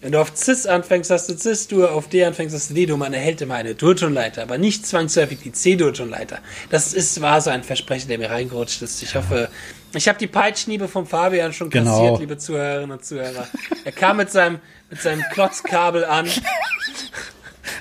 Wenn 0.00 0.10
du 0.12 0.20
auf 0.20 0.32
Cis 0.36 0.66
anfängst, 0.66 1.10
hast 1.12 1.28
du 1.28 1.38
Cis-Dur, 1.38 1.92
auf 1.92 2.08
D 2.08 2.24
anfängst, 2.24 2.54
hast 2.56 2.70
du 2.70 2.74
D-Dur. 2.74 2.96
Man 2.98 3.14
erhält 3.14 3.40
immer 3.40 3.54
eine 3.54 3.76
Durtonleiter, 3.76 4.42
aber 4.42 4.58
nicht 4.58 4.84
zwangsläufig 4.84 5.38
die 5.44 5.52
C-Durtonleiter. 5.52 6.40
Das 6.70 6.92
ist, 6.92 7.20
war 7.20 7.40
so 7.40 7.50
ein 7.50 7.62
Versprechen, 7.62 8.08
der 8.08 8.18
mir 8.18 8.28
reingerutscht 8.28 8.82
ist. 8.82 9.00
Ich 9.04 9.14
hoffe, 9.14 9.48
ich 9.94 10.08
habe 10.08 10.18
die 10.18 10.26
Peitschniebe 10.26 10.88
vom 10.88 11.06
Fabian 11.06 11.52
schon 11.52 11.70
Genau. 11.70 11.90
kassiert, 11.98 12.18
liebe 12.20 12.36
Zuhörerinnen 12.36 12.90
und 12.90 13.04
Zuhörer. 13.04 13.46
Er 13.84 13.92
kam 13.92 14.16
mit 14.16 14.30
seinem, 14.32 14.58
mit 14.90 15.00
seinem 15.00 15.22
Klotzkabel 15.32 16.04
an, 16.04 16.26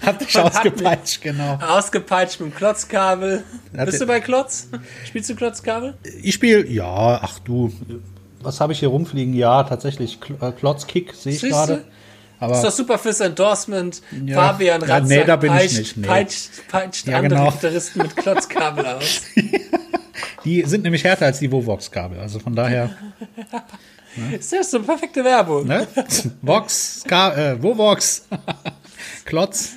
Hab 0.06 0.20
dich 0.20 0.38
ausgepeitscht, 0.40 1.22
genau. 1.22 1.60
ausgepeitscht 1.62 2.40
mit 2.40 2.52
dem 2.52 2.56
Klotzkabel. 2.56 3.44
Hat 3.78 3.86
Bist 3.86 4.02
du 4.02 4.06
bei 4.08 4.20
Klotz? 4.20 4.68
Spielst 5.06 5.30
du 5.30 5.36
Klotzkabel? 5.36 5.96
Ich 6.22 6.36
spiele, 6.36 6.68
ja, 6.68 7.20
ach 7.22 7.40
du, 7.40 7.72
was 8.42 8.60
habe 8.60 8.74
ich 8.74 8.80
hier 8.80 8.90
rumfliegen? 8.90 9.34
Ja, 9.34 9.64
tatsächlich, 9.64 10.20
äh, 10.42 10.52
Klotzkick 10.52 11.14
sehe 11.14 11.34
ich 11.34 11.42
gerade. 11.42 11.74
Ist 11.74 11.84
Aber 12.40 12.60
doch 12.60 12.72
super 12.72 12.98
fürs 12.98 13.20
Endorsement. 13.20 14.02
Ja. 14.26 14.36
Fabian 14.36 14.82
Ja, 14.82 14.88
Ratzak 14.88 15.08
nee, 15.10 15.24
da 15.24 15.36
bin 15.36 15.52
ich 15.52 15.60
peitscht, 15.60 15.78
nicht, 15.78 15.98
nee. 15.98 16.08
peitscht, 16.08 16.50
peitscht 16.70 17.08
Ja, 17.08 17.18
andere 17.18 17.36
genau. 17.36 17.52
Gitarristen 17.52 18.02
mit 18.02 18.16
Klotzkabel 18.16 18.86
aus. 18.88 19.22
die 20.44 20.64
sind 20.64 20.84
nämlich 20.84 21.04
härter 21.04 21.28
als 21.28 21.38
die 21.38 21.52
Vovox-Kabel. 21.52 22.20
Also 22.20 22.40
von 22.40 22.56
daher, 22.56 22.90
Ist 24.38 24.52
das 24.52 24.72
so 24.72 24.78
eine 24.78 24.88
perfekte 24.88 25.24
Werbung? 25.24 25.68
ne? 25.68 25.88
Vox, 26.42 27.04
Ka 27.08 27.34
äh, 27.36 27.62
Vovox, 27.62 28.26
Klotz. 29.26 29.74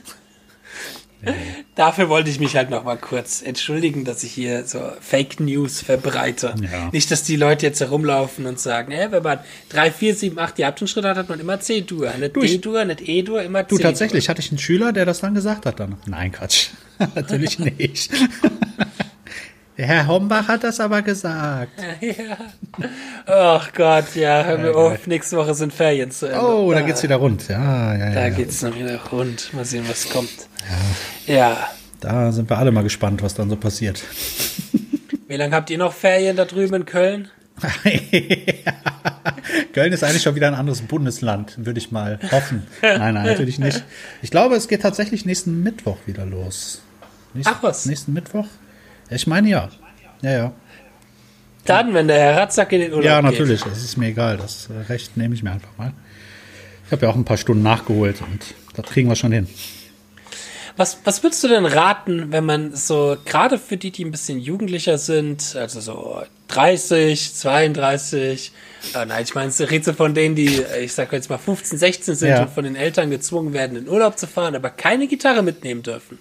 Dafür 1.74 2.08
wollte 2.08 2.30
ich 2.30 2.38
mich 2.40 2.56
halt 2.56 2.70
noch 2.70 2.84
mal 2.84 2.96
kurz 2.96 3.42
entschuldigen, 3.42 4.04
dass 4.04 4.22
ich 4.22 4.32
hier 4.32 4.64
so 4.64 4.80
Fake 5.00 5.40
News 5.40 5.80
verbreite. 5.80 6.54
Ja. 6.60 6.88
Nicht, 6.92 7.10
dass 7.10 7.22
die 7.24 7.37
Leute 7.37 7.66
jetzt 7.66 7.80
herumlaufen 7.80 8.46
und 8.46 8.60
sagen, 8.60 8.92
äh, 8.92 9.08
wenn 9.10 9.22
man 9.22 9.38
3, 9.70 9.90
4, 9.90 10.14
7, 10.14 10.38
8 10.38 10.58
die 10.58 10.64
Abtonschritte 10.64 11.08
hat, 11.08 11.16
hat 11.16 11.28
man 11.28 11.40
immer 11.40 11.58
C-Dur. 11.60 12.10
Nicht 12.18 12.37
ich- 12.37 12.50
D-Dur, 12.52 12.84
nicht 12.84 13.08
E-Dur, 13.08 13.42
immer 13.42 13.62
Du, 13.64 13.76
C-Dur. 13.76 13.90
tatsächlich 13.90 14.28
hatte 14.28 14.40
ich 14.40 14.50
einen 14.50 14.58
Schüler, 14.58 14.92
der 14.92 15.04
das 15.04 15.20
dann 15.20 15.34
gesagt 15.34 15.66
hat 15.66 15.80
dann. 15.80 15.96
Nein, 16.06 16.30
Quatsch. 16.32 16.68
Natürlich 17.14 17.58
nicht. 17.58 18.10
Der 19.76 19.87
Herr 19.88 20.06
Hombach 20.06 20.46
hat 20.46 20.62
das 20.62 20.78
aber 20.78 21.02
gesagt. 21.02 21.72
Ja. 22.00 22.37
Ach 23.26 23.72
Gott, 23.72 24.14
ja, 24.14 24.44
hör 24.44 24.58
mir 24.58 24.68
Ja, 24.68 24.74
auf. 24.74 25.06
Nächste 25.08 25.37
Woche 25.37 25.54
sind 25.54 25.72
Ferien 25.72 26.10
zu 26.12 26.26
Ende. 26.26 26.40
Oh, 26.40 26.70
da 26.72 26.78
Ah, 26.78 26.82
geht's 26.82 27.02
wieder 27.02 27.16
rund. 27.16 27.48
Ja, 27.48 27.94
ja, 27.94 27.98
ja. 28.08 28.14
Da 28.14 28.20
ja. 28.28 28.28
geht's 28.30 28.62
noch 28.62 28.76
wieder 28.78 29.00
rund. 29.10 29.52
Mal 29.54 29.64
sehen, 29.64 29.84
was 29.88 30.08
kommt. 30.08 30.30
Ja. 31.27 31.68
Da 32.00 32.33
sind 32.33 32.50
wir 32.50 32.59
alle 32.59 32.70
mal 32.72 32.83
gespannt, 32.83 33.22
was 33.22 33.35
dann 33.35 33.48
so 33.48 33.57
passiert. 33.57 34.03
Wie 35.27 35.37
lange 35.37 35.55
habt 35.55 35.70
ihr 35.70 35.79
noch 35.79 35.92
Ferien 35.92 36.37
da 36.37 36.44
drüben 36.44 36.74
in 36.74 36.85
Köln? 36.85 37.29
Köln 39.72 39.92
ist 39.92 40.03
eigentlich 40.05 40.22
schon 40.22 40.35
wieder 40.35 40.48
ein 40.48 40.55
anderes 40.55 40.83
Bundesland, 40.83 41.55
würde 41.64 41.79
ich 41.79 41.90
mal 41.92 42.18
hoffen. 42.31 42.66
Nein, 42.83 43.14
nein, 43.14 43.27
natürlich 43.27 43.59
nicht. 43.59 43.85
Ich 44.22 44.31
glaube, 44.31 44.55
es 44.57 44.68
geht 44.68 44.83
tatsächlich 44.83 45.24
nächsten 45.24 45.62
Mittwoch 45.62 45.96
wieder 46.07 46.27
los. 46.27 46.83
Nächsten, 47.33 47.55
Ach 47.57 47.62
was. 47.62 47.87
Nächsten 47.87 48.12
Mittwoch? 48.12 48.46
Ich 49.11 49.27
meine 49.27 49.48
ja. 49.48 49.68
Ja, 50.22 50.31
ja. 50.31 50.53
Dann, 51.64 51.94
wenn 51.94 52.09
der 52.09 52.18
Herr 52.18 52.37
Ratzak 52.42 52.72
in 52.72 52.81
den 52.81 52.90
Urlaub 52.92 53.05
Ja, 53.05 53.20
geht. 53.20 53.31
natürlich. 53.31 53.62
Das 53.62 53.83
ist 53.83 53.96
mir 53.96 54.09
egal. 54.09 54.37
Das 54.37 54.68
Recht 54.88 55.16
nehme 55.16 55.35
ich 55.35 55.42
mir 55.42 55.53
einfach 55.53 55.77
mal. 55.79 55.92
Ich 56.87 56.92
habe 56.92 57.07
ja 57.07 57.11
auch 57.12 57.16
ein 57.16 57.24
paar 57.24 57.38
Stunden 57.38 57.62
nachgeholt 57.62 58.20
und 58.20 58.55
das 58.74 58.85
kriegen 58.87 59.09
wir 59.09 59.16
schon 59.16 59.33
hin. 59.33 59.48
Was, 60.76 60.98
was 61.04 61.22
würdest 61.22 61.44
du 61.44 61.48
denn 61.48 61.66
raten, 61.66 62.32
wenn 62.32 62.44
man 62.44 62.74
so, 62.74 63.16
gerade 63.24 63.58
für 63.58 63.76
die, 63.76 63.92
die 63.92 64.04
ein 64.04 64.10
bisschen 64.10 64.40
jugendlicher 64.40 64.98
sind, 64.98 65.54
also 65.54 65.80
so 65.80 66.22
30, 66.48 67.34
32, 67.34 68.52
äh, 68.94 69.06
nein, 69.06 69.22
ich 69.22 69.34
meine, 69.37 69.48
es 69.50 69.60
redet 69.60 69.84
so 69.84 69.92
von 69.92 70.14
denen, 70.14 70.34
die, 70.34 70.62
äh, 70.62 70.84
ich 70.84 70.92
sag 70.92 71.12
jetzt 71.12 71.30
mal 71.30 71.38
15, 71.38 71.78
16 71.78 72.14
sind 72.16 72.28
Ja. 72.30 72.42
und 72.42 72.50
von 72.50 72.64
den 72.64 72.74
Eltern 72.74 73.10
gezwungen 73.10 73.52
werden, 73.52 73.76
in 73.76 73.88
Urlaub 73.88 74.18
zu 74.18 74.26
fahren, 74.26 74.56
aber 74.56 74.70
keine 74.70 75.06
Gitarre 75.06 75.42
mitnehmen 75.42 75.82
dürfen. 75.84 76.18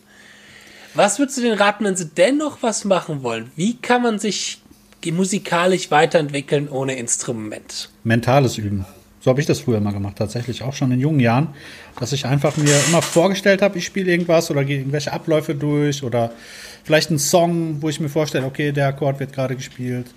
Was 0.93 1.17
würdest 1.17 1.37
du 1.37 1.41
denen 1.41 1.57
raten, 1.57 1.83
wenn 1.85 1.95
sie 1.95 2.09
dennoch 2.09 2.59
was 2.61 2.85
machen 2.85 3.23
wollen? 3.23 3.51
Wie 3.55 3.77
kann 3.77 4.03
man 4.03 4.19
sich 4.19 4.59
musikalisch 5.11 5.89
weiterentwickeln 5.89 6.69
ohne 6.69 6.95
Instrument? 6.95 7.89
Mentales 8.03 8.57
Üben. 8.59 8.85
So 9.23 9.29
habe 9.29 9.39
ich 9.39 9.47
das 9.47 9.62
früher 9.62 9.79
mal 9.79 9.93
gemacht, 9.93 10.17
tatsächlich 10.17 10.63
auch 10.63 10.73
schon 10.73 10.91
in 10.91 10.99
jungen 10.99 11.21
Jahren, 11.21 11.47
dass 11.97 12.12
ich 12.12 12.25
einfach 12.25 12.57
mir 12.57 12.77
immer 12.89 13.01
vorgestellt 13.01 13.62
habe, 13.62 13.77
ich 13.77 13.86
spiele 13.86 14.12
irgendwas 14.12 14.51
oder 14.51 14.65
gehe 14.65 14.79
irgendwelche 14.79 15.13
Abläufe 15.13 15.55
durch 15.55 16.03
oder 16.03 16.33
vielleicht 16.83 17.09
einen 17.09 17.19
Song, 17.19 17.81
wo 17.81 17.88
ich 17.88 18.01
mir 18.01 18.09
vorstelle, 18.09 18.45
okay, 18.45 18.73
der 18.73 18.88
Akkord 18.88 19.21
wird 19.21 19.31
gerade 19.31 19.55
gespielt. 19.55 20.07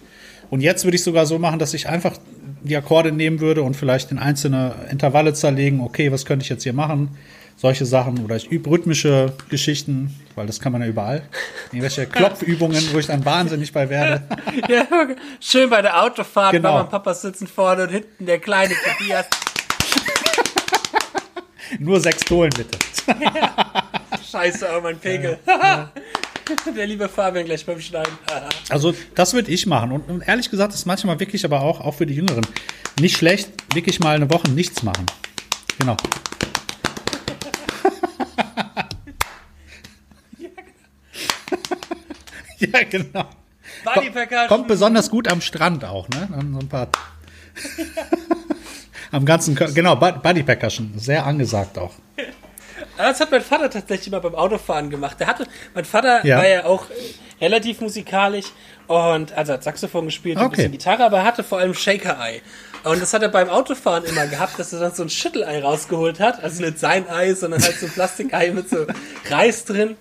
Und 0.50 0.60
jetzt 0.60 0.82
würde 0.82 0.96
ich 0.96 1.04
sogar 1.04 1.24
so 1.24 1.38
machen, 1.38 1.60
dass 1.60 1.72
ich 1.72 1.88
einfach 1.88 2.18
die 2.64 2.76
Akkorde 2.76 3.12
nehmen 3.12 3.38
würde 3.38 3.62
und 3.62 3.76
vielleicht 3.76 4.10
in 4.10 4.18
einzelne 4.18 4.74
Intervalle 4.90 5.34
zerlegen, 5.34 5.80
okay, 5.82 6.10
was 6.10 6.26
könnte 6.26 6.42
ich 6.42 6.48
jetzt 6.48 6.64
hier 6.64 6.72
machen? 6.72 7.10
Solche 7.58 7.86
Sachen 7.86 8.22
oder 8.22 8.36
ich 8.36 8.50
übe 8.50 8.70
rhythmische 8.70 9.32
Geschichten, 9.48 10.14
weil 10.34 10.46
das 10.46 10.60
kann 10.60 10.72
man 10.72 10.82
ja 10.82 10.88
überall. 10.88 11.22
Irgendwelche 11.72 12.06
Klopfübungen, 12.06 12.82
wo 12.92 12.98
ich 12.98 13.06
dann 13.06 13.24
wahnsinnig 13.24 13.72
bei 13.72 13.88
werde. 13.88 14.22
Ja, 14.68 14.86
schön 15.40 15.68
bei 15.70 15.80
der 15.82 16.02
Autofahrt, 16.02 16.52
Genau. 16.52 16.68
Mama 16.70 16.80
und 16.82 16.90
Papa 16.90 17.14
sitzen 17.14 17.46
vorne 17.46 17.84
und 17.84 17.90
hinten 17.90 18.26
der 18.26 18.38
kleine 18.38 18.74
Tobias. 18.74 19.26
Nur 21.78 22.00
sechs 22.00 22.20
Tolen 22.20 22.50
bitte. 22.56 22.78
Scheiße, 24.30 24.68
oh 24.76 24.80
mein 24.82 24.98
Pegel. 24.98 25.38
Der 26.76 26.86
liebe 26.86 27.08
Fabian 27.08 27.44
gleich 27.44 27.64
beim 27.66 27.80
Schneiden. 27.80 28.12
Also 28.68 28.94
das 29.14 29.34
würde 29.34 29.50
ich 29.50 29.66
machen. 29.66 29.92
Und, 29.92 30.08
und 30.08 30.28
ehrlich 30.28 30.50
gesagt 30.50 30.74
ist 30.74 30.86
manchmal 30.86 31.18
wirklich 31.18 31.44
aber 31.44 31.62
auch, 31.62 31.80
auch 31.80 31.94
für 31.94 32.06
die 32.06 32.14
Jüngeren, 32.14 32.46
nicht 33.00 33.16
schlecht, 33.16 33.48
wirklich 33.74 33.98
mal 34.00 34.14
eine 34.14 34.30
Woche 34.30 34.48
nichts 34.50 34.82
machen. 34.82 35.06
Genau. 35.78 35.96
Ja, 42.80 42.84
genau. 42.88 43.24
Buddy 43.84 44.10
Percussion. 44.10 44.48
Kommt 44.48 44.68
besonders 44.68 45.10
gut 45.10 45.28
am 45.28 45.40
Strand 45.40 45.84
auch, 45.84 46.08
ne? 46.08 46.28
Dann 46.30 46.52
so 46.52 46.58
ein 46.60 46.68
paar. 46.68 46.88
am 49.12 49.24
ganzen 49.24 49.54
Körper. 49.54 49.72
Genau, 49.72 49.96
Bud- 49.96 50.22
Buddy 50.22 50.42
Percussion. 50.42 50.92
Sehr 50.96 51.24
angesagt 51.26 51.78
auch. 51.78 51.92
Das 52.98 53.20
hat 53.20 53.30
mein 53.30 53.42
Vater 53.42 53.68
tatsächlich 53.68 54.10
mal 54.10 54.20
beim 54.20 54.34
Autofahren 54.34 54.88
gemacht. 54.88 55.20
Der 55.20 55.26
hatte, 55.26 55.46
mein 55.74 55.84
Vater 55.84 56.24
Ja. 56.24 56.38
war 56.38 56.48
ja 56.48 56.64
auch 56.64 56.86
relativ 57.42 57.82
musikalisch 57.82 58.46
und 58.86 59.32
also 59.34 59.52
hat 59.52 59.64
Saxophon 59.64 60.06
gespielt, 60.06 60.38
ein 60.38 60.44
Okay. 60.46 60.56
bisschen 60.56 60.72
Gitarre, 60.72 61.04
aber 61.04 61.18
er 61.18 61.24
hatte 61.24 61.44
vor 61.44 61.58
allem 61.58 61.74
Shaker-Ei. 61.74 62.40
Und 62.84 63.02
das 63.02 63.12
hat 63.12 63.20
er 63.22 63.28
beim 63.28 63.50
Autofahren 63.50 64.04
immer 64.04 64.26
gehabt, 64.26 64.58
dass 64.58 64.72
er 64.72 64.80
dann 64.80 64.94
so 64.94 65.02
ein 65.02 65.10
Schüttelei 65.10 65.60
rausgeholt 65.62 66.20
hat. 66.20 66.42
Also 66.42 66.62
nicht 66.62 66.78
sein 66.78 67.06
Ei, 67.10 67.34
sondern 67.34 67.62
halt 67.62 67.78
so 67.78 67.84
ein 67.84 67.92
Plastikei 67.92 68.50
mit 68.50 68.70
so 68.70 68.86
Reis 69.30 69.66
drin. 69.66 69.96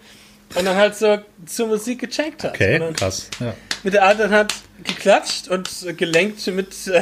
Und 0.55 0.65
dann 0.65 0.75
halt 0.75 0.95
so 0.95 1.17
zur 1.45 1.67
Musik 1.67 1.99
gecheckt 1.99 2.43
hat. 2.43 2.51
Okay, 2.53 2.81
krass. 2.93 3.29
Ja. 3.39 3.53
mit 3.83 3.93
der 3.93 4.03
anderen 4.05 4.31
Hand 4.31 4.53
geklatscht 4.83 5.47
und 5.49 5.69
gelenkt 5.97 6.45
mit 6.47 6.87
äh, 6.87 7.01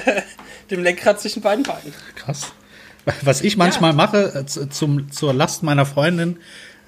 dem 0.72 0.84
Lenkrad 0.84 1.20
zwischen 1.22 1.42
beiden 1.42 1.64
Beinen. 1.64 1.94
Krass. 2.16 2.52
Was 3.22 3.42
ich 3.42 3.58
manchmal 3.58 3.94
mache, 3.94 4.34
äh, 4.34 4.46
zu- 4.46 4.68
zum, 4.70 5.12
zur 5.12 5.34
Last 5.34 5.62
meiner 5.64 5.86
Freundin, 5.86 6.38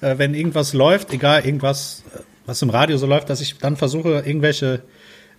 äh, 0.00 0.18
wenn 0.18 0.34
irgendwas 0.34 0.72
läuft, 0.72 1.12
egal 1.12 1.44
irgendwas, 1.44 2.02
äh, 2.14 2.20
was 2.46 2.62
im 2.62 2.70
Radio 2.70 2.96
so 2.96 3.06
läuft, 3.06 3.28
dass 3.30 3.40
ich 3.40 3.58
dann 3.58 3.76
versuche, 3.76 4.22
irgendwelche 4.26 4.82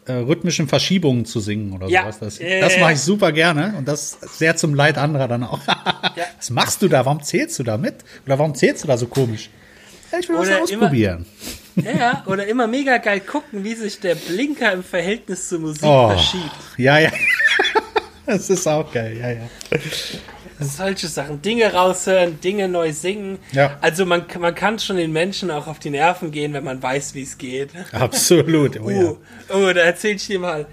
rhythmischen 0.09 0.69
Verschiebungen 0.69 1.25
zu 1.25 1.41
singen 1.41 1.73
oder 1.73 1.89
Ja. 1.89 2.03
sowas. 2.03 2.19
Das, 2.19 2.39
Ja, 2.39 2.61
das 2.61 2.75
ja, 2.75 2.79
mache 2.79 2.91
ja. 2.91 2.95
ich 2.95 3.01
super 3.01 3.33
gerne 3.33 3.73
und 3.77 3.89
das 3.89 4.17
sehr 4.37 4.55
zum 4.55 4.73
Leid 4.73 4.97
anderer 4.97 5.27
dann 5.27 5.43
auch. 5.43 5.59
Was 6.37 6.49
machst 6.49 6.81
du 6.81 6.87
da? 6.87 7.05
Warum 7.05 7.21
zählst 7.21 7.59
du 7.59 7.63
da 7.63 7.77
mit? 7.77 7.95
Oder 8.25 8.39
warum 8.39 8.55
zählst 8.55 8.85
du 8.85 8.87
da 8.87 8.97
so 8.97 9.07
komisch? 9.07 9.49
Ich 10.19 10.29
will 10.29 10.37
was 10.37 10.47
Oder 10.47 10.61
ausprobieren. 10.63 11.25
Ja, 11.75 11.91
ja, 11.91 12.23
oder 12.25 12.47
immer 12.47 12.65
mega 12.67 12.97
geil 12.97 13.19
gucken, 13.19 13.63
wie 13.63 13.75
sich 13.75 13.99
der 13.99 14.15
Blinker 14.15 14.71
im 14.73 14.83
Verhältnis 14.83 15.47
zur 15.47 15.59
Musik 15.59 15.83
Oh, 15.83 16.09
verschiebt. 16.09 16.51
ja, 16.77 16.97
ja. 16.99 17.11
Das 18.25 18.49
ist 18.49 18.67
auch 18.67 18.91
geil, 18.91 19.15
ja, 19.17 19.29
ja. 19.31 19.49
Solche 20.59 21.07
Sachen. 21.07 21.41
Dinge 21.41 21.71
raushören, 21.71 22.41
Dinge 22.41 22.67
neu 22.67 22.91
singen. 22.91 23.37
Ja. 23.53 23.77
Also 23.79 24.05
man, 24.05 24.25
man 24.39 24.53
kann 24.53 24.79
schon 24.79 24.97
den 24.97 25.13
Menschen 25.13 25.49
auch 25.49 25.67
auf 25.67 25.79
die 25.79 25.91
Nerven 25.91 26.31
gehen, 26.31 26.51
wenn 26.51 26.63
man 26.65 26.81
weiß, 26.83 27.13
wie 27.13 27.21
es 27.21 27.37
geht. 27.37 27.69
Absolut. 27.93 28.81
Oh, 28.81 28.89
ja. 28.89 29.01
Uh, 29.03 29.17
oh, 29.53 29.71
da 29.71 29.81
erzähl 29.81 30.15
ich 30.15 30.27
dir 30.27 30.39
mal. 30.39 30.65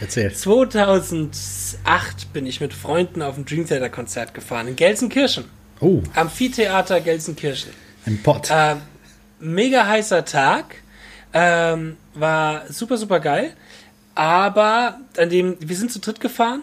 Erzähl. 0.00 0.34
2008 0.34 2.32
bin 2.32 2.44
ich 2.44 2.60
mit 2.60 2.74
Freunden 2.74 3.22
auf 3.22 3.38
ein 3.38 3.44
Dream 3.44 3.66
Theater 3.66 3.88
Konzert 3.88 4.34
gefahren 4.34 4.68
in 4.68 4.76
Gelsenkirchen. 4.76 5.44
Oh, 5.80 6.02
Amphitheater 6.14 7.00
Gelsenkirchen. 7.00 7.70
Ein 8.06 8.22
Pott. 8.22 8.48
Ähm, 8.50 8.82
mega 9.40 9.86
heißer 9.86 10.24
Tag. 10.24 10.76
Ähm, 11.32 11.96
war 12.14 12.62
super, 12.70 12.96
super 12.98 13.20
geil. 13.20 13.54
Aber 14.14 14.98
an 15.16 15.30
dem, 15.30 15.56
wir 15.60 15.76
sind 15.76 15.90
zu 15.90 15.98
dritt 15.98 16.20
gefahren 16.20 16.62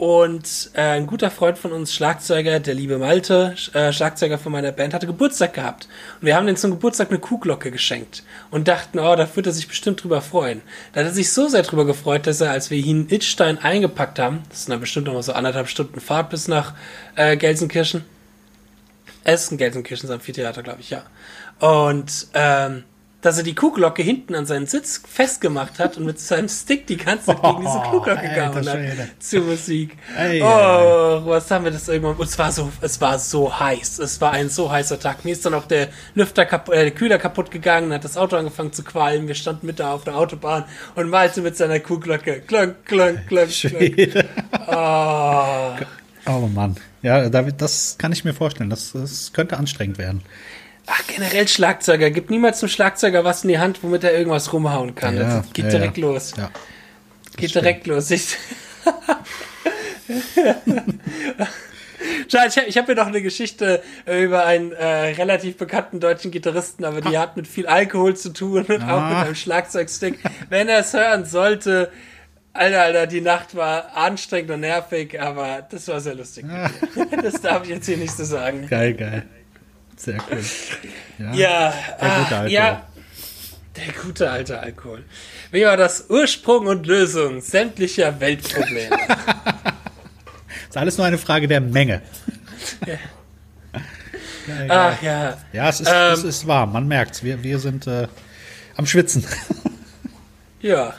Und 0.00 0.70
äh, 0.72 0.80
ein 0.80 1.06
guter 1.06 1.30
Freund 1.30 1.58
von 1.58 1.72
uns, 1.72 1.92
Schlagzeuger, 1.94 2.58
der 2.58 2.72
liebe 2.72 2.96
Malte, 2.96 3.54
äh, 3.74 3.92
Schlagzeuger 3.92 4.38
von 4.38 4.50
meiner 4.50 4.72
Band, 4.72 4.94
hatte 4.94 5.06
Geburtstag 5.06 5.52
gehabt. 5.52 5.88
Und 6.20 6.26
wir 6.26 6.36
haben 6.36 6.48
ihm 6.48 6.56
zum 6.56 6.70
Geburtstag 6.70 7.10
eine 7.10 7.18
Kuhglocke 7.18 7.70
geschenkt. 7.70 8.22
Und 8.50 8.66
dachten, 8.66 8.98
oh, 8.98 9.14
da 9.14 9.28
wird 9.36 9.46
er 9.46 9.52
sich 9.52 9.68
bestimmt 9.68 10.02
drüber 10.02 10.22
freuen. 10.22 10.62
Da 10.94 11.00
hat 11.00 11.06
er 11.08 11.12
sich 11.12 11.30
so 11.32 11.48
sehr 11.48 11.64
drüber 11.64 11.84
gefreut, 11.84 12.26
dass 12.26 12.40
er, 12.40 12.50
als 12.50 12.70
wir 12.70 12.78
ihn 12.78 13.08
in 13.08 13.14
Itstein 13.14 13.58
eingepackt 13.58 14.18
haben, 14.18 14.42
das 14.48 14.64
sind 14.64 14.70
dann 14.70 14.80
bestimmt 14.80 15.06
noch 15.06 15.12
mal 15.12 15.22
so 15.22 15.34
anderthalb 15.34 15.68
Stunden 15.68 16.00
Fahrt 16.00 16.30
bis 16.30 16.48
nach 16.48 16.72
äh, 17.16 17.36
Gelsenkirchen. 17.36 18.02
Es 19.24 19.44
ist 19.44 19.52
ein 19.52 19.58
Gelsenkirchens 19.58 20.10
Amphitheater, 20.10 20.62
glaube 20.62 20.80
ich, 20.80 20.90
ja. 20.90 21.02
Und 21.60 22.28
ähm, 22.34 22.84
dass 23.20 23.36
er 23.36 23.44
die 23.44 23.54
Kuhglocke 23.54 24.02
hinten 24.02 24.34
an 24.34 24.46
seinen 24.46 24.66
Sitz 24.66 25.02
festgemacht 25.06 25.78
hat 25.78 25.96
und 25.98 26.06
mit 26.06 26.18
seinem 26.18 26.48
Stick 26.48 26.86
die 26.86 26.96
ganze 26.96 27.26
Zeit 27.26 27.42
gegen 27.42 27.60
diese 27.60 27.78
Kuhglocke 27.90 28.28
gehauen 28.34 28.68
hat 28.68 28.78
zur 29.18 29.42
Musik. 29.42 29.96
Ey, 30.16 30.42
oh, 30.42 31.22
was 31.26 31.50
haben 31.50 31.64
wir 31.64 31.70
das 31.70 31.88
irgendwann? 31.88 32.16
Und 32.16 32.26
es 32.26 32.38
war 32.38 32.50
so, 32.50 32.70
es 32.80 33.00
war 33.00 33.18
so 33.18 33.58
heiß. 33.58 33.98
Es 33.98 34.20
war 34.20 34.32
ein 34.32 34.48
so 34.48 34.70
heißer 34.70 34.98
Tag. 34.98 35.24
Mir 35.24 35.32
ist 35.32 35.44
dann 35.44 35.54
auch 35.54 35.66
der 35.66 35.88
Lüfter 36.14 36.46
kaputt, 36.46 36.74
äh, 36.74 36.84
der 36.84 36.90
Kühler 36.92 37.18
kaputt 37.18 37.50
gegangen, 37.50 37.92
hat 37.92 38.04
das 38.04 38.16
Auto 38.16 38.36
angefangen 38.36 38.72
zu 38.72 38.82
qualmen. 38.82 39.28
Wir 39.28 39.34
standen 39.34 39.66
mit 39.66 39.80
da 39.80 39.92
auf 39.92 40.04
der 40.04 40.16
Autobahn 40.16 40.64
und 40.94 41.10
malte 41.10 41.42
mit 41.42 41.56
seiner 41.56 41.80
Kuhglocke. 41.80 42.40
Klonk, 42.40 42.84
klonk, 42.86 43.26
klonk, 43.28 43.50
klonk. 43.50 44.24
Oh. 44.66 45.74
oh 46.26 46.48
Mann. 46.54 46.76
Ja, 47.02 47.28
das 47.28 47.96
kann 47.98 48.12
ich 48.12 48.24
mir 48.24 48.34
vorstellen. 48.34 48.70
Das, 48.70 48.92
das 48.92 49.32
könnte 49.32 49.56
anstrengend 49.56 49.98
werden. 49.98 50.22
Ach, 50.86 51.02
generell 51.06 51.46
Schlagzeuger. 51.46 52.10
Gib 52.10 52.30
niemals 52.30 52.58
zum 52.58 52.68
Schlagzeuger 52.68 53.24
was 53.24 53.44
in 53.44 53.48
die 53.48 53.58
Hand, 53.58 53.82
womit 53.82 54.04
er 54.04 54.12
irgendwas 54.12 54.52
rumhauen 54.52 54.94
kann. 54.94 55.16
Ja, 55.16 55.22
das 55.22 55.52
geht 55.52 55.66
ja, 55.66 55.70
direkt 55.70 55.98
ja. 55.98 56.06
los. 56.06 56.32
Ja, 56.36 56.50
geht 57.36 57.50
stimmt. 57.50 57.64
direkt 57.64 57.86
los. 57.86 58.10
Ich, 58.10 58.36
ich 62.26 62.36
habe 62.36 62.50
hab 62.50 62.88
mir 62.88 62.94
noch 62.94 63.06
eine 63.06 63.22
Geschichte 63.22 63.82
über 64.06 64.44
einen 64.44 64.72
äh, 64.72 64.84
relativ 64.84 65.56
bekannten 65.58 66.00
deutschen 66.00 66.30
Gitarristen, 66.30 66.84
aber 66.84 67.00
die 67.00 67.16
hat 67.18 67.36
mit 67.36 67.46
viel 67.46 67.66
Alkohol 67.66 68.16
zu 68.16 68.32
tun 68.32 68.64
und 68.64 68.82
ah. 68.82 68.96
auch 68.96 69.08
mit 69.10 69.18
einem 69.18 69.34
Schlagzeugstick. 69.36 70.18
Wenn 70.48 70.68
er 70.68 70.80
es 70.80 70.92
hören 70.92 71.24
sollte, 71.24 71.92
Alter, 72.52 72.82
Alter, 72.82 73.06
die 73.06 73.20
Nacht 73.20 73.54
war 73.54 73.96
anstrengend 73.96 74.50
und 74.50 74.60
nervig, 74.60 75.20
aber 75.20 75.66
das 75.70 75.86
war 75.88 76.00
sehr 76.00 76.14
lustig. 76.16 76.44
Ah. 76.48 76.70
das 77.22 77.40
darf 77.40 77.62
ich 77.64 77.70
jetzt 77.70 77.86
hier 77.86 77.96
nicht 77.96 78.12
so 78.16 78.24
sagen. 78.24 78.66
Geil, 78.68 78.94
geil. 78.94 79.22
Sehr 79.96 80.18
cool. 80.30 80.42
Ja, 81.18 81.34
ja, 81.34 81.74
der 82.00 82.08
gute 82.08 82.36
Alkohol. 82.36 82.50
ja, 82.50 82.86
der 83.76 83.92
gute 84.02 84.30
alte 84.30 84.60
Alkohol. 84.60 85.04
Wie 85.50 85.64
war 85.64 85.76
das 85.76 86.06
Ursprung 86.08 86.66
und 86.66 86.86
Lösung 86.86 87.40
sämtlicher 87.40 88.18
Weltprobleme? 88.18 88.96
ist 90.68 90.76
alles 90.76 90.96
nur 90.96 91.06
eine 91.06 91.18
Frage 91.18 91.46
der 91.46 91.60
Menge. 91.60 92.02
Ja. 92.86 92.96
Geil, 94.46 94.68
Ach 94.70 95.02
ja. 95.02 95.38
Ja, 95.52 95.68
es 95.68 95.80
ist, 95.80 95.90
ähm, 95.92 96.12
es 96.12 96.24
ist 96.24 96.46
warm, 96.46 96.72
man 96.72 96.88
merkt 96.88 97.22
Wir, 97.22 97.42
wir 97.42 97.58
sind 97.58 97.86
äh, 97.86 98.08
am 98.76 98.86
Schwitzen. 98.86 99.24
ja. 100.60 100.94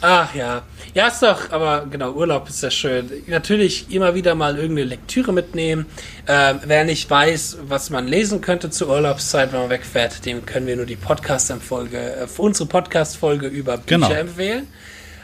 Ach 0.00 0.34
ja. 0.34 0.62
Ja, 0.94 1.08
ist 1.08 1.22
doch, 1.22 1.50
aber 1.50 1.86
genau, 1.90 2.12
Urlaub 2.12 2.48
ist 2.48 2.62
ja 2.62 2.70
schön. 2.70 3.10
Natürlich 3.26 3.90
immer 3.90 4.14
wieder 4.14 4.34
mal 4.34 4.56
irgendeine 4.56 4.88
Lektüre 4.88 5.32
mitnehmen. 5.32 5.86
Ähm, 6.28 6.60
wer 6.66 6.84
nicht 6.84 7.08
weiß, 7.08 7.58
was 7.68 7.90
man 7.90 8.06
lesen 8.06 8.40
könnte 8.40 8.70
zur 8.70 8.88
Urlaubszeit, 8.88 9.52
wenn 9.52 9.60
man 9.60 9.70
wegfährt, 9.70 10.24
dem 10.26 10.44
können 10.44 10.66
wir 10.66 10.76
nur 10.76 10.86
die 10.86 10.96
Podcast-Folge, 10.96 11.98
äh, 11.98 12.26
unsere 12.36 12.68
Podcast-Folge 12.68 13.46
über 13.46 13.78
Bücher 13.78 14.08
genau. 14.08 14.10
empfehlen. 14.10 14.68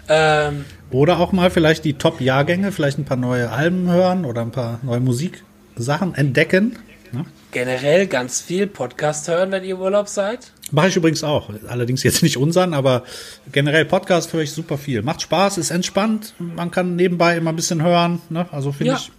Ähm, 0.08 0.64
oder 0.90 1.18
auch 1.18 1.32
mal 1.32 1.50
vielleicht 1.50 1.84
die 1.84 1.94
Top-Jahrgänge, 1.94 2.72
vielleicht 2.72 2.98
ein 2.98 3.04
paar 3.04 3.18
neue 3.18 3.50
Alben 3.50 3.90
hören 3.90 4.24
oder 4.24 4.40
ein 4.40 4.52
paar 4.52 4.80
neue 4.82 5.00
Musiksachen 5.00 6.14
entdecken. 6.14 6.78
Ne? 7.12 7.26
Generell 7.50 8.06
ganz 8.06 8.40
viel 8.40 8.66
Podcast 8.66 9.26
hören, 9.28 9.50
wenn 9.50 9.64
ihr 9.64 9.78
Urlaub 9.78 10.08
seid. 10.08 10.52
Mache 10.70 10.88
ich 10.88 10.96
übrigens 10.96 11.24
auch. 11.24 11.50
Allerdings 11.66 12.02
jetzt 12.02 12.22
nicht 12.22 12.36
unseren, 12.36 12.74
aber 12.74 13.04
generell 13.52 13.86
Podcast 13.86 14.32
höre 14.34 14.42
ich 14.42 14.52
super 14.52 14.76
viel. 14.76 15.02
Macht 15.02 15.22
Spaß, 15.22 15.56
ist 15.56 15.70
entspannt. 15.70 16.34
Man 16.38 16.70
kann 16.70 16.94
nebenbei 16.94 17.36
immer 17.36 17.50
ein 17.50 17.56
bisschen 17.56 17.82
hören. 17.82 18.20
Ne? 18.28 18.46
Also 18.52 18.72
finde 18.72 18.92
ja. 18.92 18.98
ich 18.98 19.10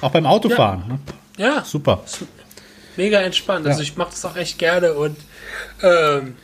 auch 0.00 0.12
beim 0.12 0.26
Autofahren. 0.26 1.00
Ja, 1.36 1.48
ne? 1.48 1.56
ja. 1.56 1.64
super. 1.64 2.04
Mega 2.96 3.20
entspannt. 3.20 3.66
Also 3.66 3.82
ich 3.82 3.96
mache 3.96 4.10
das 4.10 4.24
auch 4.24 4.36
echt 4.36 4.58
gerne 4.58 4.92
und 4.94 5.16
ähm, 5.82 6.36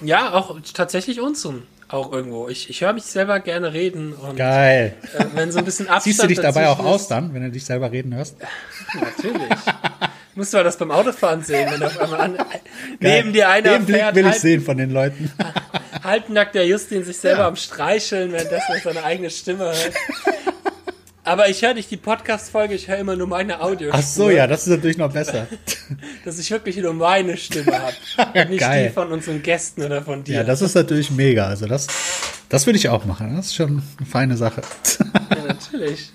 ja, 0.00 0.32
auch 0.32 0.58
tatsächlich 0.74 1.20
unseren 1.20 1.62
auch 1.88 2.12
irgendwo. 2.12 2.48
Ich, 2.48 2.70
ich 2.70 2.80
höre 2.82 2.92
mich 2.92 3.04
selber 3.04 3.40
gerne 3.40 3.72
reden. 3.72 4.12
Und, 4.12 4.36
Geil. 4.36 4.94
Äh, 5.16 5.24
wenn 5.34 5.50
so 5.50 5.58
ein 5.58 5.64
bisschen 5.64 5.88
Abstand 5.88 6.04
Siehst 6.16 6.22
du 6.22 6.26
dich 6.26 6.40
dabei 6.40 6.68
auch 6.68 6.78
ist, 6.78 6.84
aus 6.84 7.08
dann, 7.08 7.32
wenn 7.34 7.42
du 7.42 7.50
dich 7.50 7.64
selber 7.64 7.90
reden 7.90 8.14
hörst? 8.14 8.36
Natürlich. 8.94 9.58
Musst 10.38 10.54
du 10.54 10.62
das 10.62 10.76
beim 10.76 10.92
Autofahren 10.92 11.42
sehen, 11.42 11.68
wenn 11.68 11.82
auf 11.82 11.98
einmal 11.98 12.20
an, 12.20 12.38
neben 13.00 13.32
dir 13.32 13.48
einer 13.48 13.70
Den 13.70 13.86
Blick 13.86 13.98
fährt. 13.98 14.14
will 14.14 14.22
ich 14.22 14.30
halt, 14.30 14.40
sehen 14.40 14.60
von 14.60 14.76
den 14.76 14.92
Leuten. 14.92 15.32
Halbnackt 16.04 16.54
der 16.54 16.64
Justin 16.64 17.02
sich 17.02 17.16
selber 17.16 17.40
ja. 17.40 17.48
am 17.48 17.56
Streicheln, 17.56 18.30
währenddessen 18.30 18.72
er 18.72 18.80
seine 18.80 19.02
eigene 19.02 19.30
Stimme 19.30 19.64
hört. 19.64 19.90
Aber 21.24 21.48
ich 21.48 21.60
höre 21.60 21.74
nicht 21.74 21.90
die 21.90 21.96
Podcast-Folge, 21.96 22.74
ich 22.74 22.86
höre 22.86 22.98
immer 22.98 23.16
nur 23.16 23.26
meine 23.26 23.60
Audio. 23.60 23.90
Ach 23.92 24.00
so, 24.00 24.30
ja, 24.30 24.46
das 24.46 24.68
ist 24.68 24.68
natürlich 24.68 24.96
noch 24.96 25.12
besser. 25.12 25.48
Dass 26.24 26.38
ich 26.38 26.48
wirklich 26.52 26.76
nur 26.76 26.94
meine 26.94 27.36
Stimme 27.36 27.72
habe. 27.76 28.38
Und 28.38 28.50
nicht 28.50 28.60
Geil. 28.60 28.86
die 28.86 28.94
von 28.94 29.10
unseren 29.10 29.42
Gästen 29.42 29.82
oder 29.82 30.02
von 30.02 30.22
dir. 30.22 30.36
Ja, 30.36 30.44
das 30.44 30.62
ist 30.62 30.76
natürlich 30.76 31.10
mega. 31.10 31.48
Also 31.48 31.66
das, 31.66 31.88
das 32.48 32.64
würde 32.64 32.78
ich 32.78 32.88
auch 32.90 33.04
machen. 33.06 33.34
Das 33.34 33.46
ist 33.46 33.56
schon 33.56 33.82
eine 33.98 34.06
feine 34.06 34.36
Sache. 34.36 34.62
Ja, 35.00 35.42
natürlich. 35.48 36.12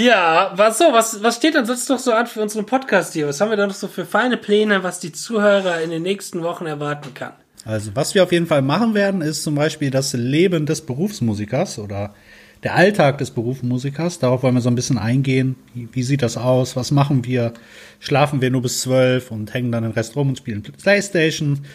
Ja, 0.00 0.52
was 0.56 0.78
so, 0.78 0.84
was, 0.92 1.22
was 1.22 1.36
steht 1.36 1.54
denn 1.54 1.66
sonst 1.66 1.90
noch 1.90 1.98
so 1.98 2.12
an 2.12 2.26
für 2.26 2.40
unseren 2.40 2.64
Podcast 2.64 3.12
hier? 3.12 3.28
Was 3.28 3.38
haben 3.38 3.50
wir 3.50 3.58
da 3.58 3.66
noch 3.66 3.74
so 3.74 3.86
für 3.86 4.06
feine 4.06 4.38
Pläne, 4.38 4.82
was 4.82 4.98
die 4.98 5.12
Zuhörer 5.12 5.82
in 5.82 5.90
den 5.90 6.02
nächsten 6.02 6.42
Wochen 6.42 6.64
erwarten 6.64 7.12
kann? 7.12 7.32
Also, 7.66 7.90
was 7.94 8.14
wir 8.14 8.22
auf 8.22 8.32
jeden 8.32 8.46
Fall 8.46 8.62
machen 8.62 8.94
werden, 8.94 9.20
ist 9.20 9.42
zum 9.42 9.56
Beispiel 9.56 9.90
das 9.90 10.14
Leben 10.14 10.64
des 10.64 10.80
Berufsmusikers 10.80 11.78
oder 11.78 12.14
der 12.62 12.76
Alltag 12.76 13.18
des 13.18 13.30
Berufsmusikers. 13.30 14.18
Darauf 14.18 14.42
wollen 14.42 14.54
wir 14.54 14.62
so 14.62 14.70
ein 14.70 14.74
bisschen 14.74 14.96
eingehen. 14.96 15.56
Wie, 15.74 16.02
sieht 16.02 16.22
das 16.22 16.38
aus? 16.38 16.76
Was 16.76 16.92
machen 16.92 17.26
wir? 17.26 17.52
Schlafen 17.98 18.40
wir 18.40 18.50
nur 18.50 18.62
bis 18.62 18.80
zwölf 18.80 19.30
und 19.30 19.52
hängen 19.52 19.70
dann 19.70 19.82
den 19.82 19.92
Rest 19.92 20.16
rum 20.16 20.30
und 20.30 20.38
spielen 20.38 20.62
Playstation? 20.62 21.66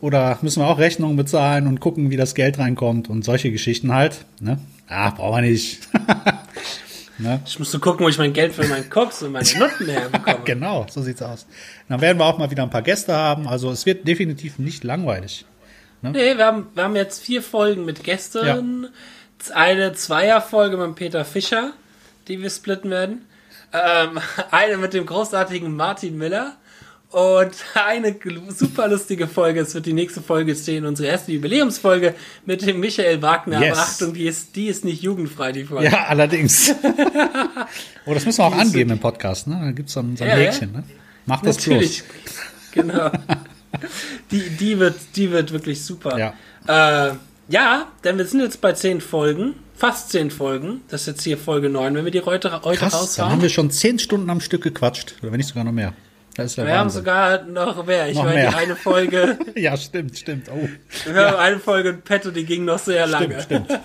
Oder 0.00 0.38
müssen 0.40 0.62
wir 0.62 0.68
auch 0.68 0.78
Rechnungen 0.78 1.16
bezahlen 1.16 1.66
und 1.66 1.80
gucken, 1.80 2.10
wie 2.10 2.16
das 2.16 2.34
Geld 2.34 2.58
reinkommt 2.58 3.10
und 3.10 3.26
solche 3.26 3.52
Geschichten 3.52 3.92
halt? 3.92 4.24
Ne? 4.40 4.58
Ah, 4.88 5.10
brauchen 5.10 5.42
wir 5.42 5.50
nicht. 5.50 5.80
Ne? 7.18 7.40
Ich 7.46 7.58
musste 7.58 7.78
gucken, 7.78 8.04
wo 8.04 8.08
ich 8.08 8.18
mein 8.18 8.32
Geld 8.32 8.52
für 8.52 8.66
meinen 8.66 8.90
Koks 8.90 9.22
und 9.22 9.32
meine 9.32 9.48
Nutten 9.56 9.88
herbekomme. 9.88 10.40
genau, 10.44 10.86
so 10.90 11.00
sieht's 11.00 11.22
aus. 11.22 11.46
Dann 11.88 12.00
werden 12.00 12.18
wir 12.18 12.24
auch 12.24 12.38
mal 12.38 12.50
wieder 12.50 12.64
ein 12.64 12.70
paar 12.70 12.82
Gäste 12.82 13.14
haben. 13.14 13.46
Also 13.46 13.70
es 13.70 13.86
wird 13.86 14.06
definitiv 14.06 14.58
nicht 14.58 14.82
langweilig. 14.82 15.44
Ne? 16.02 16.10
Nee, 16.10 16.36
wir 16.36 16.44
haben, 16.44 16.66
wir 16.74 16.84
haben 16.84 16.96
jetzt 16.96 17.22
vier 17.22 17.42
Folgen 17.42 17.84
mit 17.84 18.02
Gästen. 18.02 18.44
Ja. 18.44 19.54
Eine 19.54 19.92
Zweierfolge 19.92 20.76
mit 20.76 20.96
Peter 20.96 21.24
Fischer, 21.24 21.72
die 22.26 22.42
wir 22.42 22.50
splitten 22.50 22.90
werden. 22.90 23.26
Ähm, 23.72 24.18
eine 24.50 24.76
mit 24.76 24.92
dem 24.92 25.06
großartigen 25.06 25.74
Martin 25.74 26.18
Miller. 26.18 26.56
Und 27.14 27.54
eine 27.74 28.16
super 28.58 28.88
lustige 28.88 29.28
Folge, 29.28 29.60
es 29.60 29.72
wird 29.72 29.86
die 29.86 29.92
nächste 29.92 30.20
Folge 30.20 30.52
stehen, 30.56 30.84
unsere 30.84 31.10
erste 31.10 31.30
Jubiläumsfolge 31.30 32.16
mit 32.44 32.66
dem 32.66 32.80
Michael 32.80 33.22
Wagner. 33.22 33.60
Yes. 33.60 33.78
Aber 33.78 33.80
Achtung, 33.82 34.14
die 34.14 34.26
ist, 34.26 34.56
die 34.56 34.66
ist 34.66 34.84
nicht 34.84 35.00
jugendfrei, 35.00 35.52
die 35.52 35.62
Folge. 35.62 35.92
Ja, 35.92 36.06
allerdings. 36.06 36.74
oh, 38.06 38.14
das 38.14 38.26
müssen 38.26 38.38
wir 38.38 38.46
auch 38.46 38.54
die 38.54 38.60
angeben 38.60 38.90
im 38.90 38.98
Podcast, 38.98 39.46
ne? 39.46 39.60
Da 39.64 39.70
gibt's 39.70 39.92
so 39.92 40.00
ein, 40.00 40.16
so 40.16 40.24
ein 40.24 40.30
ja, 40.30 40.34
Häkchen, 40.34 40.72
ne? 40.72 40.82
Mach 41.24 41.40
das 41.42 41.58
Natürlich. 41.58 42.02
bloß. 42.02 42.34
Genau. 42.72 43.12
die, 44.32 44.50
die, 44.50 44.80
wird, 44.80 44.96
die 45.14 45.30
wird 45.30 45.52
wirklich 45.52 45.84
super. 45.84 46.18
Ja. 46.18 47.10
Äh, 47.10 47.14
ja, 47.48 47.92
denn 48.02 48.18
wir 48.18 48.24
sind 48.24 48.40
jetzt 48.40 48.60
bei 48.60 48.72
zehn 48.72 49.00
Folgen, 49.00 49.54
fast 49.76 50.10
zehn 50.10 50.32
Folgen. 50.32 50.80
Das 50.88 51.02
ist 51.02 51.06
jetzt 51.06 51.22
hier 51.22 51.38
Folge 51.38 51.68
neun, 51.68 51.94
wenn 51.94 52.04
wir 52.04 52.10
die 52.10 52.22
heute, 52.22 52.62
heute 52.64 52.80
Krass, 52.80 52.92
raushauen. 52.92 53.28
Dann 53.28 53.32
haben 53.36 53.42
wir 53.42 53.50
schon 53.50 53.70
zehn 53.70 54.00
Stunden 54.00 54.28
am 54.30 54.40
Stück 54.40 54.64
gequatscht. 54.64 55.14
Oder 55.22 55.30
wenn 55.30 55.38
nicht 55.38 55.46
sogar 55.46 55.62
noch 55.62 55.70
mehr. 55.70 55.94
Wir 56.36 56.44
Wahnsinn. 56.44 56.68
haben 56.68 56.90
sogar 56.90 57.42
noch 57.44 57.86
mehr. 57.86 58.08
Ich 58.08 58.16
meine, 58.16 58.48
die 58.48 58.56
eine 58.56 58.74
Folge. 58.74 59.38
ja, 59.54 59.76
stimmt, 59.76 60.18
stimmt. 60.18 60.48
Oh. 60.52 60.68
Wir 61.04 61.14
ja. 61.14 61.30
haben 61.30 61.38
eine 61.38 61.58
Folge 61.60 61.90
in 61.90 62.02
Petto, 62.02 62.30
die 62.32 62.44
ging 62.44 62.64
noch 62.64 62.80
sehr 62.80 63.06
lange. 63.06 63.40
Stimmt, 63.40 63.70
stimmt. 63.70 63.80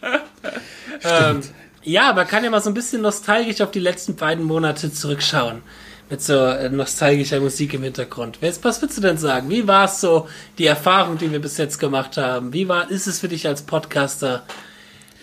ähm, 1.04 1.40
ja, 1.82 2.12
man 2.14 2.26
kann 2.26 2.42
ja 2.42 2.50
mal 2.50 2.62
so 2.62 2.70
ein 2.70 2.74
bisschen 2.74 3.02
nostalgisch 3.02 3.60
auf 3.60 3.70
die 3.70 3.80
letzten 3.80 4.16
beiden 4.16 4.44
Monate 4.44 4.92
zurückschauen. 4.92 5.62
Mit 6.10 6.22
so 6.22 6.38
äh, 6.38 6.70
nostalgischer 6.70 7.38
Musik 7.38 7.74
im 7.74 7.82
Hintergrund. 7.82 8.38
Was 8.40 8.62
würdest 8.62 8.96
du 8.96 9.02
denn 9.02 9.18
sagen? 9.18 9.50
Wie 9.50 9.68
war 9.68 9.84
es 9.84 10.00
so, 10.00 10.26
die 10.56 10.64
Erfahrung, 10.64 11.18
die 11.18 11.30
wir 11.30 11.38
bis 11.38 11.58
jetzt 11.58 11.78
gemacht 11.78 12.16
haben? 12.16 12.54
Wie 12.54 12.66
war, 12.66 12.90
ist 12.90 13.06
es 13.06 13.20
für 13.20 13.28
dich 13.28 13.46
als 13.46 13.60
Podcaster? 13.60 14.44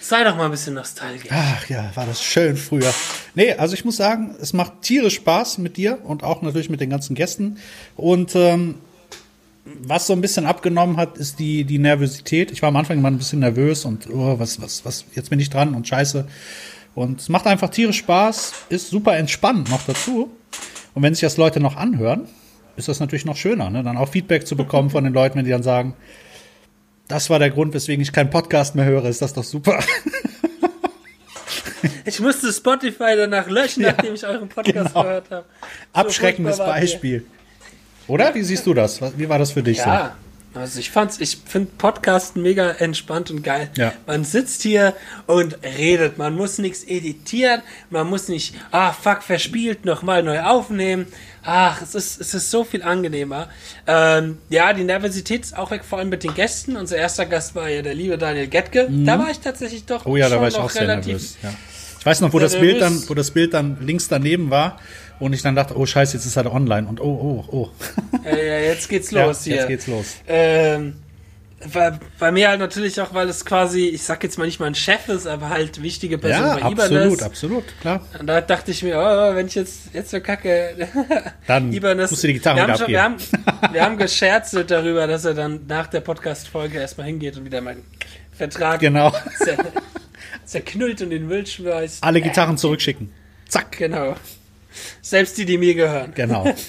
Sei 0.08 0.24
doch 0.24 0.38
mal 0.38 0.46
ein 0.46 0.52
bisschen 0.52 0.76
nostalgisch. 0.76 1.32
Ach 1.32 1.68
ja, 1.68 1.90
war 1.96 2.06
das 2.06 2.22
schön 2.22 2.58
früher. 2.58 2.94
Nee, 3.34 3.54
also 3.54 3.74
ich 3.74 3.86
muss 3.86 3.98
sagen, 3.98 4.36
es 4.40 4.54
macht 4.54 4.84
tierisch 4.84 5.16
Spaß 5.16 5.58
mit 5.58 5.78
dir 5.78 5.98
und 6.04 6.24
auch 6.24 6.44
natürlich 6.44 6.70
mit 6.70 6.80
den 6.80 6.92
ganzen 6.92 7.16
Gästen. 7.16 7.58
Und 7.96 8.36
ähm, 8.36 8.76
was 9.66 10.06
so 10.06 10.14
ein 10.14 10.22
bisschen 10.22 10.46
abgenommen 10.46 10.98
hat, 10.98 11.18
ist 11.18 11.40
die, 11.40 11.64
die 11.64 11.80
Nervosität. 11.80 12.52
Ich 12.52 12.62
war 12.62 12.70
am 12.70 12.76
Anfang 12.76 13.00
immer 13.00 13.10
ein 13.10 13.18
bisschen 13.18 13.40
nervös 13.40 13.84
und 13.84 14.08
oh, 14.12 14.38
was, 14.38 14.62
was, 14.62 14.86
was, 14.86 15.06
jetzt 15.16 15.32
bin 15.32 15.40
ich 15.40 15.50
dran 15.50 15.74
und 15.74 15.88
scheiße. 15.88 16.28
Und 16.94 17.22
es 17.22 17.30
macht 17.30 17.48
einfach 17.48 17.72
tierisch 17.72 17.98
Spaß, 17.98 18.54
ist 18.70 18.92
super 18.92 19.18
entspannend 19.18 19.72
noch 19.72 19.88
dazu. 19.88 20.30
Und 20.94 21.02
wenn 21.02 21.16
sich 21.16 21.22
das 21.22 21.38
Leute 21.38 21.60
noch 21.60 21.78
anhören, 21.78 22.28
ist 22.76 22.90
das 22.90 23.00
natürlich 23.00 23.26
noch 23.26 23.38
schöner, 23.38 23.72
ne? 23.72 23.82
dann 23.82 23.98
auch 23.98 24.10
Feedback 24.10 24.46
zu 24.46 24.56
bekommen 24.56 24.92
von 24.92 25.04
den 25.04 25.14
Leuten, 25.14 25.40
wenn 25.40 25.46
die 25.46 25.52
dann 25.52 25.64
sagen, 25.64 25.96
das 27.08 27.30
war 27.30 27.40
der 27.40 27.50
Grund, 27.52 27.74
weswegen 27.74 28.02
ich 28.02 28.12
keinen 28.12 28.30
Podcast 28.30 28.76
mehr 28.76 28.86
höre, 28.86 29.06
ist 29.06 29.22
das 29.22 29.34
doch 29.34 29.44
super. 29.44 29.80
Ich 32.06 32.20
musste 32.20 32.52
Spotify 32.52 33.16
danach 33.16 33.48
löschen, 33.50 33.84
Ja, 33.84 33.92
nachdem 33.92 34.14
ich 34.14 34.26
euren 34.26 34.48
Podcast 34.48 34.94
genau. 34.94 35.04
gehört 35.04 35.30
habe. 35.32 35.46
Abschreckendes 35.94 36.60
wart 36.60 36.68
ihr. 36.68 36.74
Beispiel. 36.82 37.26
Oder? 38.08 38.34
Wie 38.36 38.44
siehst 38.44 38.66
du 38.66 38.74
das? 38.74 39.00
Wie 39.18 39.28
war 39.28 39.40
das 39.40 39.52
für 39.52 39.64
dich 39.64 39.80
so? 39.80 39.90
Ja, 39.90 40.16
also 40.54 40.80
ich 40.80 40.92
fand's, 40.92 41.20
ich 41.20 41.38
finde 41.46 41.72
Podcasten 41.78 42.42
mega 42.42 42.70
entspannt 42.70 43.32
und 43.32 43.44
geil. 43.44 43.70
Ja. 43.76 43.94
Man 44.06 44.24
sitzt 44.24 44.62
hier 44.62 44.94
und 45.28 45.58
redet. 45.64 46.18
Man 46.18 46.36
muss 46.36 46.60
nichts 46.60 46.84
editieren. 46.84 47.62
Man 47.90 48.08
muss 48.08 48.28
nicht, 48.30 48.56
ah, 48.72 48.94
fuck, 48.94 49.24
verspielt, 49.24 49.86
nochmal 49.86 50.24
neu 50.24 50.42
aufnehmen. 50.42 51.08
Ach, 51.46 51.82
es 51.82 51.94
ist, 51.94 52.20
es 52.20 52.34
ist 52.34 52.52
so 52.52 52.64
viel 52.64 52.82
angenehmer. 52.84 53.50
Ähm, 53.88 54.40
ja, 54.50 54.74
die 54.74 54.84
Nervosität 54.84 55.44
ist 55.44 55.58
auch 55.58 55.72
weg, 55.72 55.84
vor 55.84 56.00
allem 56.00 56.10
mit 56.10 56.24
den 56.24 56.34
Gästen. 56.34 56.76
Unser 56.76 56.98
erster 56.98 57.26
Gast 57.26 57.54
war 57.56 57.70
ja 57.70 57.82
der 57.82 57.94
liebe 57.94 58.18
Daniel 58.18 58.48
Getke. 58.48 58.88
Da 58.90 59.20
war 59.20 59.30
ich 59.30 59.40
tatsächlich 59.40 59.86
doch 59.86 60.06
Oh 60.06 60.16
ja, 60.18 60.28
da 60.30 60.42
war 60.42 60.48
ich 60.48 60.58
auch 60.58 60.70
sehr 60.70 60.88
nervös. 60.88 61.38
Ja. 61.44 61.54
Ich 62.00 62.06
weiß 62.06 62.22
noch, 62.22 62.34
wo 62.34 62.40
das 62.40 62.60
Bild 62.60 62.82
dann, 62.82 63.04
wo 63.08 63.14
das 63.14 63.32
Bild 63.32 63.54
dann 63.54 63.78
links 63.82 64.08
daneben 64.08 64.50
war 64.52 64.80
und 65.20 65.34
ich 65.34 65.42
dann 65.42 65.56
dachte, 65.56 65.78
oh 65.78 65.86
Scheiße, 65.86 66.18
jetzt 66.18 66.26
ist 66.26 66.36
er 66.36 66.52
online 66.52 66.88
und 66.88 67.02
oh, 67.02 67.44
oh, 67.50 67.56
oh. 67.56 67.70
Ja, 68.24 68.38
ja, 68.38 68.60
jetzt 68.60 68.90
geht's 68.90 69.12
Ja, 69.12 69.26
los 69.26 69.44
hier. 69.44 69.56
jetzt 69.56 69.68
geht's 69.68 69.88
los. 69.88 70.16
Ähm, 70.28 70.96
bei, 71.74 72.00
bei 72.20 72.32
mir 72.32 72.50
halt 72.50 72.60
natürlich 72.60 73.00
auch, 73.02 73.14
weil 73.14 73.28
es 73.30 73.46
quasi, 73.46 73.88
ich 73.88 74.04
sag 74.04 74.24
jetzt 74.24 74.38
mal 74.38 74.46
nicht 74.46 74.60
mein 74.60 74.76
Chef 74.76 75.08
ist, 75.10 75.26
aber 75.28 75.50
halt 75.50 75.82
wichtige 75.82 76.18
Person 76.18 76.46
Ja, 76.46 76.54
bei 76.58 76.72
Ibanez. 76.72 76.82
absolut, 76.82 77.22
absolut, 77.24 77.64
klar. 77.82 78.06
Und 78.20 78.28
da 78.28 78.42
dachte 78.42 78.72
ich 78.72 78.84
mir, 78.84 78.98
oh, 78.98 79.36
wenn 79.36 79.48
ich 79.48 79.56
jetzt, 79.56 79.94
jetzt 79.94 80.12
so 80.12 80.20
kacke. 80.20 80.88
Dann 81.48 81.72
Ibanez- 81.72 82.10
musst 82.12 82.24
du 82.24 82.28
die 82.28 82.34
Gitarre 82.34 82.58
wir 82.58 82.68
haben, 82.68 82.78
schon, 82.78 82.88
wir, 82.88 83.04
haben, 83.04 83.16
wir 83.72 83.82
haben 83.84 83.98
gescherzelt 83.98 84.70
darüber, 84.72 85.08
dass 85.08 85.26
er 85.26 85.34
dann 85.34 85.62
nach 85.68 85.88
der 85.88 86.02
Podcast-Folge 86.02 86.80
erstmal 86.80 87.08
hingeht 87.08 87.38
und 87.38 87.46
wieder 87.46 87.62
meinen 87.62 87.84
Vertrag 88.32 88.80
Genau. 88.80 89.12
zer, 89.38 89.58
zerknüllt 90.46 91.02
und 91.02 91.12
in 91.12 91.22
den 91.22 91.28
Müll 91.28 91.46
schmeißt. 91.48 92.04
Alle 92.04 92.22
Gitarren 92.22 92.58
zurückschicken. 92.58 93.12
Zack. 93.48 93.78
Genau. 93.78 94.16
Selbst 95.02 95.38
die, 95.38 95.46
die 95.46 95.58
mir 95.58 95.74
gehören. 95.76 96.14
Genau. 96.16 96.46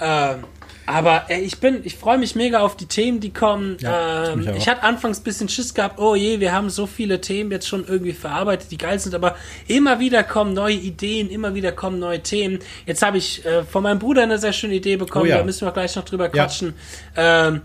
Ähm, 0.00 0.44
aber 0.88 1.24
ey, 1.28 1.40
ich 1.42 1.58
bin, 1.60 1.80
ich 1.84 1.96
freue 1.96 2.18
mich 2.18 2.34
mega 2.34 2.60
auf 2.60 2.76
die 2.76 2.86
Themen, 2.86 3.20
die 3.20 3.32
kommen. 3.32 3.76
Ja, 3.80 4.32
ähm, 4.32 4.48
ich 4.56 4.68
hatte 4.68 4.82
anfangs 4.82 5.20
ein 5.20 5.24
bisschen 5.24 5.48
Schiss 5.48 5.74
gehabt, 5.74 5.98
oh 6.00 6.14
je, 6.14 6.40
wir 6.40 6.52
haben 6.52 6.70
so 6.70 6.86
viele 6.86 7.20
Themen 7.20 7.50
jetzt 7.50 7.68
schon 7.68 7.86
irgendwie 7.86 8.12
verarbeitet, 8.14 8.70
die 8.70 8.78
geil 8.78 8.98
sind, 8.98 9.14
aber 9.14 9.36
immer 9.66 10.00
wieder 10.00 10.24
kommen 10.24 10.54
neue 10.54 10.74
Ideen, 10.76 11.28
immer 11.30 11.54
wieder 11.54 11.72
kommen 11.72 11.98
neue 11.98 12.20
Themen. 12.22 12.58
Jetzt 12.86 13.02
habe 13.02 13.18
ich 13.18 13.44
äh, 13.44 13.64
von 13.64 13.82
meinem 13.82 13.98
Bruder 13.98 14.22
eine 14.22 14.38
sehr 14.38 14.52
schöne 14.52 14.74
Idee 14.74 14.96
bekommen, 14.96 15.26
Oh 15.26 15.28
ja. 15.28 15.38
da 15.38 15.44
müssen 15.44 15.66
wir 15.66 15.72
gleich 15.72 15.94
noch 15.94 16.04
drüber 16.04 16.24
Ja. 16.24 16.30
quatschen. 16.44 16.74
Ähm, 17.16 17.62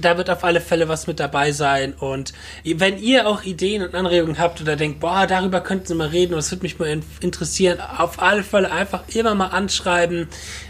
da 0.00 0.16
wird 0.16 0.30
auf 0.30 0.44
alle 0.44 0.60
Fälle 0.60 0.88
was 0.88 1.06
mit 1.06 1.20
dabei 1.20 1.52
sein. 1.52 1.92
Und 1.92 2.32
wenn 2.64 2.98
ihr 2.98 3.26
auch 3.28 3.42
Ideen 3.42 3.82
und 3.82 3.94
Anregungen 3.94 4.38
habt 4.38 4.60
oder 4.60 4.76
denkt, 4.76 5.00
boah, 5.00 5.26
darüber 5.26 5.60
könnten 5.60 5.86
Sie 5.86 5.94
mal 5.94 6.08
reden, 6.08 6.32
das 6.34 6.50
würde 6.50 6.62
mich 6.62 6.78
mal 6.78 6.86
in- 6.88 7.02
interessieren, 7.20 7.78
auf 7.98 8.22
alle 8.22 8.42
Fälle 8.42 8.70
einfach 8.72 9.02
immer 9.14 9.34
mal 9.34 9.48
anschreiben. 9.48 10.28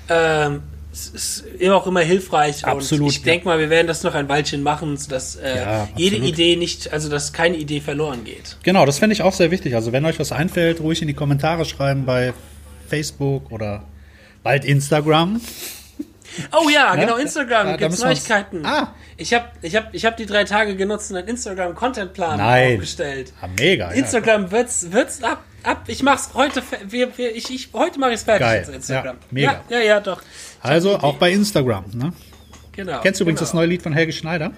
Ähm, 0.08 0.62
es 0.92 1.08
ist 1.08 1.44
immer 1.58 1.76
auch 1.76 1.86
immer 1.86 2.00
hilfreich. 2.00 2.64
Absolut, 2.64 3.04
Und 3.04 3.10
ich 3.10 3.18
ja. 3.18 3.24
denke 3.24 3.44
mal, 3.46 3.58
wir 3.58 3.70
werden 3.70 3.86
das 3.86 4.02
noch 4.02 4.14
ein 4.14 4.28
Weilchen 4.28 4.62
machen, 4.62 4.96
sodass 4.96 5.36
äh, 5.36 5.56
Ja, 5.56 5.88
jede. 5.96 6.16
Idee 6.16 6.56
nicht, 6.56 6.92
also 6.92 7.08
dass 7.08 7.32
keine 7.32 7.56
Idee 7.56 7.80
verloren 7.80 8.24
geht. 8.24 8.56
Genau, 8.62 8.84
das 8.86 8.98
fände 8.98 9.14
ich 9.14 9.22
auch 9.22 9.32
sehr 9.32 9.50
wichtig. 9.50 9.74
Also 9.74 9.92
wenn 9.92 10.04
euch 10.04 10.18
was 10.18 10.32
einfällt, 10.32 10.80
ruhig 10.80 11.00
in 11.02 11.08
die 11.08 11.14
Kommentare 11.14 11.64
schreiben 11.64 12.04
bei 12.06 12.32
Facebook 12.88 13.50
oder 13.52 13.84
bald 14.42 14.64
Instagram. 14.64 15.40
Oh 16.52 16.68
ja, 16.68 16.94
Ne? 16.94 17.02
genau, 17.02 17.16
Instagram 17.16 17.66
müssen 17.72 17.80
wir 17.80 17.86
uns- 17.88 18.00
Neuigkeiten. 18.00 18.64
Ah. 18.64 18.94
Ich 19.16 19.34
habe 19.34 19.46
ich 19.62 19.76
hab, 19.76 19.92
ich 19.92 20.04
hab 20.06 20.16
die 20.16 20.26
drei 20.26 20.44
Tage 20.44 20.76
genutzt 20.76 21.10
und 21.10 21.18
einen 21.18 21.28
Instagram-Content-Plan 21.28 22.40
aufgestellt. 22.40 23.32
Ah, 23.40 23.48
mega. 23.58 23.88
ja. 23.90 23.96
Instagram 23.96 24.50
wird's, 24.50 24.90
wird's 24.92 25.22
ab, 25.22 25.44
ab. 25.62 25.82
Ich 25.88 26.02
mach's 26.02 26.30
heute, 26.34 26.62
wir, 26.88 27.16
wir, 27.18 27.34
ich, 27.36 27.50
ich, 27.52 27.68
heute 27.74 27.98
mache 28.00 28.12
ich's 28.12 28.22
fertig. 28.22 28.46
Geil. 28.46 28.68
Instagram. 28.74 29.16
Ja, 29.16 29.22
mega. 29.30 29.64
Ja, 29.68 29.78
ja, 29.78 29.84
ja, 29.84 30.00
doch. 30.00 30.22
Also 30.62 30.98
auch 30.98 31.16
bei 31.16 31.32
Instagram. 31.32 31.84
Ne? 31.94 32.12
Genau. 32.72 33.00
Kennst 33.00 33.20
du 33.20 33.24
übrigens 33.24 33.40
das 33.40 33.50
genau. 33.50 33.62
neue 33.62 33.70
Lied 33.70 33.82
von 33.82 33.92
Helge 33.92 34.12
Schneider? 34.12 34.52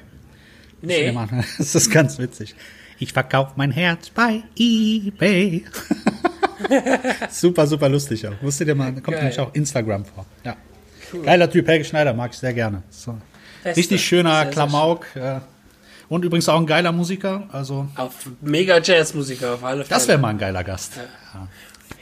Nee. 0.80 1.11
Ja, 1.11 1.28
Das 1.59 1.74
ist 1.74 1.90
ganz 1.90 2.18
witzig. 2.18 2.55
Ich 2.98 3.12
verkaufe 3.12 3.53
mein 3.57 3.70
Herz 3.70 4.11
bei 4.11 4.42
eBay. 4.59 5.64
super, 7.30 7.66
super 7.66 7.88
lustig 7.88 8.26
auch. 8.26 8.32
Wusstet 8.42 8.68
ihr 8.68 8.74
mal, 8.74 8.92
kommt 8.92 9.07
Geil. 9.09 9.18
nämlich 9.18 9.40
auch 9.40 9.55
Instagram 9.55 10.05
vor. 10.05 10.26
Ja. 10.44 10.57
Geiler 11.24 11.50
Typ, 11.50 11.66
Helge 11.68 11.84
Schneider, 11.84 12.14
mag 12.14 12.32
ich 12.32 12.38
sehr 12.38 12.55
gerne. 12.55 12.82
So. 12.90 13.16
Richtig 13.64 14.05
schöner 14.05 14.46
Klamauk. 14.46 15.07
äh, 15.14 15.40
Und 16.09 16.24
übrigens 16.24 16.48
auch 16.48 16.59
ein 16.59 16.66
geiler 16.66 16.92
Musiker. 16.92 17.48
Also, 17.53 17.88
Auf 17.96 18.30
mega 18.40 18.80
Jazzmusiker 18.80 19.55
auf 19.55 19.64
alle 19.64 19.84
Fälle. 19.84 19.88
das 19.88 20.09
wäre 20.09 20.18
mal 20.18 20.28
ein 20.28 20.38
geiler 20.38 20.64
Gast. 20.64 20.96
Ja. 20.96 21.48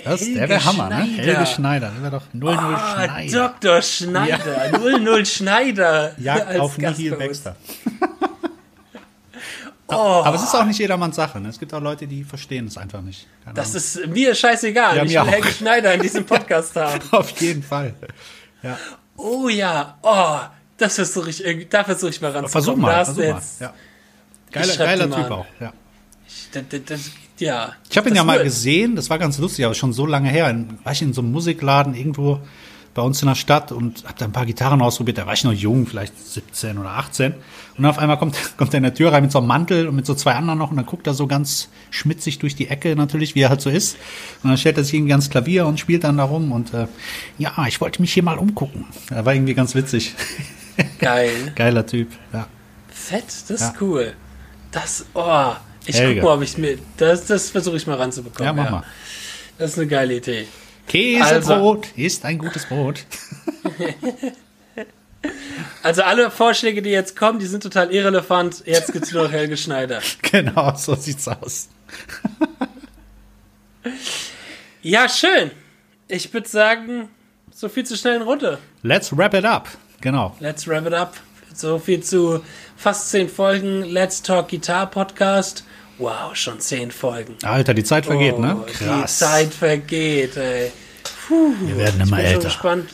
Das, 0.04 0.20
der 0.20 0.28
Helge 0.28 0.48
wäre 0.48 0.64
Hammer, 0.64 0.88
ne? 0.88 0.96
Helge 1.04 1.46
Schneider. 1.46 1.90
Der 1.90 2.02
wäre 2.02 2.12
doch 2.12 2.24
00 2.32 2.56
Ah, 2.56 3.04
Schneider. 3.04 3.48
Dr. 3.60 3.82
Schneider. 3.82 4.78
00 4.78 5.26
Schneider. 5.26 6.14
Jagd 6.18 6.58
auf 6.58 6.78
Nihil. 6.78 7.16
Baxter. 7.16 7.56
Oh, 9.92 10.22
Aber 10.24 10.36
es 10.36 10.44
ist 10.44 10.54
auch 10.54 10.64
nicht 10.64 10.78
jedermanns 10.78 11.16
Sache. 11.16 11.40
Ne? 11.40 11.48
Es 11.48 11.58
gibt 11.58 11.74
auch 11.74 11.80
Leute, 11.80 12.06
die 12.06 12.22
verstehen 12.22 12.68
es 12.68 12.78
einfach 12.78 13.00
nicht. 13.00 13.26
Keine 13.44 13.54
das 13.56 13.70
Ahnung. 13.70 13.76
ist 13.78 14.06
mir 14.06 14.34
scheißegal. 14.36 14.96
Ja, 14.98 15.02
ich 15.02 15.10
will 15.10 15.18
auch. 15.18 15.26
Helge 15.26 15.48
Schneider 15.48 15.94
in 15.94 16.02
diesem 16.02 16.24
Podcast 16.24 16.76
haben. 16.76 17.00
Auf 17.10 17.30
jeden 17.40 17.62
Fall. 17.64 17.94
Ja. 18.62 18.78
Oh 19.16 19.48
ja. 19.48 19.98
Oh, 20.02 20.38
das 20.76 20.94
versuche 20.94 21.30
ich 21.30 21.42
da 21.68 21.82
versuche 21.82 22.10
ich 22.10 22.20
mal 22.20 22.30
ranzukommen. 22.30 22.50
Versuch 22.50 22.76
mal, 22.76 23.04
versuch 23.04 23.22
mal. 23.24 23.42
Ja. 23.58 23.74
Geiler, 24.52 24.76
geiler 24.76 25.04
Typ 25.06 25.24
an. 25.26 25.32
auch. 25.32 25.46
Ja. 25.58 25.72
das, 26.52 26.62
das, 26.68 26.80
das, 26.86 27.00
ja. 27.40 27.72
Ich 27.90 27.96
habe 27.96 28.08
ihn 28.08 28.14
ja 28.16 28.24
mal 28.24 28.34
wird- 28.36 28.44
gesehen, 28.44 28.96
das 28.96 29.10
war 29.10 29.18
ganz 29.18 29.38
lustig, 29.38 29.64
aber 29.64 29.74
schon 29.74 29.92
so 29.92 30.06
lange 30.06 30.28
her. 30.28 30.48
In, 30.50 30.78
war 30.84 30.92
ich 30.92 31.02
in 31.02 31.12
so 31.12 31.20
einem 31.22 31.32
Musikladen 31.32 31.94
irgendwo 31.94 32.40
bei 32.92 33.02
uns 33.02 33.22
in 33.22 33.28
der 33.28 33.36
Stadt 33.36 33.70
und 33.70 34.02
habe 34.04 34.14
da 34.18 34.24
ein 34.24 34.32
paar 34.32 34.46
Gitarren 34.46 34.82
ausprobiert. 34.82 35.16
Da 35.18 35.24
war 35.26 35.32
ich 35.32 35.44
noch 35.44 35.52
jung, 35.52 35.86
vielleicht 35.86 36.12
17 36.18 36.76
oder 36.76 36.90
18. 36.90 37.34
Und 37.78 37.86
auf 37.86 37.98
einmal 37.98 38.18
kommt, 38.18 38.36
kommt 38.56 38.74
er 38.74 38.78
in 38.78 38.82
der 38.82 38.94
Tür 38.94 39.12
rein 39.12 39.22
mit 39.22 39.30
so 39.30 39.38
einem 39.38 39.46
Mantel 39.46 39.86
und 39.86 39.94
mit 39.94 40.06
so 40.06 40.14
zwei 40.14 40.34
anderen 40.34 40.58
noch 40.58 40.70
und 40.70 40.76
dann 40.76 40.86
guckt 40.86 41.06
er 41.06 41.14
so 41.14 41.28
ganz 41.28 41.68
schmitzig 41.90 42.40
durch 42.40 42.56
die 42.56 42.66
Ecke 42.66 42.96
natürlich, 42.96 43.34
wie 43.36 43.42
er 43.42 43.48
halt 43.48 43.60
so 43.60 43.70
ist. 43.70 43.96
Und 44.42 44.50
dann 44.50 44.58
stellt 44.58 44.76
er 44.76 44.82
sich 44.84 44.94
irgendwie 44.94 45.12
ans 45.12 45.30
Klavier 45.30 45.66
und 45.66 45.78
spielt 45.78 46.02
dann 46.02 46.16
da 46.16 46.24
rum 46.24 46.50
und 46.50 46.74
äh, 46.74 46.88
ja, 47.38 47.52
ich 47.68 47.80
wollte 47.80 48.00
mich 48.02 48.12
hier 48.12 48.24
mal 48.24 48.38
umgucken. 48.38 48.86
Er 49.08 49.24
war 49.24 49.34
irgendwie 49.34 49.54
ganz 49.54 49.74
witzig. 49.76 50.14
Geil. 50.98 51.52
Geiler 51.54 51.86
Typ, 51.86 52.08
ja. 52.32 52.48
Fett, 52.88 53.24
das 53.48 53.60
Ja. 53.60 53.68
ist 53.68 53.80
cool. 53.80 54.14
Das, 54.72 55.06
oh. 55.14 55.52
Ich 55.90 56.00
Helge. 56.00 56.20
guck 56.20 56.30
mal, 56.30 56.36
ob 56.36 56.42
ich 56.42 56.56
mir, 56.58 56.78
das, 56.96 57.26
das 57.26 57.50
versuche 57.50 57.76
ich 57.76 57.86
mal 57.86 57.96
ranzubekommen. 57.96 58.56
Ja, 58.56 58.62
mach 58.62 58.70
mal. 58.70 58.84
Das 59.58 59.72
ist 59.72 59.78
eine 59.78 59.88
geile 59.88 60.16
Idee. 60.16 60.46
Käsebrot 60.86 61.88
ist 61.96 62.24
ein 62.24 62.38
gutes 62.38 62.66
Brot. 62.66 63.04
Also 65.82 66.02
alle 66.02 66.30
Vorschläge, 66.30 66.82
die 66.82 66.90
jetzt 66.90 67.16
kommen, 67.16 67.38
die 67.38 67.46
sind 67.46 67.62
total 67.62 67.92
irrelevant. 67.92 68.62
Jetzt 68.66 68.92
gibt's 68.92 69.12
nur 69.12 69.24
noch 69.24 69.32
Helge 69.32 69.56
Schneider. 69.56 70.00
genau, 70.22 70.74
so 70.76 70.94
sieht's 70.94 71.28
aus. 71.28 71.68
Ja, 74.82 75.10
schön. 75.10 75.50
Ich 76.08 76.32
würde 76.32 76.48
sagen, 76.48 77.10
so 77.54 77.68
viel 77.68 77.84
zu 77.84 77.98
schnell 77.98 78.16
in 78.16 78.22
Runde. 78.22 78.58
Let's 78.82 79.14
wrap 79.14 79.34
it 79.34 79.44
up. 79.44 79.68
Genau. 80.00 80.34
Let's 80.40 80.66
wrap 80.66 80.86
it 80.86 80.94
up. 80.94 81.18
So 81.54 81.78
viel 81.78 82.02
zu 82.02 82.42
fast 82.78 83.10
zehn 83.10 83.28
Folgen 83.28 83.82
Let's 83.82 84.22
Talk 84.22 84.48
Guitar 84.48 84.90
Podcast. 84.90 85.64
Wow, 86.00 86.34
schon 86.34 86.58
zehn 86.60 86.90
Folgen. 86.90 87.36
Alter, 87.42 87.74
die 87.74 87.84
Zeit 87.84 88.06
vergeht, 88.06 88.38
ne? 88.38 88.56
Oh, 88.60 88.66
Die 88.66 89.06
Zeit 89.06 89.52
vergeht, 89.54 90.36
ey. 90.36 90.72
Wir 91.28 91.76
werden 91.76 92.00
immer 92.00 92.02
Ich 92.04 92.10
bin 92.10 92.10
schon 92.10 92.24
älter. 92.24 92.44
gespannt. 92.44 92.90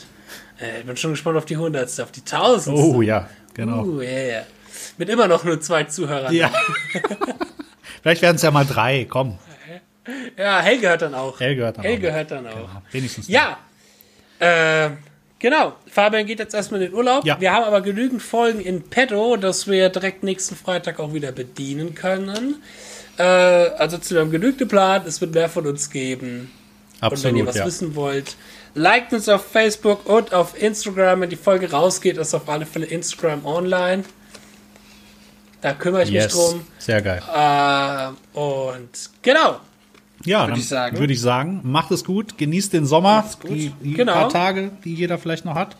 Äh, 0.59 0.79
Ich 0.81 0.85
bin 0.85 0.97
schon 0.97 1.11
gespannt 1.11 1.37
auf 1.37 1.45
die 1.45 1.57
hundertste, 1.57 2.03
auf 2.03 2.11
die 2.11 2.23
tausendste. 2.23 2.85
Oh 2.85 3.01
ja, 3.01 3.29
genau. 3.53 3.83
Uh, 3.83 4.01
yeah. 4.01 4.43
Mit 4.97 5.09
immer 5.09 5.27
noch 5.27 5.43
nur 5.43 5.59
zwei 5.61 5.85
Zuhörern. 5.85 6.33
Ja. 6.33 6.51
Vielleicht 8.03 8.21
werden 8.21 8.35
es 8.35 8.41
ja 8.41 8.51
mal 8.51 8.65
drei. 8.65 9.05
Komm, 9.09 9.37
Ja, 10.37 10.59
Helge 10.59 10.89
hört 10.89 11.01
dann 11.01 11.13
auch. 11.15 11.39
Helge 11.39 11.61
hört 11.63 11.77
dann 11.77 11.85
Helge 11.85 12.09
auch. 12.09 12.13
hört 12.13 12.31
dann 12.31 12.47
auch. 12.47 12.51
Genau, 12.53 12.81
wenigstens. 12.91 13.27
Ja. 13.27 13.57
Äh, 14.39 14.91
genau. 15.39 15.73
Fabian 15.91 16.25
geht 16.25 16.39
jetzt 16.39 16.53
erstmal 16.53 16.81
in 16.81 16.91
den 16.91 16.95
Urlaub. 16.95 17.25
Ja. 17.25 17.39
Wir 17.39 17.51
haben 17.53 17.63
aber 17.65 17.81
genügend 17.81 18.21
Folgen 18.21 18.59
in 18.59 18.83
petto, 18.83 19.35
dass 19.37 19.67
wir 19.67 19.89
direkt 19.89 20.23
nächsten 20.23 20.55
Freitag 20.55 20.99
auch 20.99 21.13
wieder 21.13 21.31
bedienen 21.31 21.95
können. 21.95 22.61
Äh, 23.17 23.23
also 23.23 23.97
zu 23.97 24.19
haben 24.19 24.31
genug 24.31 24.57
geplant. 24.57 25.07
Es 25.07 25.19
wird 25.21 25.33
mehr 25.33 25.49
von 25.49 25.65
uns 25.67 25.89
geben. 25.89 26.51
Und 27.01 27.23
wenn 27.23 27.35
ihr 27.35 27.43
absolut. 27.43 27.47
was 27.47 27.55
Ja. 27.57 27.65
wissen 27.65 27.95
wollt, 27.95 28.35
Liked 28.75 29.11
uns 29.13 29.27
auf 29.27 29.43
Facebook 29.43 30.05
und 30.07 30.33
auf 30.33 30.61
Instagram. 30.61 31.21
Wenn 31.21 31.29
die 31.31 31.35
Folge 31.35 31.71
rausgeht, 31.71 32.17
ist 32.17 32.33
auf 32.35 32.47
alle 32.47 32.65
Fälle 32.67 32.85
Instagram 32.85 33.43
online. 33.45 34.03
Da 35.61 35.73
kümmere 35.73 36.03
ich 36.03 36.09
Yes. 36.11 36.25
mich 36.25 36.33
drum. 36.33 36.61
Sehr 36.77 37.01
geil. 37.01 37.21
Äh, 37.33 38.37
und 38.39 38.89
genau. 39.23 39.59
Ja, 40.25 40.47
Würde 40.47 40.59
ich 40.59 40.67
sagen. 40.67 40.97
würde 40.99 41.13
ich 41.13 41.21
sagen, 41.21 41.61
macht 41.63 41.89
es 41.91 42.03
gut, 42.03 42.37
genießt 42.37 42.73
den 42.73 42.85
Sommer, 42.85 43.23
die, 43.47 43.71
die 43.81 43.93
Genau. 43.93 44.13
paar 44.13 44.29
Tage, 44.29 44.71
die 44.83 44.93
jeder 44.93 45.17
vielleicht 45.17 45.45
noch 45.45 45.55
hat. 45.55 45.75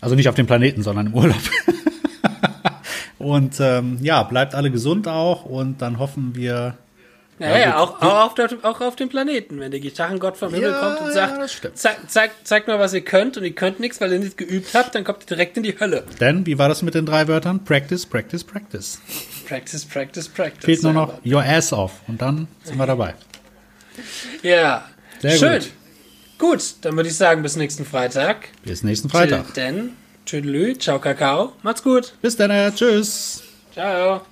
Also 0.00 0.14
nicht 0.16 0.28
auf 0.28 0.34
dem 0.34 0.46
Planeten, 0.46 0.82
sondern 0.82 1.06
im 1.06 1.14
Urlaub. 1.14 1.36
und 3.24 3.58
ähm, 3.60 3.98
ja, 4.02 4.22
bleibt 4.22 4.54
alle 4.54 4.70
gesund 4.70 5.08
auch 5.08 5.44
und 5.44 5.80
dann 5.82 5.98
hoffen 5.98 6.34
wir. 6.36 6.76
Ja, 7.40 7.58
ja, 7.58 7.78
auch, 7.78 8.00
auch, 8.00 8.26
auf 8.26 8.34
der, 8.34 8.48
auch 8.62 8.80
auf 8.80 8.94
dem 8.94 9.08
Planeten, 9.08 9.58
wenn 9.58 9.72
der 9.72 9.80
Gitarrengott 9.80 10.36
vom 10.36 10.54
Himmel 10.54 10.70
Ja, 10.70 10.78
kommt 10.78 11.00
und 11.00 11.12
sagt, 11.12 11.50
stimmt. 11.50 11.76
zeig, 11.76 11.96
zeig, 12.08 12.30
zeigt 12.44 12.68
mal, 12.68 12.78
was 12.78 12.94
ihr 12.94 13.00
könnt 13.00 13.36
und 13.36 13.42
ihr 13.42 13.52
könnt 13.52 13.80
nichts, 13.80 14.00
weil 14.00 14.12
ihr 14.12 14.20
nicht 14.20 14.36
geübt 14.36 14.72
habt, 14.72 14.94
dann 14.94 15.02
kommt 15.02 15.24
ihr 15.24 15.26
direkt 15.26 15.56
in 15.56 15.64
die 15.64 15.78
Hölle. 15.80 16.04
Denn, 16.20 16.46
wie 16.46 16.58
war 16.58 16.68
das 16.68 16.82
mit 16.82 16.94
den 16.94 17.06
drei 17.06 17.26
Wörtern? 17.26 17.64
Practice, 17.64 18.06
practice, 18.06 18.44
practice. 18.44 19.00
Practice, 19.48 19.84
practice, 19.84 20.28
practice. 20.28 20.64
Fehlt 20.64 20.84
nur 20.84 20.92
noch 20.92 21.14
your 21.26 21.42
ass 21.42 21.72
off 21.72 22.02
und 22.06 22.22
dann 22.22 22.46
sind 22.62 22.76
wir 22.78 22.86
dabei. 22.86 23.14
Ja, 24.42 24.84
Sehr 25.20 25.30
schön. 25.32 25.58
gut. 25.58 25.70
Gut. 26.38 26.62
dann 26.82 26.94
würde 26.96 27.08
ich 27.08 27.16
sagen, 27.16 27.42
bis 27.42 27.56
nächsten 27.56 27.84
Freitag. 27.84 28.48
Bis 28.64 28.82
nächsten 28.84 29.08
Freitag. 29.08 29.54
Till 29.54 29.64
Denn, 29.64 29.96
tschüdelü, 30.26 30.78
ciao 30.78 30.98
Kakao, 30.98 31.52
macht's 31.62 31.82
gut. 31.82 32.14
Bis 32.22 32.36
dann, 32.36 32.74
tschüss. 32.74 33.42
Ciao. 33.72 34.22